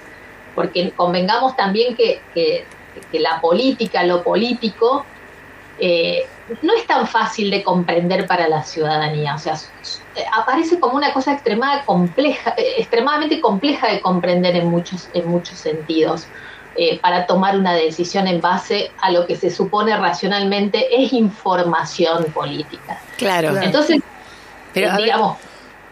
porque 0.55 0.91
convengamos 0.93 1.57
también 1.57 1.97
que, 1.97 2.21
que, 2.33 2.67
la 3.12 3.41
política, 3.41 4.05
lo 4.05 4.23
político, 4.23 5.05
eh, 5.79 6.27
no 6.62 6.74
es 6.74 6.86
tan 6.86 7.07
fácil 7.07 7.51
de 7.51 7.62
comprender 7.62 8.26
para 8.26 8.49
la 8.49 8.62
ciudadanía. 8.62 9.34
O 9.34 9.38
sea, 9.38 9.55
aparece 10.36 10.78
como 10.78 10.97
una 10.97 11.12
cosa 11.12 11.32
extremada, 11.32 11.84
compleja, 11.84 12.55
eh, 12.57 12.74
extremadamente 12.78 13.40
compleja 13.40 13.88
de 13.88 14.01
comprender 14.01 14.57
en 14.57 14.66
muchos, 14.68 15.09
en 15.14 15.26
muchos 15.28 15.59
sentidos. 15.59 16.26
Eh, 16.76 16.99
para 16.99 17.24
tomar 17.26 17.57
una 17.57 17.72
decisión 17.72 18.26
en 18.26 18.40
base 18.40 18.90
a 19.01 19.12
lo 19.12 19.28
que 19.28 19.36
se 19.36 19.49
supone 19.49 19.97
racionalmente 19.97 21.05
es 21.05 21.12
información 21.12 22.24
política. 22.32 22.99
Claro. 23.16 23.57
Entonces, 23.62 24.01
Pero, 24.72 24.90
a 24.90 24.95
ver- 24.97 25.05
digamos, 25.05 25.38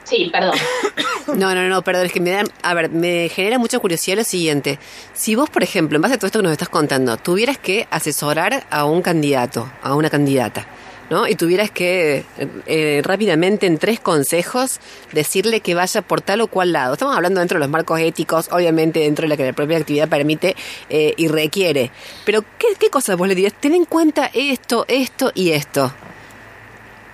sí, 0.05 0.30
perdón. 0.32 0.57
No, 1.36 1.55
no, 1.55 1.68
no, 1.68 1.82
perdón, 1.82 2.07
es 2.07 2.12
que 2.12 2.20
me 2.20 2.30
dan, 2.30 2.48
a 2.62 2.74
ver, 2.74 2.90
me 2.90 3.28
genera 3.28 3.57
mucha 3.57 3.78
curiosidad 3.78 4.16
lo 4.16 4.24
siguiente. 4.24 4.78
Si 5.14 5.36
vos, 5.36 5.48
por 5.48 5.62
ejemplo, 5.62 5.96
en 5.96 6.03
base 6.03 6.14
a 6.14 6.18
todo 6.18 6.26
esto 6.26 6.40
que 6.40 6.42
nos 6.42 6.53
estás 6.53 6.68
contando, 6.68 7.16
tuvieras 7.16 7.59
que 7.59 7.86
asesorar 7.90 8.66
a 8.70 8.84
un 8.84 9.03
candidato, 9.03 9.70
a 9.82 9.94
una 9.94 10.11
candidata, 10.11 10.66
¿no? 11.11 11.28
Y 11.28 11.36
tuvieras 11.36 11.70
que 11.70 12.24
eh, 12.66 13.03
rápidamente 13.05 13.66
en 13.66 13.78
tres 13.78 14.00
consejos 14.00 14.80
decirle 15.12 15.61
que 15.61 15.74
vaya 15.74 16.03
por 16.03 16.20
tal 16.20 16.40
o 16.40 16.48
cual 16.48 16.72
lado. 16.72 16.94
Estamos 16.94 17.16
hablando 17.16 17.38
dentro 17.38 17.59
de 17.59 17.61
los 17.61 17.70
marcos 17.70 18.00
éticos, 18.00 18.48
obviamente 18.50 19.00
dentro 19.00 19.22
de 19.22 19.28
lo 19.28 19.36
que 19.36 19.44
la 19.44 19.53
propia 19.53 19.78
actividad 19.78 20.09
permite 20.09 20.57
eh, 20.90 21.14
y 21.16 21.28
requiere. 21.28 21.92
Pero, 22.24 22.42
¿qué, 22.59 22.66
¿qué 22.78 22.90
cosas 22.90 23.16
vos 23.16 23.28
le 23.28 23.36
dirías? 23.36 23.55
Ten 23.59 23.74
en 23.74 23.84
cuenta 23.84 24.28
esto, 24.34 24.84
esto 24.88 25.30
y 25.34 25.50
esto. 25.50 25.92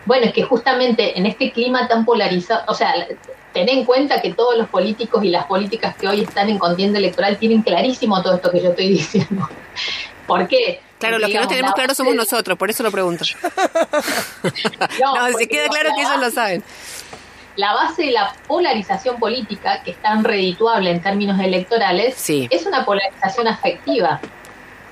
Bueno, 0.09 0.25
es 0.27 0.33
que 0.33 0.43
justamente 0.43 1.19
en 1.19 1.27
este 1.27 1.53
clima 1.53 1.87
tan 1.87 2.05
polarizado, 2.07 2.63
o 2.67 2.73
sea, 2.75 2.95
ten 3.53 3.69
en 3.69 3.85
cuenta 3.85 4.23
que 4.23 4.33
todos 4.33 4.57
los 4.57 4.67
políticos 4.69 5.23
y 5.23 5.29
las 5.29 5.45
políticas 5.45 5.95
que 5.97 6.09
hoy 6.09 6.23
están 6.23 6.49
en 6.49 6.59
contienda 6.59 6.99
electoral 6.99 7.37
tienen 7.37 7.61
clarísimo 7.63 8.23
todo 8.23 8.37
esto 8.37 8.51
que 8.51 8.61
yo 8.63 8.71
estoy 8.71 8.89
diciendo. 8.99 9.47
¿Por 10.27 10.49
qué? 10.49 10.81
Claro, 10.99 11.17
Porque, 11.19 11.21
los 11.21 11.31
que 11.33 11.41
no 11.41 11.49
tenemos 11.49 11.71
la 11.71 11.75
claro 11.75 11.95
somos 11.95 12.13
de- 12.15 12.17
nosotros, 12.17 12.57
por 12.59 12.71
eso 12.71 12.83
lo 12.83 12.91
pregunto. 12.91 13.25
No, 15.01 15.15
No, 15.31 15.39
se 15.39 15.47
queda 15.47 15.69
claro 15.69 15.91
la 15.91 15.95
que 15.95 16.01
ellos 16.01 16.21
lo 16.21 16.31
saben. 16.31 16.65
La 17.57 17.75
base 17.75 18.05
de 18.07 18.13
la 18.13 18.33
polarización 18.47 19.19
política, 19.19 19.83
que 19.83 19.91
es 19.91 19.97
tan 20.01 20.25
redituable 20.25 20.91
en 20.91 21.03
términos 21.03 21.39
electorales, 21.41 22.15
Sí. 22.17 22.47
es 22.51 22.65
una 22.67 22.85
polarización 22.85 23.47
afectiva. 23.49 24.21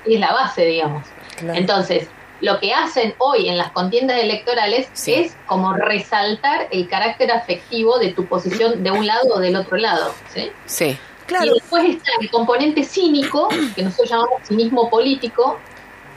Y 0.05 0.13
es 0.15 0.19
la 0.19 0.31
base, 0.33 0.63
digamos. 0.65 1.03
Entonces, 1.41 2.07
lo 2.41 2.59
que 2.59 2.73
hacen 2.73 3.15
hoy 3.17 3.49
en 3.49 3.57
las 3.57 3.71
contiendas 3.71 4.19
electorales 4.19 4.87
Sí. 4.93 5.13
es 5.13 5.37
como 5.47 5.73
resaltar 5.73 6.67
el 6.71 6.87
carácter 6.87 7.31
afectivo 7.31 7.97
de 7.99 8.13
tu 8.13 8.25
posición 8.25 8.83
de 8.83 8.91
un 8.91 9.05
lado 9.07 9.35
o 9.35 9.39
del 9.39 9.55
otro 9.55 9.77
lado. 9.77 10.13
¿sí? 10.33 10.51
Sí. 10.65 10.97
Y 11.43 11.49
después 11.49 11.83
está 11.89 12.11
el 12.21 12.29
componente 12.31 12.83
cínico, 12.83 13.49
que 13.75 13.81
nosotros 13.83 14.09
llamamos 14.09 14.41
cinismo 14.47 14.89
político, 14.89 15.57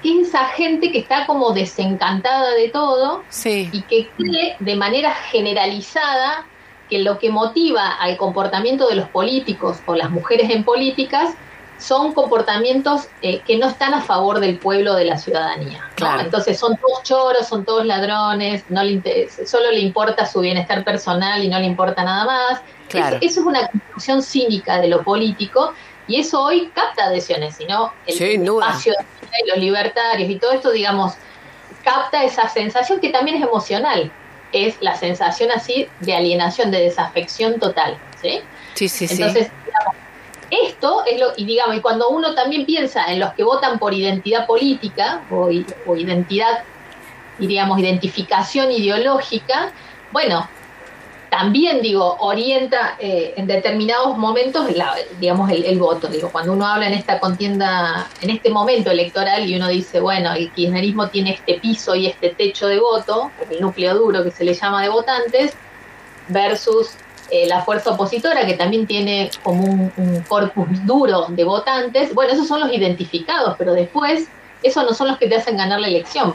que 0.02 0.20
es 0.20 0.28
esa 0.28 0.44
gente 0.46 0.92
que 0.92 0.98
está 0.98 1.26
como 1.26 1.52
desencantada 1.52 2.52
de 2.52 2.68
todo 2.68 3.24
Sí. 3.28 3.68
y 3.72 3.82
que 3.82 4.08
cree 4.16 4.56
de 4.60 4.76
manera 4.76 5.12
generalizada 5.14 6.46
que 6.88 6.98
lo 7.00 7.18
que 7.18 7.30
motiva 7.30 7.88
al 7.94 8.16
comportamiento 8.16 8.88
de 8.88 8.96
los 8.96 9.08
políticos 9.08 9.78
o 9.86 9.94
las 9.94 10.10
mujeres 10.10 10.50
en 10.50 10.64
políticas 10.64 11.34
son 11.80 12.12
comportamientos 12.12 13.08
eh, 13.22 13.40
que 13.46 13.56
no 13.56 13.66
están 13.68 13.94
a 13.94 14.02
favor 14.02 14.38
del 14.38 14.58
pueblo 14.58 14.94
de 14.94 15.06
la 15.06 15.16
ciudadanía. 15.16 15.80
¿no? 15.80 15.94
Claro. 15.96 16.20
Entonces 16.20 16.58
son 16.58 16.76
todos 16.76 17.02
choros, 17.02 17.48
son 17.48 17.64
todos 17.64 17.86
ladrones, 17.86 18.64
no 18.68 18.82
le 18.84 18.92
inter- 18.92 19.28
solo 19.46 19.70
le 19.70 19.80
importa 19.80 20.26
su 20.26 20.40
bienestar 20.40 20.84
personal 20.84 21.42
y 21.42 21.48
no 21.48 21.58
le 21.58 21.64
importa 21.64 22.04
nada 22.04 22.24
más. 22.26 22.60
Claro. 22.88 23.16
Es- 23.16 23.32
eso 23.32 23.40
es 23.40 23.46
una 23.46 23.66
conclusión 23.68 24.22
cínica 24.22 24.78
de 24.80 24.88
lo 24.88 25.02
político 25.02 25.72
y 26.06 26.20
eso 26.20 26.42
hoy 26.42 26.70
capta 26.74 27.04
adhesiones, 27.04 27.56
sino 27.56 27.92
el 28.06 28.14
Sin 28.14 28.44
duda. 28.44 28.66
espacio 28.66 28.92
de 28.98 29.04
vida 29.26 29.36
y 29.44 29.48
los 29.48 29.58
libertarios 29.58 30.28
y 30.30 30.36
todo 30.38 30.52
esto, 30.52 30.70
digamos, 30.70 31.14
capta 31.82 32.24
esa 32.24 32.48
sensación 32.48 33.00
que 33.00 33.08
también 33.08 33.38
es 33.38 33.42
emocional, 33.42 34.12
es 34.52 34.76
la 34.82 34.96
sensación 34.96 35.50
así 35.50 35.88
de 36.00 36.14
alienación, 36.14 36.70
de 36.70 36.80
desafección 36.82 37.58
total, 37.58 37.96
¿sí? 38.20 38.40
Sí, 38.74 38.88
sí, 38.88 39.06
sí. 39.08 39.14
Entonces, 39.14 39.50
digamos, 39.64 39.94
esto 40.50 41.04
es 41.06 41.20
lo, 41.20 41.28
y 41.36 41.44
digamos, 41.44 41.76
y 41.76 41.80
cuando 41.80 42.08
uno 42.10 42.34
también 42.34 42.66
piensa 42.66 43.06
en 43.12 43.20
los 43.20 43.32
que 43.34 43.44
votan 43.44 43.78
por 43.78 43.94
identidad 43.94 44.46
política 44.46 45.22
o, 45.30 45.50
identidad, 45.96 46.64
y 47.38 47.46
digamos, 47.46 47.78
identificación 47.78 48.70
ideológica, 48.70 49.72
bueno, 50.12 50.48
también 51.30 51.80
digo, 51.80 52.16
orienta 52.18 52.96
eh, 52.98 53.34
en 53.36 53.46
determinados 53.46 54.18
momentos, 54.18 54.68
la- 54.76 54.96
digamos, 55.20 55.48
el, 55.50 55.64
el 55.64 55.78
voto. 55.78 56.08
Digo, 56.08 56.28
cuando 56.30 56.52
uno 56.52 56.66
habla 56.66 56.88
en 56.88 56.94
esta 56.94 57.20
contienda, 57.20 58.08
en 58.20 58.30
este 58.30 58.50
momento 58.50 58.90
electoral 58.90 59.48
y 59.48 59.54
uno 59.54 59.68
dice, 59.68 60.00
bueno, 60.00 60.32
el 60.32 60.50
kirchnerismo 60.50 61.08
tiene 61.08 61.34
este 61.34 61.54
piso 61.60 61.94
y 61.94 62.08
este 62.08 62.30
techo 62.30 62.66
de 62.66 62.80
voto, 62.80 63.30
el 63.48 63.60
núcleo 63.60 63.94
duro 63.94 64.24
que 64.24 64.32
se 64.32 64.44
le 64.44 64.54
llama 64.54 64.82
de 64.82 64.88
votantes, 64.88 65.52
versus 66.28 66.90
eh, 67.30 67.46
la 67.46 67.62
fuerza 67.62 67.90
opositora, 67.90 68.44
que 68.46 68.54
también 68.54 68.86
tiene 68.86 69.30
como 69.42 69.64
un, 69.64 69.92
un 69.96 70.20
corpus 70.22 70.68
duro 70.84 71.26
de 71.28 71.44
votantes. 71.44 72.14
Bueno, 72.14 72.32
esos 72.32 72.48
son 72.48 72.60
los 72.60 72.72
identificados, 72.72 73.54
pero 73.58 73.72
después, 73.72 74.28
esos 74.62 74.84
no 74.84 74.92
son 74.94 75.08
los 75.08 75.18
que 75.18 75.28
te 75.28 75.36
hacen 75.36 75.56
ganar 75.56 75.80
la 75.80 75.88
elección. 75.88 76.34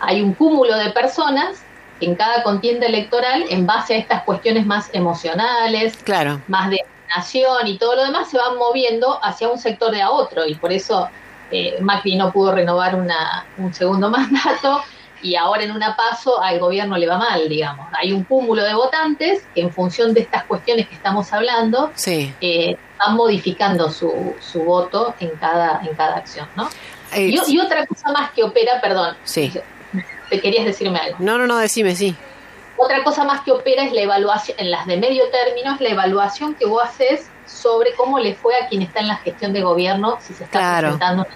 Hay 0.00 0.20
un 0.22 0.34
cúmulo 0.34 0.76
de 0.76 0.90
personas 0.90 1.62
que 2.00 2.06
en 2.06 2.14
cada 2.16 2.42
contienda 2.42 2.86
electoral, 2.86 3.44
en 3.50 3.66
base 3.66 3.94
a 3.94 3.98
estas 3.98 4.22
cuestiones 4.24 4.66
más 4.66 4.90
emocionales, 4.92 5.96
Claro. 5.98 6.40
más 6.48 6.70
de 6.70 6.80
nación 7.14 7.66
y 7.66 7.78
todo 7.78 7.94
lo 7.96 8.04
demás, 8.04 8.30
se 8.30 8.38
van 8.38 8.56
moviendo 8.56 9.18
hacia 9.22 9.48
un 9.48 9.58
sector 9.58 9.90
de 9.92 10.02
a 10.02 10.10
otro. 10.10 10.46
Y 10.46 10.54
por 10.54 10.72
eso 10.72 11.08
eh, 11.50 11.76
Macri 11.80 12.16
no 12.16 12.32
pudo 12.32 12.52
renovar 12.52 12.94
una, 12.94 13.44
un 13.58 13.72
segundo 13.74 14.10
mandato 14.10 14.82
y 15.22 15.36
ahora 15.36 15.62
en 15.64 15.70
una 15.72 15.94
paso 15.96 16.42
al 16.42 16.58
gobierno 16.58 16.96
le 16.96 17.06
va 17.06 17.16
mal, 17.18 17.48
digamos. 17.48 17.86
Hay 17.98 18.12
un 18.12 18.24
cúmulo 18.24 18.62
de 18.64 18.74
votantes 18.74 19.44
que 19.54 19.60
en 19.62 19.72
función 19.72 20.12
de 20.14 20.20
estas 20.20 20.44
cuestiones 20.44 20.88
que 20.88 20.94
estamos 20.94 21.32
hablando, 21.32 21.90
Sí. 21.94 22.34
eh, 22.40 22.76
van 22.98 23.16
modificando 23.16 23.90
su, 23.90 24.34
su 24.40 24.62
voto 24.64 25.14
en 25.20 25.30
cada, 25.40 25.80
en 25.84 25.94
cada 25.94 26.16
acción, 26.16 26.48
¿no? 26.56 26.68
Eh, 27.14 27.28
Y, 27.46 27.52
y 27.54 27.58
otra 27.60 27.86
cosa 27.86 28.10
más 28.12 28.30
que 28.32 28.42
opera, 28.42 28.80
perdón, 28.80 29.16
Sí. 29.24 29.52
te 30.30 30.40
querías 30.40 30.64
decirme 30.64 30.98
algo. 30.98 31.16
No, 31.20 31.38
no, 31.38 31.46
no, 31.46 31.58
decime, 31.58 31.94
sí. 31.94 32.16
Otra 32.76 33.04
cosa 33.04 33.22
más 33.24 33.42
que 33.42 33.52
opera 33.52 33.84
es 33.84 33.92
la 33.92 34.00
evaluación, 34.00 34.58
en 34.58 34.70
las 34.70 34.86
de 34.86 34.96
medio 34.96 35.24
término, 35.30 35.74
es 35.74 35.80
la 35.80 35.90
evaluación 35.90 36.54
que 36.54 36.66
vos 36.66 36.82
haces 36.82 37.28
sobre 37.46 37.92
cómo 37.94 38.18
le 38.18 38.34
fue 38.34 38.56
a 38.56 38.66
quien 38.68 38.82
está 38.82 39.00
en 39.00 39.08
la 39.08 39.16
gestión 39.16 39.52
de 39.52 39.60
gobierno, 39.62 40.16
si 40.20 40.32
se 40.34 40.44
está 40.44 40.58
Claro. 40.58 40.88
presentando. 40.98 41.26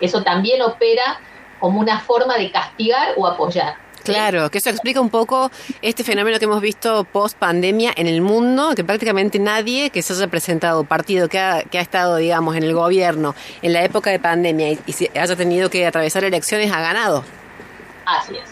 Eso 0.00 0.22
también 0.22 0.60
opera 0.62 1.20
como 1.62 1.78
una 1.78 2.00
forma 2.00 2.36
de 2.36 2.50
castigar 2.50 3.10
o 3.16 3.24
apoyar. 3.24 3.76
Claro, 4.02 4.50
que 4.50 4.58
eso 4.58 4.68
explica 4.68 5.00
un 5.00 5.10
poco 5.10 5.48
este 5.80 6.02
fenómeno 6.02 6.40
que 6.40 6.46
hemos 6.46 6.60
visto 6.60 7.04
post 7.04 7.38
pandemia 7.38 7.92
en 7.96 8.08
el 8.08 8.20
mundo, 8.20 8.74
que 8.74 8.82
prácticamente 8.82 9.38
nadie 9.38 9.90
que 9.90 10.02
se 10.02 10.12
haya 10.12 10.26
presentado 10.26 10.82
partido 10.82 11.28
que 11.28 11.38
ha, 11.38 11.62
que 11.62 11.78
ha 11.78 11.80
estado, 11.80 12.16
digamos, 12.16 12.56
en 12.56 12.64
el 12.64 12.74
gobierno 12.74 13.36
en 13.62 13.74
la 13.74 13.84
época 13.84 14.10
de 14.10 14.18
pandemia 14.18 14.72
y, 14.72 14.80
y 14.86 14.92
si 14.92 15.08
haya 15.16 15.36
tenido 15.36 15.70
que 15.70 15.86
atravesar 15.86 16.24
elecciones 16.24 16.72
ha 16.72 16.80
ganado. 16.80 17.22
Así 18.06 18.34
es. 18.34 18.42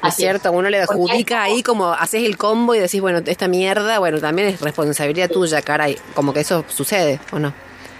¿No 0.00 0.08
es 0.08 0.14
cierto? 0.14 0.52
Uno 0.52 0.70
le 0.70 0.80
adjudica 0.80 1.42
ahí 1.42 1.64
como 1.64 1.88
haces 1.88 2.22
el 2.22 2.36
combo 2.36 2.72
y 2.76 2.78
decís, 2.78 3.00
bueno, 3.00 3.20
esta 3.26 3.48
mierda, 3.48 3.98
bueno, 3.98 4.20
también 4.20 4.46
es 4.46 4.60
responsabilidad 4.60 5.28
tuya, 5.28 5.60
caray. 5.60 5.98
Como 6.14 6.32
que 6.32 6.38
eso 6.38 6.64
sucede, 6.68 7.18
¿o 7.32 7.40
no? 7.40 7.52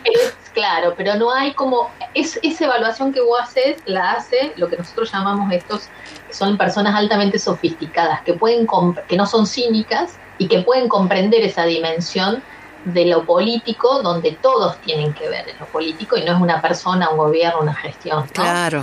Es 0.05 0.38
claro, 0.53 0.95
pero 0.97 1.15
no 1.17 1.33
hay 1.33 1.53
como 1.55 1.91
es, 2.15 2.39
esa 2.43 2.65
evaluación 2.67 3.13
que 3.13 3.21
vos 3.21 3.41
haces 3.41 3.77
la 3.87 4.13
hace 4.13 4.53
lo 4.57 4.69
que 4.69 4.77
nosotros 4.77 5.13
llamamos 5.13 5.53
estos 5.53 5.89
son 6.31 6.57
personas 6.57 6.95
altamente 6.95 7.39
sofisticadas 7.39 8.23
que 8.23 8.35
pueden 8.35 8.67
que 9.07 9.17
no 9.17 9.27
son 9.27 9.47
cínicas 9.47 10.19
y 10.39 10.49
que 10.49 10.61
pueden 10.61 10.89
comprender 10.89 11.43
esa 11.43 11.65
dimensión 11.65 12.43
de 12.85 13.07
lo 13.07 13.25
político 13.25 14.03
donde 14.03 14.33
todos 14.33 14.79
tienen 14.79 15.13
que 15.13 15.29
ver 15.29 15.49
en 15.49 15.59
lo 15.59 15.67
político 15.67 16.17
y 16.17 16.25
no 16.25 16.33
es 16.33 16.41
una 16.41 16.63
persona, 16.63 17.11
un 17.11 17.19
gobierno, 17.19 17.61
una 17.61 17.75
gestión. 17.75 18.25
¿no? 18.25 18.33
Claro. 18.33 18.83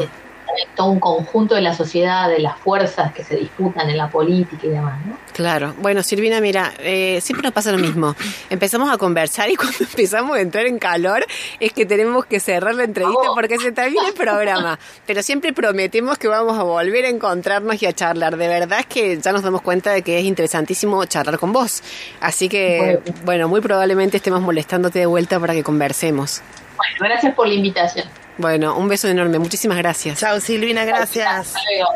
Todo 0.76 0.88
un 0.88 1.00
conjunto 1.00 1.56
de 1.56 1.62
la 1.62 1.74
sociedad, 1.74 2.30
de 2.30 2.40
las 2.40 2.58
fuerzas 2.58 3.14
que 3.14 3.24
se 3.24 3.36
disputan 3.36 3.90
en 3.90 3.98
la 3.98 4.10
política 4.10 4.68
y 4.68 4.70
demás, 4.70 5.06
¿no? 5.06 5.18
Claro. 5.34 5.74
Bueno, 5.80 6.02
Silvina, 6.04 6.40
mira, 6.42 6.74
eh, 6.80 7.20
siempre 7.22 7.44
nos 7.44 7.54
pasa 7.54 7.72
lo 7.72 7.78
mismo. 7.78 8.16
Empezamos 8.50 8.90
a 8.90 8.98
conversar 8.98 9.50
y 9.50 9.56
cuando 9.58 9.78
empezamos 9.80 10.38
a 10.38 10.42
entrar 10.42 10.66
en 10.66 10.80
calor 10.80 11.26
es 11.60 11.74
que 11.74 11.86
tenemos 11.86 12.26
que 12.26 12.40
cerrar 12.40 12.76
la 12.76 12.84
entrevista 12.84 13.28
porque 13.34 13.58
se 13.58 13.72
termina 13.72 14.08
el 14.08 14.14
programa. 14.14 14.80
Pero 15.06 15.22
siempre 15.22 15.54
prometemos 15.54 16.18
que 16.18 16.28
vamos 16.28 16.58
a 16.58 16.64
volver 16.64 17.06
a 17.06 17.10
encontrarnos 17.10 17.82
y 17.82 17.86
a 17.86 17.94
charlar. 17.94 18.38
De 18.38 18.48
verdad 18.48 18.80
es 18.80 18.86
que 18.86 19.20
ya 19.20 19.32
nos 19.32 19.44
damos 19.44 19.62
cuenta 19.62 19.92
de 19.92 20.02
que 20.02 20.20
es 20.20 20.26
interesantísimo 20.26 21.04
charlar 21.06 21.38
con 21.40 21.52
vos. 21.52 21.84
Así 22.22 22.50
que, 22.50 23.02
bueno, 23.24 23.48
muy 23.48 23.62
probablemente 23.62 24.18
estemos 24.18 24.42
molestándote 24.42 25.00
de 25.00 25.06
vuelta 25.06 25.40
para 25.40 25.54
que 25.54 25.64
conversemos. 25.64 26.42
Bueno, 26.78 26.96
gracias 27.00 27.34
por 27.36 27.48
la 27.48 27.54
invitación. 27.54 28.08
Bueno, 28.38 28.78
un 28.78 28.88
beso 28.88 29.08
enorme. 29.08 29.40
Muchísimas 29.40 29.78
gracias. 29.78 30.20
Chao, 30.20 30.40
Silvina, 30.40 30.86
gracias. 30.86 31.48
Hasta 31.56 31.60
luego. 31.70 31.90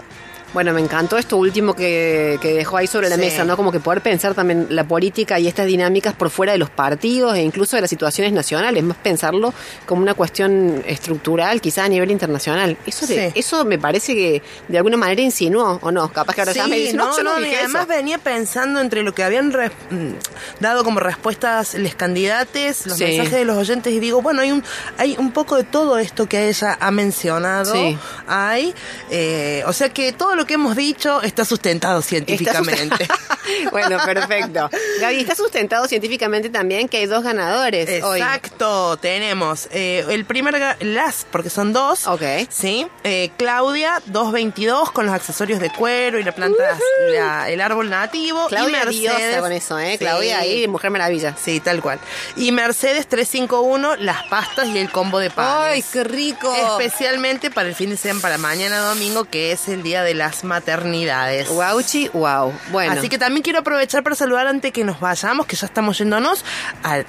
Bueno, 0.54 0.74
me 0.74 0.82
encantó 0.82 1.18
esto 1.18 1.38
último 1.38 1.76
que, 1.76 2.40
que 2.42 2.54
dejó 2.54 2.78
ahí 2.78 2.88
sobre 2.88 3.08
la 3.08 3.16
Sí. 3.16 3.22
mesa, 3.22 3.44
¿no? 3.44 3.56
Como 3.56 3.72
que 3.72 3.80
poder 3.80 4.02
pensar 4.02 4.34
también 4.34 4.68
la 4.72 4.84
política 4.84 5.40
y 5.40 5.48
estas 5.48 5.68
dinámicas 5.68 6.14
por 6.16 6.30
fuera 6.32 6.54
de 6.54 6.58
los 6.58 6.70
partidos 6.72 7.36
e 7.36 7.42
incluso 7.44 7.76
de 7.76 7.82
las 7.82 7.90
situaciones 7.90 8.34
nacionales, 8.34 8.84
más 8.84 8.98
pensarlo 8.98 9.54
como 9.86 10.02
una 10.02 10.16
cuestión 10.16 10.84
estructural, 10.88 11.62
quizás 11.62 11.86
a 11.86 11.90
nivel 11.90 12.10
internacional. 12.10 12.78
Eso 12.88 13.06
de- 13.06 13.32
Sí. 13.32 13.40
eso 13.40 13.64
me 13.66 13.78
parece 13.78 14.16
que 14.16 14.42
de 14.68 14.78
alguna 14.78 14.98
manera 14.98 15.22
insinuó, 15.22 15.78
¿o 15.82 15.92
no? 15.92 16.12
Capaz 16.12 16.34
que 16.34 16.42
ahora 16.42 16.54
ya 16.54 16.66
me 16.68 16.76
Sí, 16.78 16.82
dicen, 16.82 16.98
no, 16.98 17.10
no, 17.12 17.18
yo 17.18 17.24
no, 17.24 17.34
no, 17.36 17.42
y 17.42 17.44
dije 17.46 17.58
además 17.60 17.84
eso". 17.84 17.90
venía 17.90 18.18
pensando 18.18 18.80
entre 18.82 19.04
lo 19.04 19.14
que 19.14 19.24
habían 19.24 19.50
mm, 19.50 20.14
dado 20.60 20.84
como 20.84 21.00
respuestas 21.00 21.76
les 21.76 21.94
candidates, 21.96 22.88
los 22.88 22.98
Sí. 22.98 23.04
mensajes 23.06 23.32
de 23.34 23.46
los 23.46 23.56
oyentes, 23.58 23.94
y 23.94 24.00
digo, 24.00 24.22
bueno, 24.24 24.42
hay 24.42 24.52
un, 24.52 24.64
hay 24.98 25.16
un 25.20 25.32
poco 25.32 25.58
de 25.58 25.64
todo 25.64 26.00
esto 26.00 26.28
que 26.28 26.50
ella 26.50 26.78
ha 26.80 26.90
mencionado. 26.92 27.74
Sí. 27.74 27.98
Hay, 28.28 28.74
eh, 29.12 29.64
o 29.68 29.74
sea 29.74 29.90
que 29.90 30.12
todo 30.12 30.36
lo 30.40 30.46
que 30.46 30.54
hemos 30.54 30.78
dicho 30.78 31.22
está 31.22 31.44
sustentado 31.44 32.00
Está 32.00 32.10
científicamente. 32.10 33.08
bueno, 33.72 33.98
perfecto. 34.06 34.70
Gaby, 35.02 35.20
está 35.22 35.36
sustentado 35.36 35.88
científicamente 35.88 36.50
también 36.50 36.88
que 36.88 36.98
hay 36.98 37.06
dos 37.06 37.24
ganadores 37.24 38.04
hoy. 38.04 38.20
Exacto, 38.20 38.98
tenemos 38.98 39.68
eh, 39.72 40.06
el 40.10 40.26
primer, 40.26 40.78
las, 40.82 41.26
porque 41.32 41.50
son 41.50 41.74
dos. 41.74 42.08
Ok. 42.08 42.22
Sí, 42.50 42.88
eh, 43.04 43.30
Claudia, 43.38 44.02
222, 44.08 44.92
con 44.92 45.06
los 45.06 45.16
accesorios 45.16 45.60
de 45.60 45.70
cuero 45.70 46.20
y 46.20 46.24
la 46.24 46.32
planta, 46.34 46.78
la- 47.12 47.50
el 47.50 47.62
árbol 47.62 47.90
nativo. 47.90 48.48
Claudia 48.48 48.70
y 48.70 48.72
Mercedes, 48.86 49.00
diosa 49.00 49.40
con 49.42 49.52
eso, 49.52 49.80
¿eh? 49.80 49.92
Sí. 49.94 49.98
Claudia 50.00 50.40
ahí, 50.40 50.68
Mujer 50.68 50.92
Maravilla. 50.92 51.36
Sí, 51.42 51.60
tal 51.60 51.82
cual. 51.82 52.00
Y 52.36 52.52
Mercedes 52.52 53.08
351, 53.08 53.96
las 53.98 54.24
pastas 54.28 54.68
y 54.68 54.78
el 54.78 54.90
combo 54.92 55.20
de 55.20 55.30
panes. 55.30 55.74
¡Ay, 55.74 55.84
qué 55.92 56.04
rico! 56.04 56.54
Especialmente 56.56 57.50
para 57.52 57.68
el 57.70 57.76
fin 57.76 57.90
de 57.90 57.98
semana, 57.98 58.22
para 58.22 58.38
mañana 58.38 58.80
domingo, 58.80 59.26
que 59.26 59.52
es 59.52 59.68
el 59.68 59.84
día 59.84 60.04
de 60.04 60.14
las 60.14 60.44
maternidades. 60.44 61.48
Guauchi, 61.50 62.10
wow. 62.10 62.54
Bueno. 62.72 62.94
Así 62.94 63.10
que 63.10 63.18
también 63.18 63.39
quiero 63.42 63.60
aprovechar 63.60 64.04
para 64.04 64.16
saludar 64.16 64.48
antes 64.48 64.72
que 64.72 64.84
nos 64.84 65.00
vayamos, 65.00 65.46
que 65.46 65.56
ya 65.56 65.66
estamos 65.66 65.98
yéndonos, 65.98 66.44
a 66.84 67.04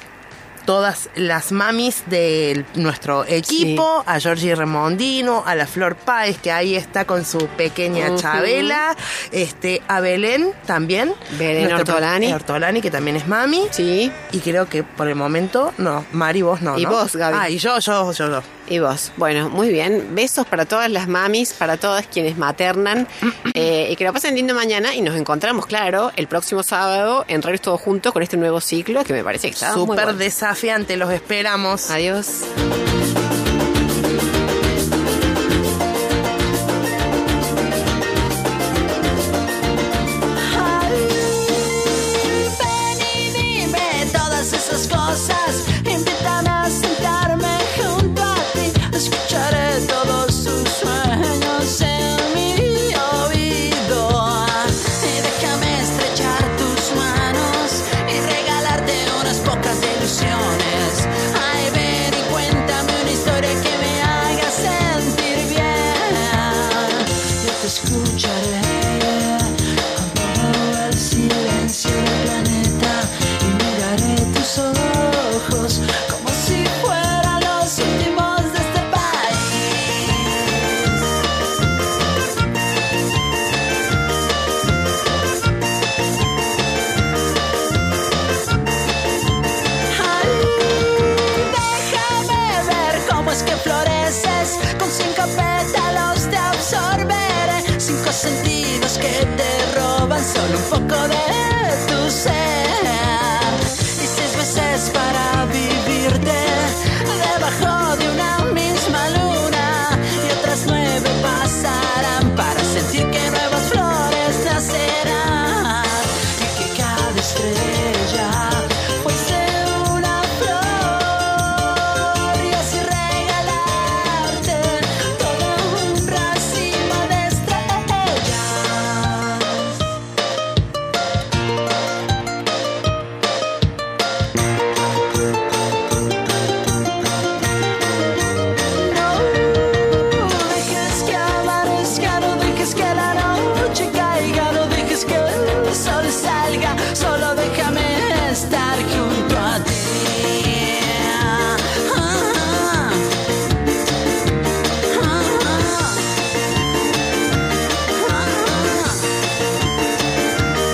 todas 0.64 1.11
las 1.14 1.53
mamis 1.53 2.05
de 2.07 2.64
nuestro 2.74 3.24
equipo, 3.24 4.05
a 4.07 4.20
Georgie 4.20 4.55
Remondino, 4.55 5.43
a 5.47 5.55
la 5.55 5.66
Flor 5.66 5.97
Páez, 5.97 6.39
que 6.39 6.53
ahí 6.53 6.76
está 6.76 7.05
con 7.05 7.24
su 7.24 7.47
pequeña. 7.49 8.14
Chabela, 8.16 8.97
este, 9.33 9.83
a 9.89 10.01
Belén 10.01 10.53
también. 10.66 11.14
Belén 11.39 11.72
Ortolani. 11.72 12.33
Ortolani, 12.33 12.81
que 12.81 12.91
también 12.91 13.16
es 13.16 13.26
mami. 13.26 13.66
Sí. 13.70 14.12
Y 14.33 14.39
creo 14.39 14.68
que 14.68 14.83
por 14.85 15.09
el 15.09 15.16
momento, 15.16 15.72
no, 15.78 16.05
Mari, 16.12 16.43
vos 16.43 16.61
no. 16.62 16.78
Y 16.78 16.85
¿no? 16.85 16.91
vos, 16.91 17.16
Gaby. 17.16 17.37
Ah, 17.41 17.51
y 17.51 17.59
yo, 17.59 17.78
yo, 17.78 18.12
yo, 18.12 18.31
yo. 18.31 18.43
Y 18.70 18.78
vos. 18.78 19.10
Bueno, 19.16 19.50
muy 19.50 19.68
bien. 19.68 20.14
Besos 20.14 20.46
para 20.46 20.64
todas 20.64 20.88
las 20.90 21.08
mamis, 21.08 21.52
para 21.52 21.76
todas 21.76 22.06
quienes 22.06 22.38
maternan. 22.38 23.06
Eh, 23.52 23.88
y 23.90 23.96
que 23.96 24.04
lo 24.04 24.12
pasen 24.12 24.36
lindo 24.36 24.54
mañana. 24.54 24.94
Y 24.94 25.02
nos 25.02 25.16
encontramos, 25.16 25.66
claro, 25.66 26.12
el 26.16 26.28
próximo 26.28 26.62
sábado 26.62 27.24
en 27.26 27.42
Radios 27.42 27.60
Todos 27.62 27.80
Juntos 27.80 28.12
con 28.12 28.22
este 28.22 28.36
nuevo 28.36 28.60
ciclo 28.60 29.02
que 29.04 29.12
me 29.12 29.24
parece 29.24 29.48
que 29.48 29.54
está 29.54 29.74
Súper 29.74 30.04
bueno. 30.04 30.14
desafiante, 30.14 30.96
los 30.96 31.10
esperamos. 31.12 31.90
Adiós. 31.90 32.44